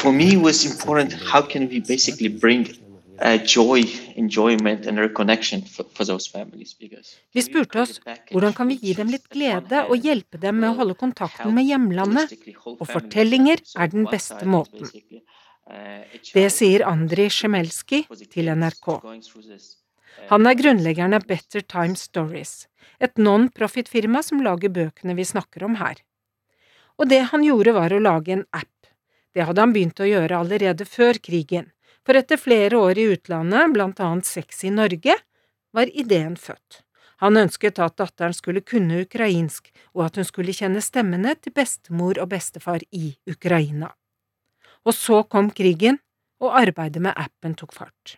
For 0.00 0.12
me, 0.12 0.26
it 0.36 0.42
was 0.48 0.58
important 0.72 1.10
how 1.32 1.42
can 1.52 1.62
we 1.72 1.78
basically 1.94 2.30
bring 2.44 2.62
uh, 3.26 3.38
joy, 3.56 3.80
enjoyment 4.24 4.80
and 4.88 4.94
reconnection 5.06 5.58
for, 5.74 5.84
for 5.96 6.04
those 6.10 6.26
families. 6.36 6.70
Because 6.82 7.08
Vi 7.34 7.42
spurte 7.42 7.80
oss 7.80 8.00
hvordan 8.32 8.52
kan 8.58 8.68
vi 8.68 8.76
gi 8.82 8.94
dem 9.00 9.08
litt 9.14 9.28
glede 9.36 9.84
og 9.90 9.96
hjelpe 10.06 10.40
dem 10.44 10.60
med 10.60 10.70
å 10.70 10.78
holde 10.80 10.96
kontakten 11.04 11.54
med 11.56 11.68
hjemlandet, 11.70 12.32
og 12.80 12.86
fortellinger 12.96 13.60
er 13.82 13.92
den 13.96 14.08
beste 14.14 14.44
måten. 14.56 14.88
Det 16.34 16.48
sier 16.58 16.86
Andrij 16.94 17.30
Sjemelskij 17.38 18.04
til 18.34 18.52
NRK. 18.60 18.86
Han 20.32 20.46
er 20.48 20.60
grunnleggeren 20.60 21.16
av 21.18 21.28
Better 21.28 21.60
Time 21.76 21.96
Stories, 21.96 22.54
et 23.04 23.18
non-profit-firma 23.26 24.24
som 24.28 24.40
lager 24.48 24.72
bøkene 24.80 25.16
vi 25.20 25.28
snakker 25.34 25.68
om 25.68 25.76
her. 25.84 26.00
Og 26.99 27.09
det 27.11 27.21
han 27.31 27.43
gjorde 27.43 27.75
var 27.75 27.93
å 27.93 27.99
lage 27.99 28.33
en 28.35 28.45
app. 28.55 28.71
Det 29.35 29.43
hadde 29.43 29.61
han 29.61 29.73
begynt 29.75 29.99
å 29.99 30.07
gjøre 30.07 30.37
allerede 30.39 30.87
før 30.87 31.19
krigen, 31.19 31.71
for 32.05 32.15
etter 32.15 32.39
flere 32.39 32.77
år 32.79 32.99
i 33.01 33.09
utlandet, 33.15 33.73
blant 33.73 33.99
annet 33.99 34.27
Sex 34.29 34.63
i 34.63 34.71
Norge, 34.71 35.17
var 35.75 35.91
ideen 35.91 36.37
født. 36.39 36.81
Han 37.23 37.39
ønsket 37.39 37.79
at 37.83 37.97
datteren 37.99 38.35
skulle 38.35 38.63
kunne 38.63 39.01
ukrainsk, 39.03 39.71
og 39.95 40.05
at 40.07 40.19
hun 40.19 40.27
skulle 40.27 40.55
kjenne 40.55 40.83
stemmene 40.83 41.35
til 41.39 41.55
bestemor 41.55 42.19
og 42.21 42.29
bestefar 42.31 42.83
i 42.91 43.15
Ukraina. 43.27 43.91
Og 44.85 44.95
så 44.95 45.23
kom 45.23 45.49
krigen, 45.51 45.99
og 46.43 46.55
arbeidet 46.59 47.01
med 47.01 47.15
appen 47.15 47.55
tok 47.57 47.73
fart. 47.73 48.17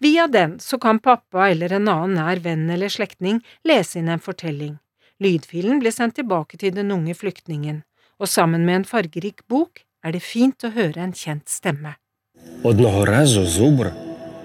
Via 0.00 0.26
den 0.26 0.58
så 0.60 0.78
kan 0.80 0.98
pappa 0.98 1.48
eller 1.48 1.72
en 1.72 1.88
annen 1.88 2.16
nær 2.18 2.40
venn 2.44 2.66
eller 2.70 2.92
slektning 2.92 3.38
lese 3.64 4.00
inn 4.00 4.10
en 4.12 4.20
fortelling. 4.20 4.74
Lydfilen 5.19 5.79
blir 5.79 5.91
sendt 5.91 6.15
tilbake 6.15 6.57
til 6.57 6.75
den 6.75 6.91
unge 6.95 7.15
flyktningen, 7.15 7.83
og 8.19 8.27
sammen 8.27 8.65
med 8.65 8.75
en 8.75 8.85
fargerik 8.85 9.43
bok 9.47 9.83
er 10.03 10.15
det 10.15 10.23
fint 10.23 10.63
å 10.63 10.71
høre 10.71 11.03
en 11.03 11.13
kjent 11.13 11.49
stemme. 11.49 11.95
Одного 12.63 13.05
разу 13.05 13.45
зубр 13.45 13.91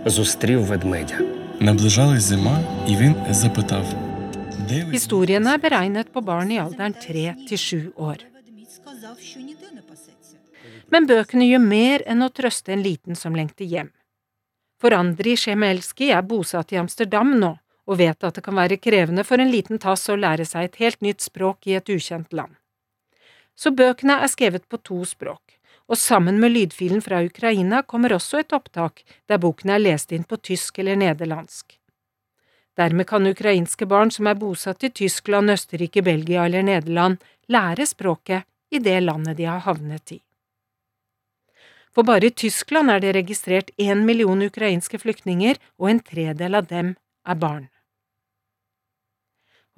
зустрів 0.07 0.67
ведмедя. 0.67 1.19
Наближалась 1.61 2.23
зима, 2.23 2.59
і 2.89 2.97
він 2.97 3.15
запитав: 3.31 3.87
Historiene 4.93 5.55
er 5.55 5.61
beregnet 5.61 6.13
på 6.13 6.21
barn 6.21 6.51
i 6.51 6.59
alderen 6.59 6.95
tre 6.95 7.35
til 7.49 7.59
sju 7.59 7.81
år. 7.97 8.19
Men 10.91 11.07
bøkene 11.07 11.47
gjør 11.49 11.63
mer 11.63 12.05
enn 12.07 12.23
å 12.23 12.31
trøste 12.31 12.73
en 12.73 12.83
liten 12.83 13.15
som 13.15 13.37
lengter 13.37 13.65
hjem. 13.65 13.91
For 14.81 14.95
Andrij 14.95 15.37
Sjemelskij 15.45 16.13
er 16.13 16.23
bosatt 16.23 16.73
i 16.73 16.81
Amsterdam 16.81 17.35
nå, 17.41 17.55
og 17.90 17.98
vet 17.98 18.24
at 18.24 18.38
det 18.38 18.46
kan 18.46 18.58
være 18.58 18.78
krevende 18.78 19.26
for 19.26 19.42
en 19.42 19.50
liten 19.50 19.82
tass 19.82 20.06
å 20.10 20.18
lære 20.20 20.46
seg 20.46 20.68
et 20.68 20.82
helt 20.84 21.02
nytt 21.02 21.26
språk 21.26 21.66
i 21.68 21.76
et 21.80 21.90
ukjent 21.90 22.34
land. 22.34 22.54
Så 23.58 23.74
bøkene 23.76 24.20
er 24.22 24.32
skrevet 24.32 24.68
på 24.70 24.78
to 24.86 25.02
språk, 25.10 25.58
og 25.90 25.98
sammen 25.98 26.38
med 26.40 26.54
lydfilen 26.54 27.02
fra 27.02 27.24
Ukraina 27.26 27.82
kommer 27.82 28.14
også 28.14 28.44
et 28.44 28.54
opptak 28.54 29.02
der 29.28 29.42
boken 29.42 29.74
er 29.74 29.82
lest 29.82 30.14
inn 30.14 30.24
på 30.24 30.38
tysk 30.38 30.80
eller 30.80 31.00
nederlandsk. 31.02 31.80
Dermed 32.78 33.10
kan 33.10 33.28
ukrainske 33.28 33.90
barn 33.90 34.14
som 34.14 34.30
er 34.30 34.38
bosatt 34.40 34.86
i 34.88 34.92
Tyskland, 35.02 35.52
Østerrike, 35.52 36.06
Belgia 36.06 36.46
eller 36.46 36.64
Nederland, 36.64 37.18
lære 37.52 37.90
språket 37.90 38.46
i 38.72 38.80
det 38.80 39.00
landet 39.02 39.36
de 39.42 39.50
har 39.50 39.66
havnet 39.66 40.14
i. 40.16 40.22
For 41.92 42.06
bare 42.08 42.30
i 42.30 42.38
Tyskland 42.38 42.94
er 42.94 43.02
det 43.04 43.16
registrert 43.18 43.74
én 43.82 44.06
million 44.06 44.46
ukrainske 44.46 45.02
flyktninger, 45.02 45.58
og 45.82 45.90
en 45.90 46.00
tredel 46.00 46.56
av 46.56 46.70
dem 46.70 46.94
er 47.26 47.36
barn. 47.36 47.68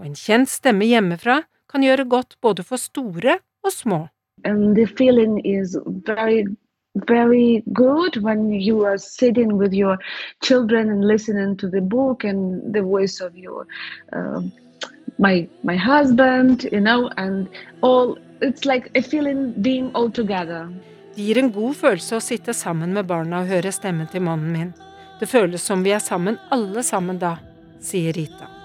Og 0.02 0.08
en 0.10 0.18
kjent 0.18 0.50
stemme 0.50 0.88
hjemmefra 0.90 1.44
kan 1.70 1.84
gjøre 1.86 2.08
godt 2.10 2.40
både 2.42 2.66
for 2.66 2.82
store 2.82 3.38
og 3.62 3.72
små. 3.72 4.08
And 4.44 4.76
the 4.76 4.88
feeling 4.88 5.38
is 5.46 5.78
very 6.10 6.48
very 7.08 7.62
good 7.74 8.18
when 8.18 8.52
you 8.52 8.84
are 8.84 8.98
sitting 8.98 9.54
with 9.58 9.74
your 9.74 9.98
children 10.44 10.90
and 10.90 11.06
listening 11.08 11.56
to 11.58 11.70
the 11.70 11.82
book 11.82 12.24
and 12.24 12.74
the 12.74 12.82
voice 12.82 13.22
of 13.22 13.32
your 13.36 13.66
uh, 14.12 14.42
my 15.18 15.48
my 15.64 15.78
husband 15.78 16.64
you 16.72 16.82
know 16.82 17.10
and 17.18 17.48
all 17.82 18.18
it's 18.42 18.66
like 18.66 18.90
a 18.96 19.02
feeling 19.02 19.54
being 19.62 19.92
all 19.94 20.12
together 20.12 20.68
Det 21.16 21.22
gir 21.22 21.38
en 21.38 21.52
god 21.52 21.76
følelse 21.76 22.16
å 22.16 22.24
sitte 22.24 22.54
sammen 22.54 22.94
med 22.94 23.06
barna 23.06 23.44
og 23.44 23.52
høre 23.52 23.72
stemmen 23.72 24.08
til 24.08 24.24
mannen 24.24 24.52
min. 24.56 24.72
Det 25.20 25.28
føles 25.28 25.62
som 25.62 25.84
vi 25.84 25.92
er 25.92 26.00
sammen 26.00 26.40
alle 26.50 26.84
sammen 26.88 27.20
da, 27.20 27.36
sier 27.84 28.16
Rita. 28.16 28.61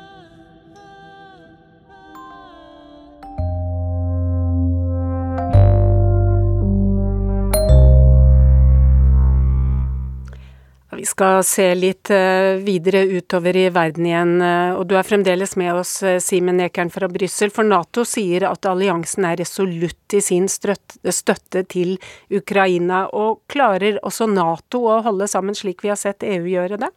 Vi 10.96 11.04
skal 11.04 11.42
se 11.44 11.64
litt 11.76 12.08
eh, 12.10 12.56
videre 12.64 13.02
utover 13.04 13.56
i 13.56 13.66
verden 13.68 14.06
igjen, 14.08 14.30
eh, 14.40 14.70
og 14.72 14.86
du 14.88 14.94
er 14.96 15.04
fremdeles 15.04 15.52
med 15.60 15.74
oss, 15.76 15.98
eh, 16.00 16.16
Simen 16.24 16.62
Ekern 16.64 16.88
fra 16.92 17.08
Brussel. 17.12 17.52
For 17.52 17.68
Nato 17.68 18.06
sier 18.08 18.46
at 18.48 18.64
alliansen 18.70 19.26
er 19.28 19.36
resolutt 19.42 20.16
i 20.16 20.22
sin 20.24 20.48
støtte 20.48 21.66
til 21.68 21.98
Ukraina. 22.32 23.02
Og 23.12 23.42
klarer 23.52 24.00
også 24.00 24.30
Nato 24.32 24.86
å 24.88 25.02
holde 25.04 25.28
sammen 25.28 25.58
slik 25.58 25.84
vi 25.84 25.92
har 25.92 26.00
sett 26.00 26.24
EU 26.24 26.48
gjøre 26.48 26.80
det? 26.86 26.92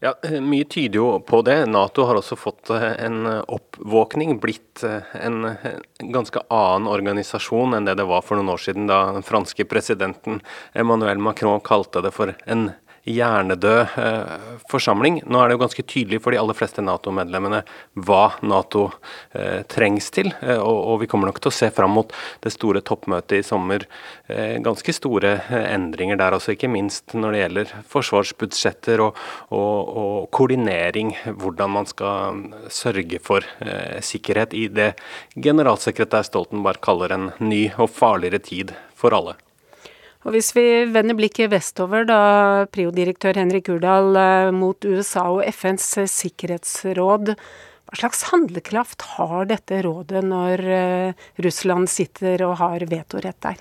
Ja, 0.00 0.12
Mye 0.40 0.64
tyder 0.64 0.96
jo 1.00 1.06
på 1.26 1.40
det. 1.42 1.56
Nato 1.66 2.04
har 2.06 2.20
også 2.20 2.36
fått 2.38 2.70
eh, 2.70 2.92
en 3.02 3.26
oppvåkning, 3.26 4.36
blitt 4.38 4.84
eh, 4.86 5.02
en 5.18 5.56
ganske 5.98 6.44
annen 6.54 6.86
organisasjon 6.86 7.74
enn 7.74 7.88
det 7.88 7.96
det 7.98 8.06
var 8.06 8.22
for 8.22 8.38
noen 8.38 8.52
år 8.54 8.62
siden, 8.62 8.86
da 8.86 9.00
den 9.16 9.26
franske 9.26 9.66
presidenten 9.66 10.38
Emmanuel 10.70 11.18
Macron 11.18 11.58
kalte 11.66 12.04
det 12.06 12.14
for 12.14 12.36
en 12.46 12.68
hjernedød 13.08 13.98
eh, 13.98 14.48
forsamling. 14.70 15.22
Nå 15.26 15.40
er 15.40 15.48
det 15.48 15.56
jo 15.56 15.62
ganske 15.62 15.84
tydelig 15.88 16.20
for 16.22 16.34
de 16.34 16.40
aller 16.40 16.56
fleste 16.56 16.82
Nato-medlemmene 16.84 17.62
hva 18.04 18.24
Nato 18.46 18.88
eh, 19.32 19.64
trengs 19.70 20.10
til, 20.14 20.30
eh, 20.42 20.58
og, 20.58 20.78
og, 20.78 20.94
vi 21.02 21.08
kommer 21.10 21.30
nok 21.30 21.40
til 21.42 21.52
å 21.52 21.56
se 21.58 21.70
fram 21.74 21.94
mot 21.96 22.12
det 22.44 22.52
store 22.54 22.82
toppmøtet 22.86 23.38
i 23.40 23.46
sommer. 23.46 23.86
Eh, 24.28 24.58
ganske 24.64 24.94
store 24.94 25.36
endringer 25.62 26.20
der 26.20 26.36
også, 26.36 26.54
ikke 26.54 26.70
minst 26.72 27.16
når 27.16 27.34
det 27.34 27.42
gjelder 27.42 27.74
forsvarsbudsjetter 27.94 29.04
og, 29.06 29.18
og, 29.48 29.96
og 30.04 30.30
koordinering. 30.34 31.14
Hvordan 31.38 31.74
man 31.78 31.88
skal 31.88 32.44
sørge 32.72 33.20
for 33.24 33.44
sikkerhet 34.04 34.54
i 34.56 34.66
det 34.72 34.92
generalsekretær 35.36 36.26
Stoltenberg 36.26 36.82
kaller 36.84 37.14
en 37.14 37.30
ny 37.40 37.68
og 37.78 37.90
farligere 37.94 38.42
tid 38.44 38.74
for 38.98 39.16
alle. 39.16 39.38
Og 40.28 40.34
hvis 40.36 40.50
vi 40.52 40.84
vender 40.92 41.16
blikket 41.16 41.48
vestover, 41.48 42.04
da 42.04 42.66
priodirektør 42.68 43.38
Henrik 43.40 43.70
Urdal 43.72 44.12
eh, 44.20 44.50
mot 44.52 44.84
USA 44.84 45.22
og 45.32 45.40
FNs 45.48 45.86
eh, 46.02 46.10
sikkerhetsråd, 46.12 47.32
hva 47.88 47.96
slags 47.96 48.26
handlekraft 48.28 49.06
har 49.14 49.48
dette 49.48 49.78
rådet 49.86 50.20
når 50.28 50.60
uh, 50.60 51.22
Russland 51.40 51.88
sitter 51.88 52.44
og 52.44 52.58
har 52.60 52.84
vetorett 52.84 53.38
der? 53.40 53.56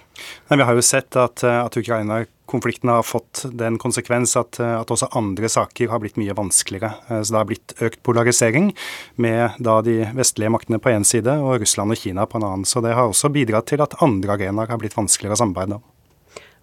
Nei, 0.50 0.58
vi 0.60 0.68
har 0.68 0.76
jo 0.76 0.84
sett 0.84 1.16
at, 1.16 1.46
at 1.48 1.80
Ukraina-konflikten 1.80 2.92
har 2.92 3.08
fått 3.08 3.46
den 3.56 3.80
konsekvens 3.80 4.36
at, 4.36 4.60
at, 4.60 4.92
også 4.92 5.08
andre 5.16 5.48
saker 5.48 5.94
har 5.94 6.04
blitt 6.04 6.20
mye 6.20 6.36
vanskeligere. 6.36 6.92
Så 7.08 7.32
det 7.32 7.40
har 7.40 7.48
blitt 7.48 7.80
økt 7.80 8.04
polarisering 8.04 8.74
med 9.16 9.56
da 9.64 9.80
de 9.88 10.02
vestlige 10.20 10.52
maktene 10.52 10.84
på 10.84 10.92
én 10.92 11.08
side 11.08 11.40
og 11.40 11.62
Russland 11.64 11.96
og 11.96 12.04
Kina 12.04 12.28
på 12.28 12.42
en 12.42 12.52
annen. 12.52 12.68
Så 12.68 12.84
det 12.84 12.98
har 13.00 13.08
også 13.08 13.32
bidratt 13.32 13.72
til 13.72 13.88
at 13.88 13.96
andre 14.04 14.36
arenaer 14.36 14.76
har 14.76 14.84
blitt 14.84 15.00
vanskeligere 15.00 15.40
å 15.40 15.46
samarbeide 15.46 15.80
om. 15.80 15.88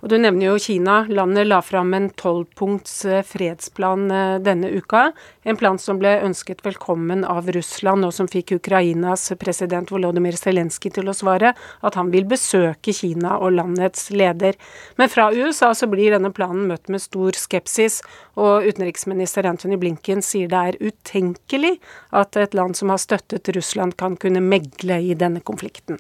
Og 0.05 0.11
Du 0.13 0.19
nevner 0.21 0.51
jo 0.51 0.59
Kina. 0.61 1.07
Landet 1.09 1.47
la 1.47 1.63
fram 1.65 1.95
en 1.97 2.11
tolvpunkts 2.13 3.07
eh, 3.09 3.23
fredsplan 3.25 4.03
eh, 4.13 4.33
denne 4.45 4.69
uka. 4.69 5.07
En 5.49 5.57
plan 5.57 5.79
som 5.81 5.97
ble 5.97 6.11
ønsket 6.27 6.61
velkommen 6.67 7.23
av 7.25 7.49
Russland, 7.57 8.05
og 8.05 8.13
som 8.13 8.29
fikk 8.29 8.53
Ukrainas 8.59 9.31
president 9.41 9.89
Volodymyr 9.89 10.37
Zelenskyj 10.37 10.93
til 10.99 11.09
å 11.09 11.17
svare 11.17 11.55
at 11.57 11.97
han 11.97 12.13
vil 12.13 12.29
besøke 12.29 12.93
Kina 12.93 13.39
og 13.39 13.57
landets 13.57 14.11
leder. 14.13 14.61
Men 15.01 15.09
fra 15.09 15.31
USA 15.33 15.73
så 15.73 15.89
blir 15.89 16.13
denne 16.13 16.35
planen 16.37 16.69
møtt 16.69 16.93
med 16.93 17.01
stor 17.01 17.41
skepsis, 17.41 18.03
og 18.37 18.69
utenriksminister 18.69 19.49
Anthony 19.49 19.81
Blinken 19.81 20.21
sier 20.21 20.53
det 20.53 20.65
er 20.69 20.81
utenkelig 20.85 21.79
at 22.13 22.37
et 22.37 22.53
land 22.53 22.77
som 22.77 22.93
har 22.93 23.01
støttet 23.01 23.55
Russland, 23.57 23.97
kan 23.97 24.21
kunne 24.21 24.45
megle 24.45 25.01
i 25.01 25.17
denne 25.17 25.41
konflikten. 25.41 25.97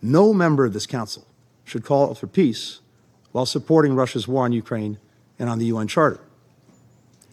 No 0.00 0.30
member 0.32 0.64
of 0.64 0.72
this 0.72 0.88
council 0.88 1.28
should 1.66 1.84
call 1.84 2.14
for 2.14 2.26
peace 2.26 2.80
while 3.32 3.46
supporting 3.46 3.94
Russia's 3.94 4.26
war 4.28 4.44
on 4.44 4.52
Ukraine 4.52 4.98
and 5.38 5.48
on 5.48 5.58
the 5.58 5.66
UN 5.66 5.88
Charter. 5.88 6.20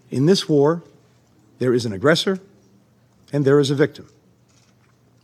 In 0.09 0.25
this 0.25 0.49
war, 0.49 0.81
there 1.59 1.73
is 1.73 1.85
an 1.85 1.93
aggressor 1.93 2.39
and 3.33 3.45
there 3.45 3.59
is 3.59 3.71
a 3.71 3.75
victim. 3.75 4.07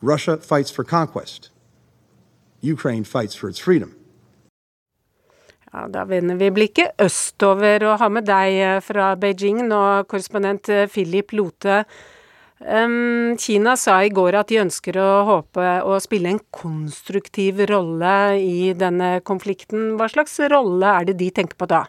Russia 0.01 0.37
fights 0.37 0.71
for 0.71 0.83
conquest. 0.83 1.49
Ukraine 2.61 3.03
fights 3.03 3.35
for 3.35 3.49
its 3.49 3.59
freedom. 3.59 3.95
Ja, 5.73 5.87
Da 5.87 6.03
vender 6.05 6.35
vi 6.35 6.51
blikket 6.51 6.91
østover 6.99 7.83
og 7.87 7.99
har 7.99 8.09
med 8.09 8.25
deg 8.27 8.53
eh, 8.59 8.81
fra 8.83 9.15
Beijing 9.15 9.61
nå, 9.67 10.03
korrespondent 10.03 10.69
eh, 10.69 10.87
Philip 10.91 11.31
Lote. 11.31 11.83
Kina 12.61 13.73
sa 13.77 13.95
i 14.05 14.11
går 14.13 14.35
at 14.37 14.51
de 14.51 14.59
ønsker 14.61 14.97
å 15.01 15.09
håpe 15.25 15.69
å 15.81 15.95
spille 16.03 16.29
en 16.29 16.41
konstruktiv 16.53 17.63
rolle 17.71 18.37
i 18.37 18.73
denne 18.77 19.15
konflikten. 19.25 19.95
Hva 19.97 20.09
slags 20.11 20.37
rolle 20.51 20.93
er 20.99 21.09
det 21.09 21.17
de 21.23 21.31
tenker 21.33 21.57
på 21.57 21.69
da? 21.71 21.87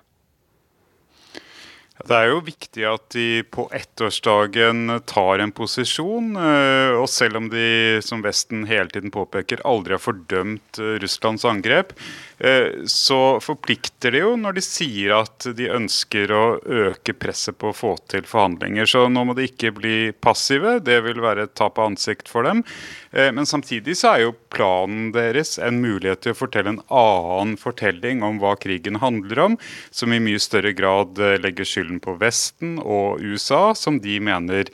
Det 2.03 2.17
er 2.17 2.31
jo 2.33 2.41
viktig 2.43 2.85
at 2.89 3.05
de 3.15 3.27
på 3.55 3.69
ettårsdagen 3.77 4.91
tar 5.07 5.43
en 5.43 5.53
posisjon. 5.55 6.33
Eh, 6.35 6.97
og 6.99 7.07
selv 7.11 7.39
om 7.39 7.47
de, 7.53 8.01
som 8.03 8.25
Vesten 8.25 8.67
hele 8.71 8.91
tiden 8.91 9.13
påpeker, 9.15 9.63
aldri 9.69 9.95
har 9.95 10.03
fordømt 10.03 10.81
eh, 10.83 10.97
Russlands 11.03 11.47
angrep, 11.47 11.95
Eh, 12.43 12.85
så 12.87 13.39
forplikter 13.39 14.11
det 14.11 14.25
jo 14.25 14.33
når 14.35 14.57
de 14.57 14.63
sier 14.67 15.13
at 15.15 15.45
de 15.55 15.69
ønsker 15.71 16.33
å 16.35 16.57
øke 16.59 17.15
presset 17.15 17.55
på 17.61 17.71
å 17.71 17.77
få 17.77 17.93
til 18.11 18.27
forhandlinger. 18.27 18.89
Så 18.91 19.05
nå 19.07 19.23
må 19.29 19.37
de 19.39 19.47
ikke 19.47 19.71
bli 19.77 19.97
passive. 20.19 20.81
Det 20.83 20.99
vil 21.07 21.23
være 21.23 21.47
et 21.47 21.55
tap 21.55 21.79
av 21.79 21.93
ansikt 21.93 22.33
for 22.33 22.49
dem. 22.49 22.65
Eh, 23.13 23.33
men 23.33 23.47
samtidig 23.47 23.97
så 24.01 24.15
er 24.15 24.23
jo 24.25 24.37
planen 24.53 25.11
deres 25.15 25.59
en 25.63 25.81
mulighet 25.85 26.25
til 26.25 26.35
å 26.35 26.39
fortelle 26.39 26.75
en 26.75 26.83
annen 26.89 27.57
fortelling 27.61 28.25
om 28.27 28.41
hva 28.43 28.55
krigen 28.61 29.01
handler 29.03 29.45
om, 29.47 29.59
som 29.91 30.13
i 30.13 30.21
mye 30.23 30.41
større 30.43 30.73
grad 30.77 31.21
eh, 31.21 31.39
legger 31.43 31.69
skylden 31.69 32.01
på 32.03 32.17
Vesten 32.23 32.79
og 32.81 33.21
USA, 33.21 33.73
som 33.77 34.01
de 34.03 34.19
mener 34.23 34.71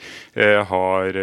har 0.69 1.17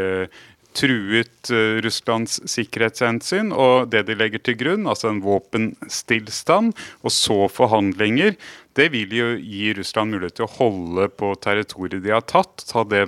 truet 0.77 1.51
Russlands 1.85 2.39
sikkerhetshensyn. 2.51 3.53
Og 3.55 3.89
det 3.93 4.03
de 4.09 4.17
legger 4.19 4.43
til 4.45 4.59
grunn, 4.61 4.89
altså 4.91 5.09
en 5.13 5.23
våpenstillstand 5.25 6.75
og 7.01 7.15
så 7.15 7.47
forhandlinger, 7.53 8.37
det 8.77 8.91
vil 8.95 9.15
jo 9.17 9.29
gi 9.41 9.73
Russland 9.79 10.15
mulighet 10.15 10.39
til 10.41 10.47
å 10.47 10.55
holde 10.59 11.09
på 11.17 11.33
territoriet 11.43 12.05
de 12.05 12.15
har 12.15 12.27
tatt, 12.29 12.67
ta 12.69 12.85
det 12.89 13.05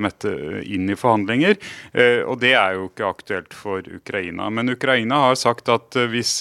inn 0.65 0.89
i 0.89 0.99
forhandlinger. 0.99 1.59
Uh, 1.93 2.25
og 2.29 2.39
det 2.45 2.55
er 2.59 2.79
jo 2.79 2.89
ikke 2.89 3.13
aktuelt 3.13 3.57
for 3.57 3.85
Ukraina. 3.85 4.49
Men 4.53 4.73
Ukraina 4.73 5.25
har 5.29 5.39
sagt 5.41 5.71
at 5.73 5.99
uh, 5.99 6.09
hvis 6.09 6.39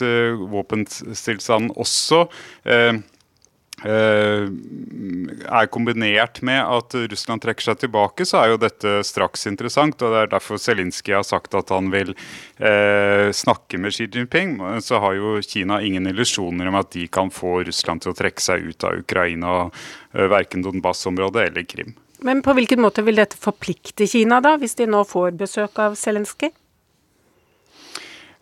våpenstillstanden 0.48 1.74
også 1.78 2.28
Eh, 2.68 2.94
er 3.86 5.68
kombinert 5.70 6.42
med 6.42 6.62
at 6.66 6.96
Russland 7.12 7.42
trekker 7.44 7.64
seg 7.68 7.78
tilbake, 7.84 8.26
så 8.26 8.38
er 8.42 8.48
jo 8.52 8.58
dette 8.62 9.04
straks 9.06 9.48
interessant. 9.50 10.02
og 10.02 10.12
Det 10.14 10.20
er 10.24 10.32
derfor 10.32 10.58
Zelinskyj 10.62 11.14
har 11.14 11.24
sagt 11.28 11.54
at 11.58 11.70
han 11.70 11.92
vil 11.94 12.16
eh, 12.58 13.30
snakke 13.30 13.78
med 13.78 13.94
Xi 13.94 14.10
Jinping. 14.10 14.58
Så 14.82 15.00
har 15.04 15.14
jo 15.20 15.42
Kina 15.46 15.82
ingen 15.86 16.08
illusjoner 16.10 16.68
om 16.72 16.76
at 16.82 16.92
de 16.98 17.08
kan 17.08 17.30
få 17.30 17.64
Russland 17.68 18.02
til 18.02 18.12
å 18.16 18.18
trekke 18.18 18.42
seg 18.42 18.66
ut 18.72 18.84
av 18.88 18.98
Ukraina, 19.04 19.70
eh, 20.14 20.28
verken 20.32 20.66
Donbas-området 20.66 21.50
eller 21.52 21.64
Krim. 21.70 21.94
Men 22.26 22.42
på 22.42 22.54
hvilken 22.58 22.82
måte 22.82 23.06
vil 23.06 23.20
dette 23.22 23.38
forplikte 23.38 24.08
Kina, 24.10 24.42
da, 24.42 24.58
hvis 24.58 24.76
de 24.80 24.88
nå 24.90 25.04
får 25.06 25.38
besøk 25.38 25.78
av 25.84 25.94
Zelenskyj? 26.00 26.50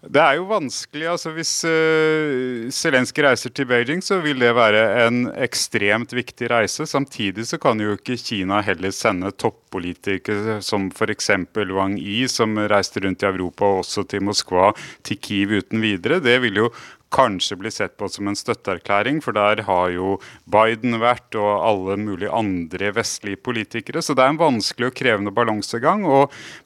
Det 0.06 0.22
er 0.22 0.38
jo 0.38 0.46
vanskelig. 0.50 1.08
altså 1.10 1.32
Hvis 1.34 1.52
uh, 1.66 2.70
Zelenskyj 2.74 3.24
reiser 3.26 3.54
til 3.56 3.68
Beijing, 3.70 4.04
så 4.06 4.20
vil 4.22 4.42
det 4.44 4.52
være 4.56 4.84
en 5.06 5.24
ekstremt 5.34 6.14
viktig 6.14 6.50
reise. 6.52 6.86
Samtidig 6.90 7.48
så 7.50 7.60
kan 7.62 7.82
jo 7.82 7.96
ikke 7.98 8.20
Kina 8.22 8.62
heller 8.66 8.94
sende 8.94 9.34
toppolitikere 9.34 10.60
som 10.66 10.92
f.eks. 10.94 11.32
Wang 11.74 11.98
Yi, 11.98 12.28
som 12.32 12.58
reiste 12.70 13.02
rundt 13.06 13.26
i 13.26 13.32
Europa 13.32 13.66
og 13.66 13.86
også 13.86 14.06
til 14.10 14.24
Moskva, 14.28 14.72
til 15.04 15.18
Kiev 15.18 15.58
uten 15.62 15.82
videre. 15.82 16.22
Det 16.24 16.38
vil 16.44 16.66
jo 16.66 16.70
kanskje 17.16 17.56
bli 17.60 17.72
sett 17.72 17.96
på 17.98 18.10
som 18.12 18.28
en 18.28 18.38
støtteerklæring, 18.38 19.22
for 19.24 19.36
der 19.36 19.62
har 19.68 19.94
jo 19.94 20.18
Biden 20.52 20.98
vært, 21.02 21.38
og 21.40 21.64
alle 21.64 21.98
mulige 22.02 22.34
andre 22.34 22.92
vestlige 22.96 23.40
politikere. 23.40 24.04
Så 24.04 24.16
det 24.18 24.26
er 24.26 24.34
en 24.34 24.42
vanskelig 24.42 24.92
og 24.92 24.98
krevende 24.98 25.34
balansegang. 25.36 26.06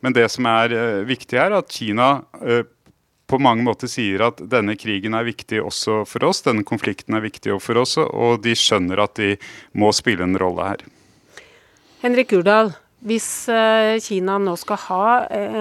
Men 0.02 0.16
det 0.16 0.28
som 0.34 0.48
er 0.50 0.74
uh, 0.74 1.08
viktig 1.08 1.40
er 1.40 1.56
at 1.60 1.72
Kina 1.72 2.12
uh, 2.42 2.64
på 3.30 3.40
mange 3.42 3.66
måter 3.66 3.90
sier 3.92 4.26
at 4.26 4.42
denne 4.52 4.76
krigen 4.80 5.16
er 5.18 5.28
viktig 5.28 5.62
også 5.62 6.02
for 6.10 6.26
oss, 6.30 6.44
denne 6.48 6.66
konflikten 6.68 7.18
er 7.18 7.26
viktig 7.26 7.54
også 7.54 7.68
for 7.70 7.82
oss, 7.84 7.98
og 8.02 8.42
de 8.46 8.56
skjønner 8.58 9.04
at 9.06 9.18
de 9.20 9.36
må 9.78 9.92
spille 9.96 10.26
en 10.26 10.38
rolle 10.40 10.72
her. 10.72 10.86
Henrik 12.02 12.34
Urdal, 12.34 12.74
hvis 13.06 13.48
eh, 13.52 13.96
Kina 14.04 14.38
nå 14.42 14.56
skal 14.60 14.80
ha 14.88 15.04
eh, 15.32 15.56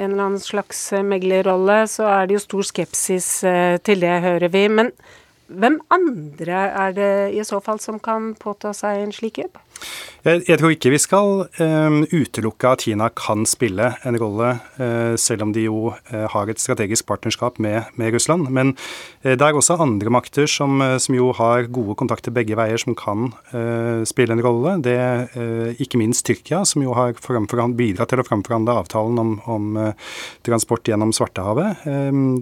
en 0.00 0.12
eller 0.12 0.26
annen 0.26 0.42
slags 0.42 0.88
meglerrolle, 1.06 1.84
så 1.90 2.08
er 2.10 2.28
det 2.28 2.38
jo 2.38 2.44
stor 2.46 2.68
skepsis 2.70 3.30
eh, 3.46 3.76
til 3.84 4.02
det, 4.02 4.16
hører 4.24 4.50
vi. 4.54 4.64
Men 4.70 4.92
hvem 5.50 5.80
andre 5.90 6.64
er 6.68 6.94
det 6.94 7.12
i 7.34 7.44
så 7.46 7.58
fall 7.62 7.82
som 7.82 7.98
kan 8.02 8.32
påta 8.38 8.74
seg 8.76 9.04
en 9.04 9.14
slik 9.14 9.42
jobb? 9.42 9.58
Jeg, 10.20 10.58
tror 10.60 10.74
ikke 10.74 10.90
vi 10.92 10.98
skal 11.00 11.46
um, 11.62 12.02
utelukke 12.12 12.68
at 12.68 12.82
Kina 12.84 13.06
kan 13.16 13.46
spille 13.48 13.86
en 14.04 14.18
rolle, 14.20 14.50
uh, 14.76 15.14
selv 15.16 15.46
om 15.46 15.54
de 15.56 15.64
jo 15.64 15.94
uh, 15.94 16.26
har 16.28 16.50
et 16.52 16.60
strategisk 16.60 17.06
partnerskap 17.08 17.56
med, 17.56 17.88
med 17.96 18.12
Russland. 18.12 18.50
Men 18.52 18.74
uh, 19.24 19.32
det 19.32 19.40
er 19.40 19.56
også 19.56 19.78
andre 19.80 20.12
makter 20.12 20.44
som, 20.50 20.82
som, 21.00 21.16
jo 21.16 21.30
har 21.38 21.70
gode 21.72 21.96
kontakter 21.96 22.34
begge 22.36 22.58
veier, 22.58 22.76
som 22.80 22.94
kan 22.96 23.30
spille 24.06 24.32
en 24.34 24.42
rolle. 24.44 24.76
Det 24.84 24.94
Ikke 25.82 25.98
minst 25.98 26.24
Tyrkia, 26.26 26.62
som 26.68 26.82
jo 26.84 26.94
har 26.94 27.16
bidratt 27.76 28.12
til 28.12 28.22
å 28.22 28.24
framforhandle 28.26 28.76
avtalen 28.82 29.18
om, 29.20 29.32
om 29.50 29.78
transport 30.46 30.88
gjennom 30.88 31.12
Svartehavet. 31.14 31.84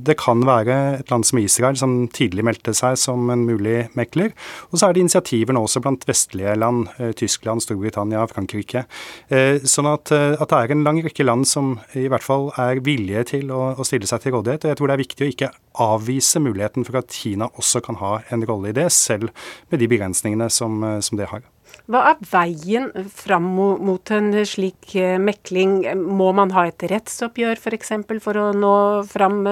Det 0.06 0.16
kan 0.20 0.44
være 0.46 0.76
et 1.00 1.10
land 1.12 1.26
som 1.26 1.40
Israel, 1.40 1.78
som 1.80 1.96
tidlig 2.14 2.44
meldte 2.46 2.74
seg 2.76 2.98
som 3.00 3.30
en 3.32 3.46
mulig 3.48 3.88
mekler. 3.98 4.34
Og 4.70 4.78
så 4.78 4.88
er 4.88 4.96
det 4.96 5.06
initiativer 5.06 5.56
nå 5.56 5.64
også 5.66 5.82
blant 5.84 6.06
vestlige 6.08 6.54
land. 6.60 6.86
Tyskland, 7.28 7.62
Storbritannia, 7.62 8.24
Frankrike. 8.30 8.86
Eh, 9.28 9.60
sånn 9.68 9.90
at, 9.90 10.12
eh, 10.12 10.34
at, 10.38 10.48
det 10.48 10.58
er 10.58 10.74
en 10.74 10.86
lang 10.86 11.02
rekke 11.04 11.26
land 11.26 11.46
som 11.48 11.76
i 11.94 12.08
hvert 12.08 12.24
fall 12.24 12.48
er 12.56 12.80
villige 12.84 13.26
til 13.34 13.52
å, 13.52 13.74
å, 13.76 13.86
stille 13.86 14.08
seg 14.08 14.24
til 14.24 14.38
rådighet. 14.38 14.64
og 14.64 14.72
Jeg 14.72 14.80
tror 14.80 14.88
det 14.88 14.96
er 14.96 15.04
viktig 15.04 15.26
å 15.26 15.30
ikke 15.34 15.52
avvise 15.84 16.42
muligheten 16.42 16.88
for 16.88 17.02
at 17.02 17.12
Kina 17.12 17.50
også 17.60 17.84
kan 17.84 18.00
ha 18.00 18.18
en 18.32 18.46
rolle 18.48 18.72
i 18.72 18.76
det, 18.76 18.88
selv 18.94 19.30
med 19.70 19.82
de 19.82 19.90
begrensningene 19.90 20.48
som, 20.50 20.80
eh, 20.82 21.00
som 21.04 21.20
det 21.20 21.28
har. 21.34 21.44
Hva 21.88 22.00
er 22.10 22.24
veien 22.24 22.88
fram 23.12 23.44
mot 23.84 24.10
en 24.12 24.32
slik 24.48 24.94
mekling? 25.20 25.82
Må 26.00 26.30
man 26.36 26.52
ha 26.56 26.64
et 26.68 26.84
rettsoppgjør 26.90 27.60
f.eks. 27.60 27.92
For, 28.08 28.20
for 28.24 28.40
å 28.40 28.46
nå 28.56 28.74
fram? 29.08 29.42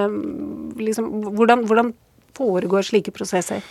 Liksom, 0.81 1.11
hvordan, 1.37 1.64
hvordan 1.68 1.93
foregår 2.37 2.87
slike 2.91 3.14
prosesser? 3.16 3.64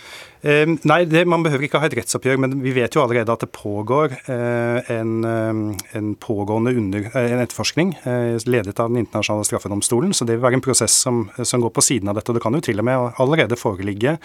Eh, 0.46 0.68
nei, 0.86 1.00
det, 1.08 1.24
man 1.26 1.42
behøver 1.42 1.66
ikke 1.66 1.80
ha 1.80 1.88
et 1.88 1.96
rettsoppgjør, 1.96 2.38
men 2.42 2.58
vi 2.62 2.74
vet 2.76 2.94
jo 2.94 3.00
allerede 3.02 3.32
at 3.32 3.42
det 3.42 3.48
pågår 3.56 4.12
eh, 4.30 4.90
en, 4.94 5.14
eh, 5.26 5.60
en, 5.98 6.12
pågående 6.22 6.74
under, 6.76 7.08
eh, 7.08 7.32
en 7.32 7.42
etterforskning 7.42 7.94
eh, 8.04 8.36
ledet 8.46 8.76
av 8.78 8.92
Den 8.92 9.00
internasjonale 9.00 9.46
straffedomstolen. 9.48 10.12
Så 10.14 10.26
det 10.28 10.36
vil 10.36 10.44
være 10.44 10.60
en 10.60 10.64
prosess 10.64 10.94
som, 11.06 11.24
som, 11.40 11.64
går 11.64 11.72
på 11.74 11.82
siden 11.82 12.12
av 12.12 12.18
dette. 12.18 12.30
Og 12.30 12.38
det 12.38 12.44
kan 12.44 12.54
jo 12.54 12.62
til 12.62 12.82
og 12.82 12.86
med 12.86 13.18
allerede 13.22 13.58
foreligge 13.58 14.16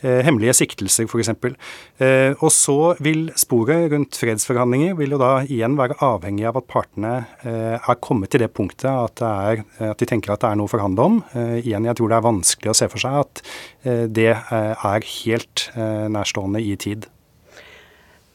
eh, 0.00 0.22
hemmelige 0.24 0.56
siktelser, 0.62 1.10
f.eks. 1.10 1.34
Eh, 1.98 2.32
og 2.38 2.52
så 2.54 2.94
vil 3.02 3.28
sporet 3.36 3.90
rundt 3.92 4.16
fredsforhandlinger 4.16 4.96
vil 4.96 5.16
jo 5.16 5.20
da 5.20 5.32
igjen 5.44 5.76
være 5.76 5.98
avhengig 6.04 6.46
av 6.48 6.60
at 6.62 6.70
partene 6.70 7.14
er 7.46 7.98
kommet 8.02 8.30
til 8.32 8.42
det 8.42 8.48
punktet 8.54 8.88
at, 8.88 9.18
det 9.18 9.28
er, 9.28 9.62
at, 9.90 9.98
de 10.00 10.08
tenker 10.08 10.32
at 10.32 10.42
det 10.42 10.50
er 10.50 10.58
noe 10.58 10.68
å 10.68 10.72
forhandle 10.72 11.06
om. 11.10 11.18
igjen, 11.60 11.86
jeg 11.88 11.98
tror 11.98 12.10
det 12.10 12.16
er 12.18 12.26
vanskelig 12.26 12.72
å 12.72 12.76
se 12.76 12.88
for 12.92 13.02
seg 13.02 13.18
at 13.20 13.42
det 13.86 14.32
er 14.34 15.06
helt 15.22 15.66
Eh, 15.76 16.06
nærstående 16.08 16.62
i 16.62 16.76
tid. 16.80 17.06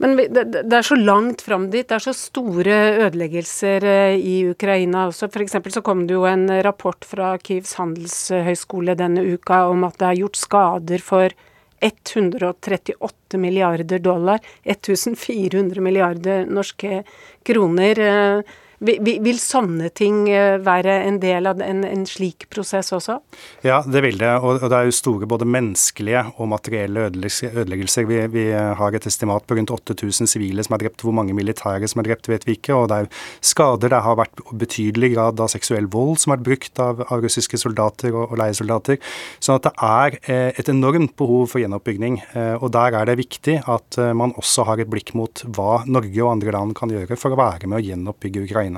Men 0.02 0.16
det 0.18 0.74
er 0.74 0.86
så 0.86 0.98
langt 0.98 1.44
fram 1.46 1.68
dit. 1.74 1.88
Det 1.90 1.96
er 1.96 2.04
så 2.04 2.14
store 2.18 2.78
ødeleggelser 3.06 3.86
eh, 3.86 4.16
i 4.18 4.36
Ukraina 4.50 5.08
også. 5.10 5.30
F.eks. 5.30 5.58
så 5.74 5.84
kom 5.86 6.08
det 6.08 6.18
jo 6.18 6.26
en 6.30 6.48
rapport 6.66 7.06
fra 7.06 7.36
Kyivs 7.42 7.76
handelshøyskole 7.78 8.98
denne 8.98 9.24
uka 9.34 9.64
om 9.70 9.86
at 9.88 10.00
det 10.02 10.10
er 10.10 10.20
gjort 10.24 10.42
skader 10.42 11.06
for 11.06 11.34
138 11.82 13.42
milliarder 13.42 14.02
dollar. 14.02 14.42
1400 14.66 15.82
milliarder 15.82 16.46
norske 16.46 17.04
kroner. 17.46 18.44
Vil 18.82 19.38
sånne 19.38 19.92
ting 19.94 20.24
eh, 20.34 20.56
være 20.58 20.96
en 21.06 21.20
del 21.22 21.46
av 21.46 21.60
en, 21.62 21.84
en, 21.86 22.06
slik 22.10 22.48
prosess 22.50 22.90
også? 22.96 23.20
Ja, 23.62 23.84
det 23.86 24.02
vil 24.02 24.18
det. 24.18 24.32
Og, 24.42 24.58
det 24.64 24.74
er 24.74 24.88
jo 24.88 24.96
store 24.96 25.28
både 25.30 25.46
menneskelige 25.46 26.24
og 26.42 26.50
materielle 26.50 27.04
ødeleggelser. 27.12 28.08
Vi, 28.10 28.18
vi 28.34 28.46
har 28.50 28.98
et 28.98 29.06
estimat 29.06 29.46
på 29.46 29.60
rundt 29.60 29.74
8000 29.76 30.32
sivile 30.32 30.66
som 30.66 30.74
er 30.74 30.86
drept. 30.88 31.06
Hvor 31.06 31.14
mange 31.14 31.36
militære 31.38 31.92
som 31.92 32.02
er 32.02 32.10
drept, 32.10 32.30
vet 32.32 32.48
vi 32.50 32.56
ikke. 32.58 32.74
Og 32.74 32.90
det 32.90 33.04
er 33.04 33.12
skader. 33.46 33.94
Det 33.94 34.02
har 34.08 34.18
vært 34.18 34.42
betydelig 34.64 35.12
grad 35.14 35.46
av 35.46 35.54
seksuell 35.54 35.86
vold 35.94 36.18
som 36.24 36.34
har 36.34 36.42
vært 36.42 36.50
brukt 36.50 36.82
av, 36.82 37.06
av 37.06 37.22
russiske 37.22 37.62
soldater 37.62 38.16
og, 38.16 38.32
og 38.32 38.42
leiesoldater. 38.42 38.98
Sånn 39.38 39.62
at 39.62 39.70
det 39.70 39.76
er 39.92 40.20
eh, 40.24 40.58
et 40.58 40.74
enormt 40.74 41.14
behov 41.22 41.52
for 41.54 41.62
gjenoppbygging. 41.62 42.18
Eh, 42.34 42.56
og 42.58 42.74
der 42.74 42.98
er 42.98 43.12
det 43.12 43.20
viktig 43.22 43.60
at 43.70 44.02
man 44.18 44.34
også 44.42 44.66
har 44.66 44.82
et 44.82 44.90
blikk 44.90 45.14
mot 45.18 45.46
hva 45.54 45.84
Norge 45.86 46.18
og 46.24 46.34
andre 46.34 46.58
land 46.58 46.74
kan 46.78 46.90
gjøre 46.90 47.20
for 47.20 47.36
å 47.36 47.40
være 47.40 47.70
med 47.70 47.78
å 47.78 47.86
gjenoppbygge 47.86 48.48
Ukraina. 48.50 48.71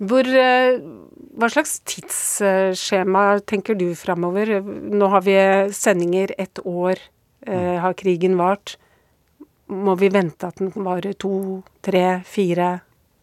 Hvor, 0.00 0.24
eh, 0.24 0.80
hva 1.36 1.48
slags 1.52 1.80
tidsskjema 1.84 3.24
tenker 3.44 3.76
du 3.76 3.90
framover? 3.94 4.60
Nå 4.64 5.08
har 5.12 5.24
vi 5.26 5.36
sendinger 5.76 6.32
ett 6.38 6.58
år, 6.64 6.96
eh, 7.46 7.76
har 7.80 7.92
krigen 7.92 8.36
vart. 8.36 8.76
Må 9.68 9.94
vi 9.98 10.08
vente 10.08 10.46
at 10.48 10.56
den 10.56 10.72
varer 10.74 11.12
to, 11.12 11.62
tre, 11.82 12.22
fire 12.24 12.80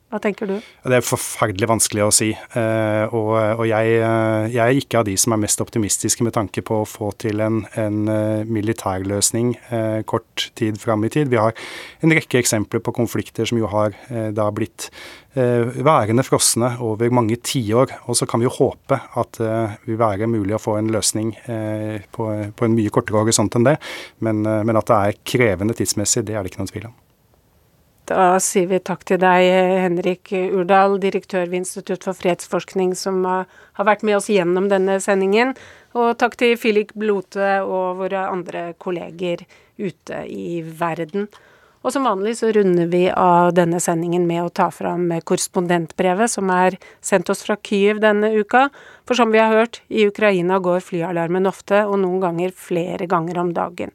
hva 0.07 0.21
tenker 0.23 0.47
du? 0.47 0.55
Det 0.87 0.95
er 0.95 1.03
forferdelig 1.03 1.67
vanskelig 1.67 2.03
å 2.05 2.11
si. 2.15 2.29
Uh, 2.53 3.11
og, 3.11 3.31
og 3.59 3.63
jeg, 3.67 3.97
uh, 3.99 4.47
jeg, 4.47 4.61
er 4.63 4.79
ikke 4.79 5.01
av 5.01 5.07
de 5.09 5.17
som 5.19 5.33
er 5.35 5.41
mest 5.41 5.59
optimistiske 5.59 6.23
med 6.23 6.31
tanke 6.37 6.63
på 6.63 6.77
å 6.79 6.85
få 6.87 7.09
til 7.19 7.43
en, 7.43 7.57
en 7.75 7.97
uh, 8.07 8.47
militærløsning 8.47 9.55
kort 10.07 10.45
tid 10.55 10.79
fram 10.79 11.03
i 11.03 11.11
tid. 11.11 11.27
Vi 11.31 11.39
har 11.41 11.51
en 12.05 12.15
rekke 12.15 12.39
eksempler 12.39 12.79
på 12.83 12.93
konflikter 12.95 13.49
som 13.49 13.59
jo 13.59 13.67
har 13.71 13.95
da 14.35 14.45
blitt 14.53 14.87
værende 15.35 16.23
frosne 16.25 16.69
over 16.83 17.11
mange 17.13 17.37
tiår. 17.43 17.91
Og 18.07 18.17
så 18.19 18.27
kan 18.29 18.41
vi 18.41 18.47
jo 18.47 18.53
håpe 18.55 18.99
at 19.19 19.41
det 19.41 19.57
vil 19.89 19.99
være 19.99 20.29
mulig 20.31 20.55
å 20.57 20.61
få 20.61 20.77
en 20.79 20.91
løsning 20.93 21.33
på, 21.35 22.29
på, 22.55 22.67
en 22.67 22.77
mye 22.77 22.93
kortere 22.93 23.21
horisont 23.21 23.59
enn 23.59 23.67
det. 23.67 23.75
Men, 24.23 24.45
men 24.45 24.79
at 24.79 24.89
det 24.89 25.01
er 25.01 25.19
krevende 25.35 25.77
tidsmessig, 25.77 26.25
det 26.27 26.37
er 26.37 26.45
det 26.45 26.53
ikke 26.53 26.63
noen 26.63 26.73
tvil 26.73 26.89
om. 26.91 26.97
Da 28.07 28.37
sier 28.39 28.69
vi 28.69 28.77
takk 28.79 29.01
til 29.09 29.19
deg, 29.19 29.45
Henrik 29.83 30.31
Urdal, 30.31 30.95
direktør 31.03 31.49
ved 31.49 31.65
Institutt 31.65 32.05
for 32.07 32.15
fredsforskning, 32.15 32.93
som 32.95 33.25
har 33.27 33.87
vært 33.89 34.05
med 34.07 34.15
oss 34.21 34.29
gjennom 34.31 34.69
denne 34.71 34.95
sendingen. 35.03 35.51
Og 35.91 36.13
takk 36.21 36.37
til 36.39 36.55
Filik 36.55 36.93
Blote 36.95 37.57
og 37.65 37.99
våre 37.99 38.29
andre 38.31 38.69
kolleger 38.79 39.43
ute 39.75 40.21
i 40.31 40.61
verden. 40.63 41.27
Og 41.83 41.91
som 41.93 42.07
vanlig 42.07 42.37
så 42.39 42.49
runder 42.55 42.87
vi 42.91 43.03
av 43.11 43.51
denne 43.55 43.79
sendingen 43.83 44.23
med 44.27 44.41
å 44.43 44.53
ta 44.55 44.69
fram 44.73 45.05
korrespondentbrevet 45.27 46.31
som 46.31 46.49
er 46.51 46.79
sendt 47.03 47.29
oss 47.31 47.43
fra 47.45 47.55
Kyiv 47.59 47.99
denne 48.03 48.31
uka. 48.39 48.69
For 49.07 49.19
som 49.19 49.35
vi 49.35 49.43
har 49.43 49.51
hørt, 49.51 49.81
i 49.87 50.07
Ukraina 50.07 50.61
går 50.63 50.79
flyalarmen 50.83 51.47
ofte, 51.47 51.83
og 51.83 51.99
noen 52.01 52.23
ganger 52.23 52.55
flere 52.55 53.07
ganger 53.07 53.43
om 53.43 53.53
dagen. 53.55 53.93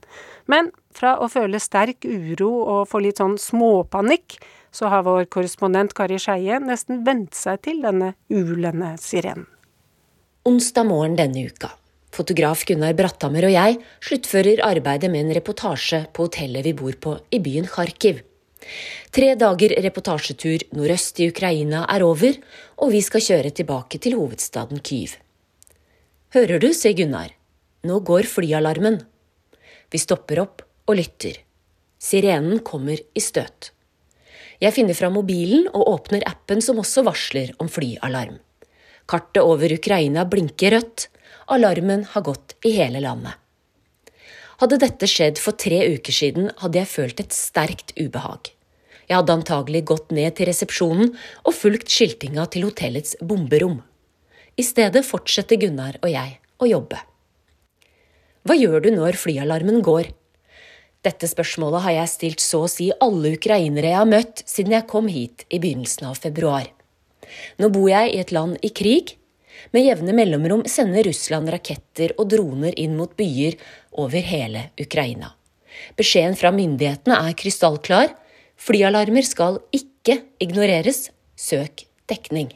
Men 0.49 0.71
fra 0.97 1.17
å 1.21 1.29
føle 1.33 1.61
sterk 1.63 2.07
uro 2.07 2.51
og 2.61 2.89
få 2.91 3.03
litt 3.05 3.21
sånn 3.23 3.39
småpanikk, 3.41 4.39
så 4.73 4.89
har 4.93 5.05
vår 5.07 5.29
korrespondent 5.33 5.93
Kari 5.97 6.19
Skeie 6.23 6.59
nesten 6.63 7.03
vent 7.07 7.37
seg 7.37 7.61
til 7.67 7.83
denne 7.85 8.15
ulende 8.33 8.95
sirenen. 9.01 9.47
Onsdag 10.49 10.89
morgen 10.89 11.15
denne 11.19 11.45
uka. 11.47 11.71
Fotograf 12.13 12.65
Gunnar 12.69 12.97
Bratthammer 12.99 13.47
og 13.47 13.55
jeg 13.55 13.79
sluttfører 14.05 14.65
arbeidet 14.67 15.09
med 15.13 15.27
en 15.27 15.37
reportasje 15.39 16.03
på 16.13 16.27
hotellet 16.27 16.67
vi 16.67 16.75
bor 16.77 16.97
på 17.01 17.15
i 17.33 17.41
byen 17.41 17.69
Kharkiv. 17.71 18.21
Tre 19.13 19.33
dager 19.39 19.75
reportasjetur 19.85 20.67
nordøst 20.77 21.21
i 21.23 21.29
Ukraina 21.33 21.85
er 21.91 22.05
over, 22.07 22.37
og 22.83 22.93
vi 22.95 23.01
skal 23.05 23.25
kjøre 23.25 23.55
tilbake 23.55 24.01
til 24.03 24.17
hovedstaden 24.19 24.83
Kyiv. 24.85 25.17
Hører 26.37 26.61
du, 26.63 26.71
sier 26.77 26.97
Gunnar. 26.97 27.33
Nå 27.87 27.99
går 28.07 28.29
flyalarmen. 28.31 29.01
Vi 29.93 30.01
stopper 30.01 30.41
opp 30.45 30.63
og 30.93 31.01
lytter. 31.01 31.41
Sirenen 32.03 32.61
kommer 32.67 33.01
i 33.01 33.23
støt. 33.23 33.73
Jeg 34.63 34.75
finner 34.77 34.95
fram 34.95 35.17
mobilen 35.17 35.67
og 35.73 35.89
åpner 35.91 36.25
appen 36.29 36.63
som 36.63 36.79
også 36.79 37.05
varsler 37.07 37.53
om 37.63 37.71
flyalarm. 37.73 38.39
Kartet 39.11 39.43
over 39.43 39.73
Ukraina 39.75 40.25
blinker 40.29 40.77
rødt. 40.77 41.09
Alarmen 41.51 42.05
har 42.13 42.23
gått 42.23 42.55
i 42.65 42.77
hele 42.77 43.03
landet. 43.03 43.35
Hadde 44.63 44.79
dette 44.79 45.09
skjedd 45.11 45.41
for 45.43 45.59
tre 45.59 45.81
uker 45.91 46.15
siden, 46.15 46.53
hadde 46.63 46.79
jeg 46.79 46.91
følt 46.93 47.23
et 47.25 47.35
sterkt 47.35 47.91
ubehag. 47.99 48.53
Jeg 49.09 49.19
hadde 49.19 49.35
antagelig 49.35 49.83
gått 49.91 50.13
ned 50.15 50.37
til 50.39 50.47
resepsjonen 50.47 51.11
og 51.43 51.57
fulgt 51.57 51.91
skiltinga 51.91 52.47
til 52.53 52.69
hotellets 52.69 53.17
bomberom. 53.19 53.81
I 54.55 54.63
stedet 54.63 55.03
fortsetter 55.09 55.59
Gunnar 55.59 55.99
og 55.99 56.13
jeg 56.13 56.39
å 56.63 56.69
jobbe. 56.71 57.01
Hva 58.47 58.55
gjør 58.59 58.85
du 58.87 58.93
når 58.95 59.19
flyalarmen 59.19 59.83
går? 59.83 60.13
Dette 61.03 61.27
spørsmålet 61.27 61.83
har 61.83 61.97
jeg 61.97 62.11
stilt 62.13 62.43
så 62.45 62.61
å 62.65 62.71
si 62.71 62.93
alle 63.03 63.35
ukrainere 63.35 63.91
jeg 63.91 63.99
har 63.99 64.09
møtt 64.09 64.45
siden 64.47 64.77
jeg 64.77 64.89
kom 64.91 65.09
hit 65.11 65.43
i 65.51 65.59
begynnelsen 65.59 66.07
av 66.13 66.21
februar. 66.23 66.69
Nå 67.59 67.71
bor 67.75 67.89
jeg 67.91 68.13
i 68.13 68.21
et 68.23 68.33
land 68.35 68.59
i 68.63 68.71
krig, 68.71 69.17
med 69.75 69.87
jevne 69.87 70.15
mellomrom 70.17 70.65
sender 70.71 71.07
Russland 71.07 71.51
raketter 71.53 72.15
og 72.19 72.31
droner 72.33 72.75
inn 72.79 72.97
mot 72.99 73.13
byer 73.19 73.59
over 73.99 74.25
hele 74.27 74.69
Ukraina. 74.81 75.33
Beskjeden 75.99 76.37
fra 76.39 76.53
myndighetene 76.55 77.19
er 77.29 77.37
krystallklar. 77.39 78.13
Flyalarmer 78.61 79.27
skal 79.27 79.61
ikke 79.75 80.21
ignoreres. 80.43 81.09
Søk 81.37 81.87
dekning. 82.11 82.53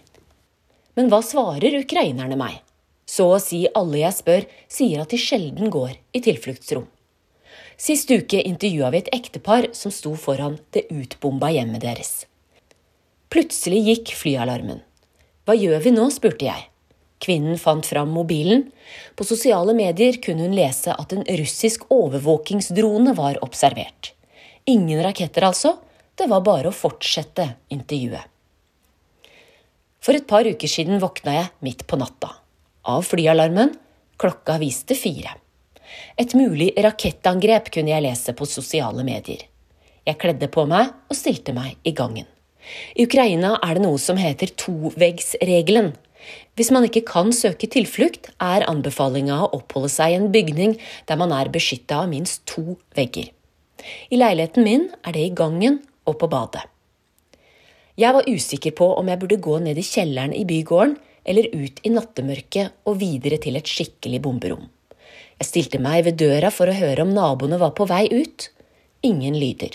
Men 0.97 1.11
hva 1.11 1.23
svarer 1.25 1.81
ukrainerne 1.81 2.37
meg? 2.39 2.61
Så 3.07 3.27
å 3.35 3.41
si 3.43 3.65
alle 3.79 4.03
jeg 4.03 4.19
spør, 4.19 4.47
sier 4.71 5.03
at 5.03 5.15
de 5.15 5.19
sjelden 5.21 5.73
går 5.73 5.95
i 6.15 6.23
tilfluktsrom. 6.23 6.87
Sist 7.77 8.11
uke 8.11 8.41
intervjua 8.41 8.89
vi 8.95 9.03
et 9.03 9.11
ektepar 9.13 9.69
som 9.77 9.93
sto 9.93 10.15
foran 10.17 10.57
det 10.73 10.87
utbomba 10.89 11.51
hjemmet 11.53 11.85
deres. 11.85 12.25
Plutselig 13.29 13.83
gikk 13.91 14.15
flyalarmen. 14.17 14.81
Hva 15.45 15.55
gjør 15.59 15.83
vi 15.85 15.93
nå, 15.93 16.09
spurte 16.15 16.49
jeg. 16.49 16.65
Kvinnen 17.21 17.61
fant 17.61 17.85
fram 17.87 18.11
mobilen. 18.13 18.67
På 19.17 19.25
sosiale 19.29 19.75
medier 19.77 20.17
kunne 20.25 20.49
hun 20.49 20.57
lese 20.57 20.95
at 20.97 21.13
en 21.13 21.25
russisk 21.41 21.85
overvåkingsdrone 21.93 23.13
var 23.17 23.41
observert. 23.45 24.13
Ingen 24.65 25.03
raketter, 25.05 25.45
altså. 25.45 25.77
Det 26.17 26.31
var 26.33 26.45
bare 26.45 26.73
å 26.73 26.75
fortsette 26.75 27.45
intervjuet. 27.73 28.25
For 30.01 30.17
et 30.17 30.29
par 30.29 30.49
uker 30.49 30.71
siden 30.71 31.01
våkna 31.03 31.35
jeg 31.35 31.53
midt 31.67 31.85
på 31.91 31.99
natta. 32.01 32.31
Av 32.89 33.05
flyalarmen. 33.05 33.75
Klokka 34.17 34.57
viste 34.63 34.97
fire. 34.97 35.35
Et 36.21 36.33
mulig 36.37 36.73
rakettangrep 36.77 37.71
kunne 37.75 37.93
jeg 37.93 38.05
lese 38.05 38.35
på 38.37 38.49
sosiale 38.49 39.05
medier. 39.07 39.45
Jeg 40.07 40.21
kledde 40.23 40.49
på 40.53 40.67
meg 40.71 40.93
og 41.11 41.19
stilte 41.19 41.55
meg 41.57 41.77
i 41.85 41.93
gangen. 41.97 42.27
I 42.99 43.07
Ukraina 43.07 43.57
er 43.63 43.77
det 43.77 43.85
noe 43.85 43.99
som 44.03 44.19
heter 44.19 44.53
toveggsregelen. 44.59 45.93
Hvis 46.59 46.73
man 46.75 46.87
ikke 46.87 47.05
kan 47.07 47.33
søke 47.35 47.69
tilflukt, 47.71 48.31
er 48.43 48.67
anbefalinga 48.67 49.39
å 49.45 49.51
oppholde 49.61 49.91
seg 49.93 50.13
i 50.13 50.19
en 50.19 50.31
bygning 50.35 50.77
der 51.07 51.21
man 51.21 51.35
er 51.35 51.53
beskytta 51.53 52.03
av 52.03 52.11
minst 52.11 52.43
to 52.51 52.79
vegger. 52.97 53.29
I 54.11 54.19
leiligheten 54.19 54.67
min 54.67 54.89
er 55.05 55.15
det 55.15 55.27
i 55.29 55.35
gangen 55.37 55.83
og 56.07 56.19
på 56.23 56.31
badet. 56.33 56.65
Jeg 57.97 58.13
var 58.13 58.29
usikker 58.29 58.75
på 58.77 58.89
om 58.99 59.09
jeg 59.09 59.21
burde 59.23 59.41
gå 59.41 59.59
ned 59.65 59.79
i 59.81 59.85
kjelleren 59.87 60.35
i 60.37 60.45
bygården 60.49 60.97
eller 61.27 61.49
ut 61.55 61.81
i 61.83 61.93
nattemørket 61.93 62.87
og 62.87 62.99
videre 63.01 63.39
til 63.43 63.57
et 63.59 63.71
skikkelig 63.71 64.21
bomberom. 64.23 64.67
Jeg 65.37 65.49
stilte 65.51 65.81
meg 65.83 66.07
ved 66.07 66.17
døra 66.21 66.51
for 66.55 66.71
å 66.71 66.77
høre 66.77 67.05
om 67.05 67.13
naboene 67.17 67.59
var 67.61 67.75
på 67.77 67.87
vei 67.89 68.07
ut. 68.13 68.49
Ingen 69.05 69.37
lyder. 69.37 69.75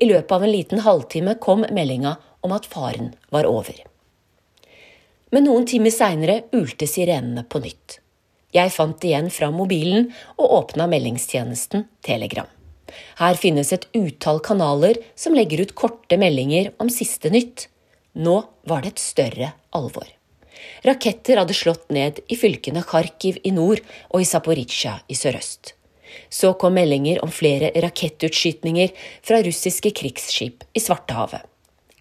I 0.00 0.08
løpet 0.08 0.32
av 0.32 0.44
en 0.44 0.52
liten 0.52 0.80
halvtime 0.86 1.36
kom 1.42 1.66
meldinga 1.70 2.16
om 2.44 2.54
at 2.56 2.66
faren 2.66 3.12
var 3.34 3.46
over. 3.46 3.76
Men 5.34 5.46
noen 5.48 5.68
timer 5.68 5.92
seinere 5.94 6.42
ulte 6.56 6.88
sirenene 6.88 7.44
på 7.44 7.60
nytt. 7.62 7.98
Jeg 8.54 8.70
fant 8.70 9.04
igjen 9.04 9.30
fra 9.34 9.50
mobilen 9.50 10.12
og 10.38 10.52
åpna 10.60 10.86
meldingstjenesten 10.90 11.88
Telegram. 12.06 12.46
Her 13.18 13.34
finnes 13.38 13.72
et 13.74 13.88
utall 13.98 14.38
kanaler 14.44 15.00
som 15.18 15.34
legger 15.34 15.64
ut 15.64 15.74
korte 15.74 16.18
meldinger 16.20 16.70
om 16.78 16.92
siste 16.92 17.32
nytt. 17.34 17.66
Nå 18.14 18.36
var 18.70 18.84
det 18.84 18.94
et 18.94 19.02
større 19.02 19.54
alvor. 19.74 20.06
Raketter 20.86 21.40
hadde 21.40 21.56
slått 21.56 21.88
ned 21.94 22.20
i 22.28 22.36
fylkene 22.38 22.84
Kharkiv 22.86 23.40
i 23.42 23.52
nord 23.54 23.82
og 24.10 24.20
i 24.22 24.28
Zaporizjzja 24.28 24.98
i 25.08 25.16
sørøst. 25.18 25.74
Så 26.30 26.52
kom 26.60 26.76
meldinger 26.78 27.22
om 27.24 27.32
flere 27.34 27.72
rakettutskytninger 27.82 28.92
fra 29.24 29.40
russiske 29.42 29.90
krigsskip 29.96 30.64
i 30.74 30.82
Svartehavet. 30.82 31.42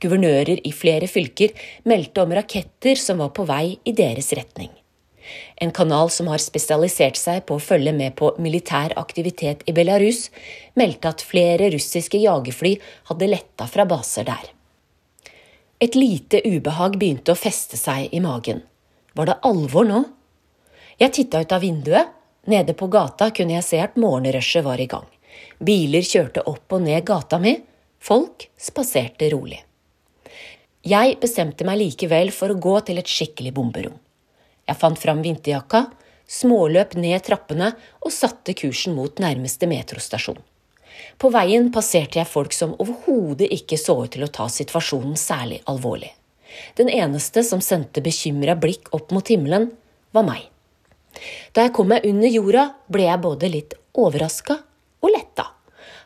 Guvernører 0.03 0.59
i 0.67 0.71
flere 0.75 1.07
fylker 1.07 1.53
meldte 1.87 2.23
om 2.25 2.33
raketter 2.35 2.99
som 2.99 3.21
var 3.23 3.31
på 3.35 3.45
vei 3.47 3.77
i 3.87 3.93
deres 3.95 4.33
retning. 4.35 4.71
En 5.55 5.71
kanal 5.71 6.09
som 6.11 6.27
har 6.27 6.41
spesialisert 6.43 7.15
seg 7.19 7.45
på 7.47 7.55
å 7.55 7.63
følge 7.63 7.93
med 7.95 8.15
på 8.19 8.33
militær 8.43 8.95
aktivitet 8.99 9.63
i 9.69 9.75
Belarus, 9.75 10.27
meldte 10.75 11.13
at 11.13 11.23
flere 11.23 11.71
russiske 11.71 12.19
jagerfly 12.19 12.75
hadde 13.09 13.31
letta 13.31 13.69
fra 13.71 13.87
baser 13.87 14.27
der. 14.27 14.51
Et 15.83 15.95
lite 15.95 16.39
ubehag 16.47 16.93
begynte 16.95 17.33
å 17.33 17.35
feste 17.35 17.75
seg 17.75 18.13
i 18.15 18.21
magen. 18.23 18.61
Var 19.19 19.27
det 19.27 19.33
alvor 19.43 19.83
nå? 19.83 19.97
Jeg 20.95 21.11
titta 21.17 21.41
ut 21.43 21.51
av 21.51 21.59
vinduet. 21.59 22.13
Nede 22.47 22.75
på 22.75 22.87
gata 22.91 23.27
kunne 23.35 23.57
jeg 23.57 23.65
se 23.67 23.81
at 23.83 23.97
morgenrushet 23.99 24.63
var 24.63 24.79
i 24.79 24.87
gang. 24.87 25.03
Biler 25.59 26.05
kjørte 26.07 26.45
opp 26.47 26.75
og 26.75 26.85
ned 26.85 27.03
gata 27.07 27.39
mi. 27.39 27.57
Folk 27.99 28.47
spaserte 28.55 29.27
rolig. 29.33 29.59
Jeg 30.87 31.19
bestemte 31.19 31.67
meg 31.67 31.81
likevel 31.81 32.31
for 32.35 32.51
å 32.51 32.59
gå 32.67 32.77
til 32.87 33.03
et 33.03 33.11
skikkelig 33.11 33.51
bomberom. 33.55 33.99
Jeg 34.63 34.79
fant 34.79 34.99
fram 34.99 35.19
vinterjakka, 35.23 35.85
småløp 36.27 36.95
ned 36.95 37.27
trappene 37.27 37.73
og 37.99 38.15
satte 38.15 38.55
kursen 38.55 38.95
mot 38.95 39.19
nærmeste 39.19 39.67
metrostasjon. 39.67 40.39
På 41.21 41.29
veien 41.33 41.69
passerte 41.73 42.19
jeg 42.19 42.29
folk 42.29 42.55
som 42.55 42.75
overhodet 42.81 43.51
ikke 43.53 43.79
så 43.79 43.95
ut 44.03 44.13
til 44.15 44.25
å 44.25 44.31
ta 44.33 44.49
situasjonen 44.51 45.15
særlig 45.19 45.61
alvorlig. 45.69 46.11
Den 46.77 46.89
eneste 46.91 47.43
som 47.45 47.61
sendte 47.63 48.03
bekymra 48.05 48.55
blikk 48.59 48.91
opp 48.93 49.13
mot 49.15 49.27
himmelen, 49.29 49.71
var 50.13 50.25
meg. 50.27 50.49
Da 51.53 51.65
jeg 51.65 51.73
kom 51.73 51.89
meg 51.89 52.05
under 52.05 52.29
jorda, 52.29 52.67
ble 52.91 53.07
jeg 53.07 53.23
både 53.23 53.49
litt 53.49 53.75
overraska 53.97 54.59
og 55.03 55.13
letta. 55.13 55.49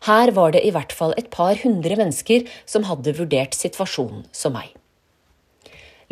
Her 0.08 0.32
var 0.36 0.54
det 0.54 0.64
i 0.64 0.72
hvert 0.72 0.94
fall 0.96 1.16
et 1.18 1.30
par 1.34 1.58
hundre 1.64 1.98
mennesker 2.00 2.46
som 2.70 2.86
hadde 2.88 3.16
vurdert 3.18 3.58
situasjonen 3.58 4.28
som 4.36 4.56
meg. 4.56 4.70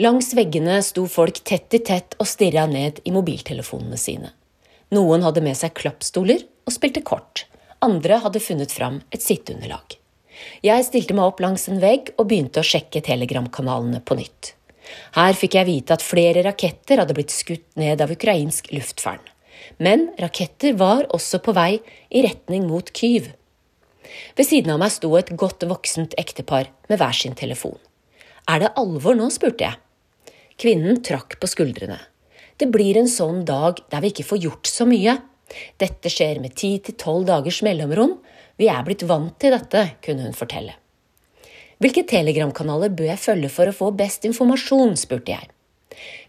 Langs 0.02 0.34
veggene 0.36 0.82
sto 0.84 1.06
folk 1.08 1.40
tett 1.48 1.72
i 1.78 1.80
tett 1.80 2.18
og 2.20 2.28
stirra 2.28 2.66
ned 2.68 3.00
i 3.08 3.14
mobiltelefonene 3.16 4.00
sine. 4.00 4.34
Noen 4.96 5.24
hadde 5.24 5.44
med 5.44 5.56
seg 5.56 5.76
klappstoler 5.78 6.44
og 6.68 6.76
spilte 6.76 7.04
kort. 7.06 7.46
Andre 7.86 8.18
hadde 8.24 8.42
funnet 8.42 8.74
fram 8.74 9.00
et 9.14 9.22
sitteunderlag. 9.22 9.98
Jeg 10.66 10.86
stilte 10.88 11.16
meg 11.16 11.30
opp 11.30 11.42
langs 11.44 11.68
en 11.70 11.80
vegg 11.82 12.12
og 12.18 12.28
begynte 12.30 12.62
å 12.62 12.66
sjekke 12.66 13.04
telegramkanalene 13.06 14.02
på 14.06 14.18
nytt. 14.18 14.56
Her 15.16 15.38
fikk 15.38 15.58
jeg 15.58 15.70
vite 15.70 15.96
at 15.96 16.06
flere 16.06 16.44
raketter 16.46 17.02
hadde 17.02 17.16
blitt 17.18 17.34
skutt 17.34 17.66
ned 17.80 18.02
av 18.02 18.14
ukrainsk 18.14 18.72
luftvern. 18.74 19.22
Men 19.82 20.10
raketter 20.22 20.76
var 20.78 21.08
også 21.16 21.42
på 21.44 21.56
vei 21.56 21.80
i 22.10 22.24
retning 22.26 22.68
mot 22.70 22.90
Kyiv. 22.96 23.32
Ved 24.38 24.48
siden 24.48 24.74
av 24.76 24.82
meg 24.82 24.94
sto 24.94 25.12
et 25.18 25.32
godt 25.38 25.66
voksent 25.68 26.14
ektepar 26.22 26.70
med 26.90 27.02
hver 27.02 27.16
sin 27.18 27.38
telefon. 27.38 27.78
Er 28.50 28.62
det 28.62 28.74
alvor 28.78 29.18
nå? 29.18 29.32
spurte 29.34 29.66
jeg. 29.66 30.34
Kvinnen 30.62 31.02
trakk 31.04 31.40
på 31.42 31.50
skuldrene. 31.50 31.98
Det 32.56 32.70
blir 32.72 32.98
en 33.00 33.10
sånn 33.12 33.42
dag 33.48 33.82
der 33.92 34.04
vi 34.04 34.14
ikke 34.14 34.30
får 34.30 34.44
gjort 34.46 34.70
så 34.70 34.86
mye. 34.88 35.18
Dette 35.82 36.12
skjer 36.12 36.42
med 36.44 36.56
ti 36.58 36.76
til 36.84 36.98
tolv 37.00 37.28
dagers 37.30 37.62
mellomrom. 37.66 38.18
Vi 38.60 38.70
er 38.72 38.84
blitt 38.88 39.06
vant 39.08 39.36
til 39.42 39.54
dette, 39.56 39.84
kunne 40.06 40.28
hun 40.28 40.38
fortelle. 40.38 40.76
Hvilke 41.84 42.06
telegramkanaler 42.08 42.94
bør 42.96 43.10
jeg 43.12 43.22
følge 43.22 43.52
for 43.52 43.68
å 43.68 43.76
få 43.76 43.92
best 44.00 44.26
informasjon, 44.28 44.96
spurte 45.00 45.36
jeg. 45.36 45.50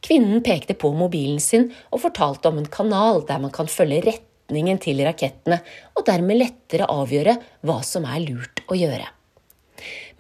Kvinnen 0.05 0.43
pekte 0.47 0.77
på 0.79 0.93
mobilen 0.95 1.41
sin 1.43 1.69
og 1.91 2.03
fortalte 2.05 2.51
om 2.51 2.59
en 2.61 2.71
kanal 2.71 3.23
der 3.27 3.43
man 3.43 3.55
kan 3.55 3.71
følge 3.71 4.05
retningen 4.11 4.79
til 4.83 5.03
rakettene, 5.07 5.61
og 5.95 6.07
dermed 6.07 6.39
lettere 6.43 6.91
avgjøre 6.91 7.37
hva 7.67 7.79
som 7.87 8.07
er 8.11 8.23
lurt 8.27 8.63
å 8.71 8.79
gjøre. 8.79 9.07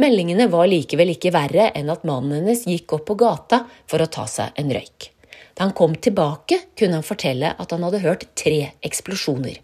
Meldingene 0.02 0.48
var 0.52 0.68
likevel 0.68 1.14
ikke 1.14 1.32
verre 1.34 1.70
enn 1.74 1.90
at 1.92 2.04
mannen 2.06 2.42
hennes 2.42 2.66
gikk 2.68 2.98
opp 2.98 3.06
på 3.08 3.18
gata 3.18 3.64
for 3.88 4.02
å 4.02 4.10
ta 4.12 4.26
seg 4.30 4.58
en 4.60 4.74
røyk. 4.76 5.10
Da 5.56 5.64
han 5.64 5.72
kom 5.72 5.94
tilbake, 5.96 6.58
kunne 6.76 7.00
han 7.00 7.06
fortelle 7.06 7.54
at 7.56 7.72
han 7.72 7.84
hadde 7.86 8.02
hørt 8.04 8.28
tre 8.36 8.74
eksplosjoner. 8.84 9.56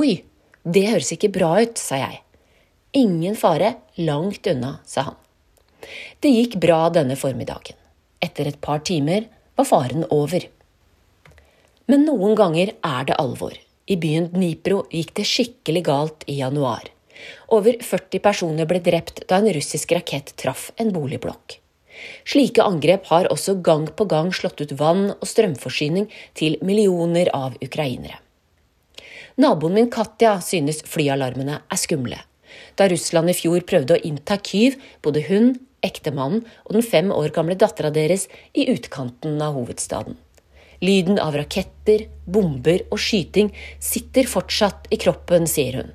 Oi, 0.00 0.22
det 0.64 0.86
høres 0.88 1.12
ikke 1.12 1.32
bra 1.34 1.52
ut, 1.60 1.76
sa 1.80 1.98
jeg. 2.00 2.22
Ingen 2.96 3.36
fare, 3.36 3.74
langt 4.00 4.48
unna, 4.48 4.78
sa 4.88 5.10
han. 5.10 5.18
Det 6.24 6.32
gikk 6.32 6.56
bra 6.62 6.88
denne 6.94 7.18
formiddagen. 7.20 7.76
Etter 8.20 8.48
et 8.48 8.60
par 8.64 8.80
timer 8.84 9.28
var 9.60 9.68
faren 9.68 10.08
over. 10.08 10.48
Men 11.90 12.06
noen 12.08 12.34
ganger 12.38 12.72
er 12.72 13.06
det 13.08 13.20
alvor. 13.20 13.54
I 13.90 13.96
byen 14.00 14.30
Dnipro 14.32 14.84
gikk 14.88 15.14
det 15.20 15.28
skikkelig 15.28 15.84
galt 15.84 16.28
i 16.30 16.40
januar. 16.40 16.88
Over 17.52 17.76
40 17.84 18.24
personer 18.24 18.68
ble 18.68 18.80
drept 18.84 19.26
da 19.28 19.40
en 19.40 19.52
russisk 19.52 19.92
rakett 19.92 20.32
traff 20.40 20.70
en 20.80 20.92
boligblokk. 20.94 21.59
Slike 22.24 22.64
angrep 22.64 23.06
har 23.10 23.28
også 23.32 23.56
gang 23.64 23.86
på 23.96 24.06
gang 24.10 24.32
slått 24.34 24.60
ut 24.62 24.74
vann 24.78 25.10
og 25.16 25.26
strømforsyning 25.28 26.08
til 26.38 26.58
millioner 26.64 27.30
av 27.36 27.56
ukrainere. 27.64 28.18
Naboen 29.40 29.76
min 29.78 29.90
Katja 29.92 30.38
synes 30.44 30.82
flyalarmene 30.84 31.62
er 31.62 31.80
skumle. 31.80 32.18
Da 32.76 32.88
Russland 32.90 33.30
i 33.30 33.36
fjor 33.36 33.62
prøvde 33.68 33.96
å 33.96 34.02
innta 34.04 34.36
Kyiv, 34.42 34.76
bodde 35.02 35.22
hun, 35.28 35.54
ektemannen 35.86 36.42
og 36.66 36.74
den 36.76 36.84
fem 36.84 37.12
år 37.14 37.32
gamle 37.34 37.56
dattera 37.56 37.92
deres 37.94 38.26
i 38.52 38.66
utkanten 38.72 39.40
av 39.40 39.56
hovedstaden. 39.56 40.18
Lyden 40.80 41.20
av 41.20 41.36
raketter, 41.36 42.06
bomber 42.24 42.86
og 42.88 43.00
skyting 43.00 43.50
sitter 43.84 44.28
fortsatt 44.28 44.88
i 44.92 44.98
kroppen, 45.00 45.48
sier 45.48 45.80
hun. 45.80 45.90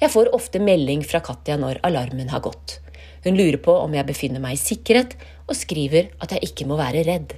Jeg 0.00 0.10
får 0.10 0.32
ofte 0.34 0.62
melding 0.62 1.04
fra 1.06 1.22
Katja 1.22 1.56
når 1.60 1.78
alarmen 1.86 2.32
har 2.34 2.42
gått. 2.42 2.80
Hun 3.24 3.38
lurer 3.38 3.58
på 3.62 3.74
om 3.80 3.94
jeg 3.96 4.06
befinner 4.08 4.42
meg 4.42 4.58
i 4.58 4.60
sikkerhet, 4.60 5.16
og 5.48 5.56
skriver 5.56 6.12
at 6.24 6.34
jeg 6.36 6.50
ikke 6.50 6.68
må 6.68 6.78
være 6.80 7.04
redd. 7.08 7.34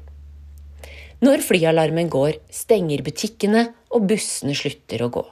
Når 1.24 1.42
flyalarmen 1.46 2.10
går, 2.12 2.40
stenger 2.52 3.02
butikkene, 3.06 3.70
og 3.94 4.08
bussene 4.10 4.54
slutter 4.58 5.06
å 5.06 5.10
gå. 5.14 5.22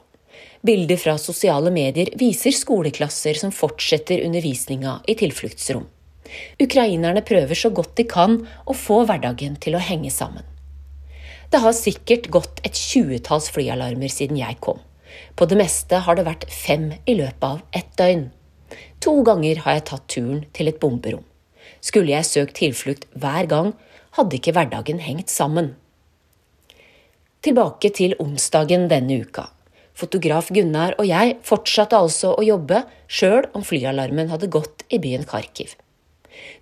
Bilder 0.65 0.97
fra 0.97 1.13
sosiale 1.21 1.69
medier 1.69 2.09
viser 2.17 2.55
skoleklasser 2.55 3.37
som 3.37 3.51
fortsetter 3.53 4.23
undervisninga 4.25 4.97
i 5.05 5.13
tilfluktsrom. 5.19 5.85
Ukrainerne 6.57 7.21
prøver 7.21 7.59
så 7.59 7.69
godt 7.69 7.93
de 7.99 8.07
kan 8.09 8.39
å 8.65 8.73
få 8.73 9.03
hverdagen 9.05 9.59
til 9.61 9.77
å 9.77 9.83
henge 9.83 10.09
sammen. 10.09 10.43
Det 11.53 11.61
har 11.61 11.75
sikkert 11.77 12.31
gått 12.33 12.63
et 12.65 12.75
tjuetalls 12.75 13.51
flyalarmer 13.53 14.09
siden 14.09 14.39
jeg 14.41 14.57
kom. 14.65 14.81
På 15.37 15.45
det 15.45 15.59
meste 15.59 16.01
har 16.07 16.17
det 16.17 16.25
vært 16.25 16.49
fem 16.51 16.89
i 17.05 17.15
løpet 17.19 17.45
av 17.45 17.61
ett 17.77 17.93
døgn. 17.99 18.25
To 19.03 19.21
ganger 19.25 19.61
har 19.65 19.77
jeg 19.77 19.87
tatt 19.91 20.05
turen 20.11 20.43
til 20.55 20.71
et 20.71 20.79
bomberom. 20.81 21.23
Skulle 21.85 22.13
jeg 22.15 22.27
søkt 22.27 22.57
tilflukt 22.59 23.05
hver 23.13 23.49
gang, 23.49 23.73
hadde 24.17 24.37
ikke 24.39 24.55
hverdagen 24.55 25.01
hengt 25.03 25.29
sammen. 25.29 25.73
Tilbake 27.45 27.91
til 27.93 28.15
onsdagen 28.21 28.87
denne 28.89 29.19
uka. 29.21 29.51
Fotograf 29.95 30.49
Gunnar 30.51 30.95
og 30.99 31.07
jeg 31.07 31.37
fortsatte 31.45 31.95
altså 31.95 32.33
å 32.35 32.43
jobbe, 32.43 32.81
sjøl 33.07 33.45
om 33.55 33.63
flyalarmen 33.63 34.31
hadde 34.33 34.51
gått 34.51 34.83
i 34.89 34.99
byen 34.99 35.27
Kharkiv. 35.29 35.75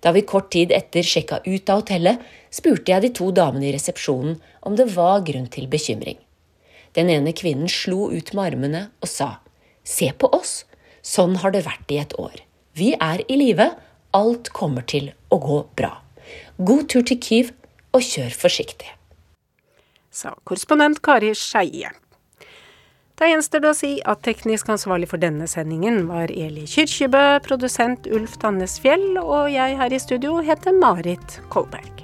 Da 0.04 0.12
vi 0.14 0.22
kort 0.28 0.52
tid 0.54 0.70
etter 0.76 1.02
sjekka 1.02 1.40
ut 1.46 1.70
av 1.72 1.80
hotellet, 1.82 2.20
spurte 2.52 2.92
jeg 2.92 3.02
de 3.02 3.10
to 3.18 3.30
damene 3.34 3.70
i 3.70 3.72
resepsjonen 3.74 4.36
om 4.68 4.76
det 4.78 4.86
var 4.94 5.24
grunn 5.26 5.48
til 5.50 5.66
bekymring. 5.72 6.20
Den 6.94 7.10
ene 7.10 7.34
kvinnen 7.34 7.70
slo 7.70 8.10
ut 8.12 8.30
med 8.36 8.52
armene 8.52 8.84
og 9.02 9.10
sa 9.10 9.38
Se 9.84 10.06
på 10.16 10.30
oss, 10.32 10.62
sånn 11.04 11.38
har 11.42 11.54
det 11.54 11.64
vært 11.68 11.92
i 11.92 12.00
et 12.02 12.14
år. 12.20 12.40
Vi 12.74 12.94
er 12.98 13.22
i 13.28 13.38
live, 13.38 13.70
alt 14.16 14.50
kommer 14.56 14.86
til 14.88 15.12
å 15.30 15.38
gå 15.42 15.60
bra. 15.78 15.98
God 16.58 16.88
tur 16.90 17.04
til 17.06 17.20
Kyiv, 17.20 17.52
og 17.94 18.02
kjør 18.02 18.32
forsiktig. 18.34 18.88
Sa 20.14 20.34
korrespondent 20.46 21.02
Kari 21.04 21.30
Skeie. 21.38 21.92
Da 23.14 23.28
gjenstår 23.30 23.62
det 23.62 23.70
å 23.70 23.76
si 23.78 23.90
at 24.10 24.24
teknisk 24.26 24.72
ansvarlig 24.74 25.06
for 25.12 25.22
denne 25.22 25.46
sendingen 25.50 26.08
var 26.08 26.32
Eli 26.34 26.66
Kyrkjebø, 26.70 27.22
produsent 27.46 28.08
Ulf 28.10 28.34
Tannes 28.42 28.80
Fjell, 28.82 29.12
og 29.22 29.52
jeg 29.54 29.78
her 29.78 29.94
i 29.94 30.02
studio 30.02 30.40
heter 30.42 30.74
Marit 30.74 31.38
Kolberg. 31.54 32.03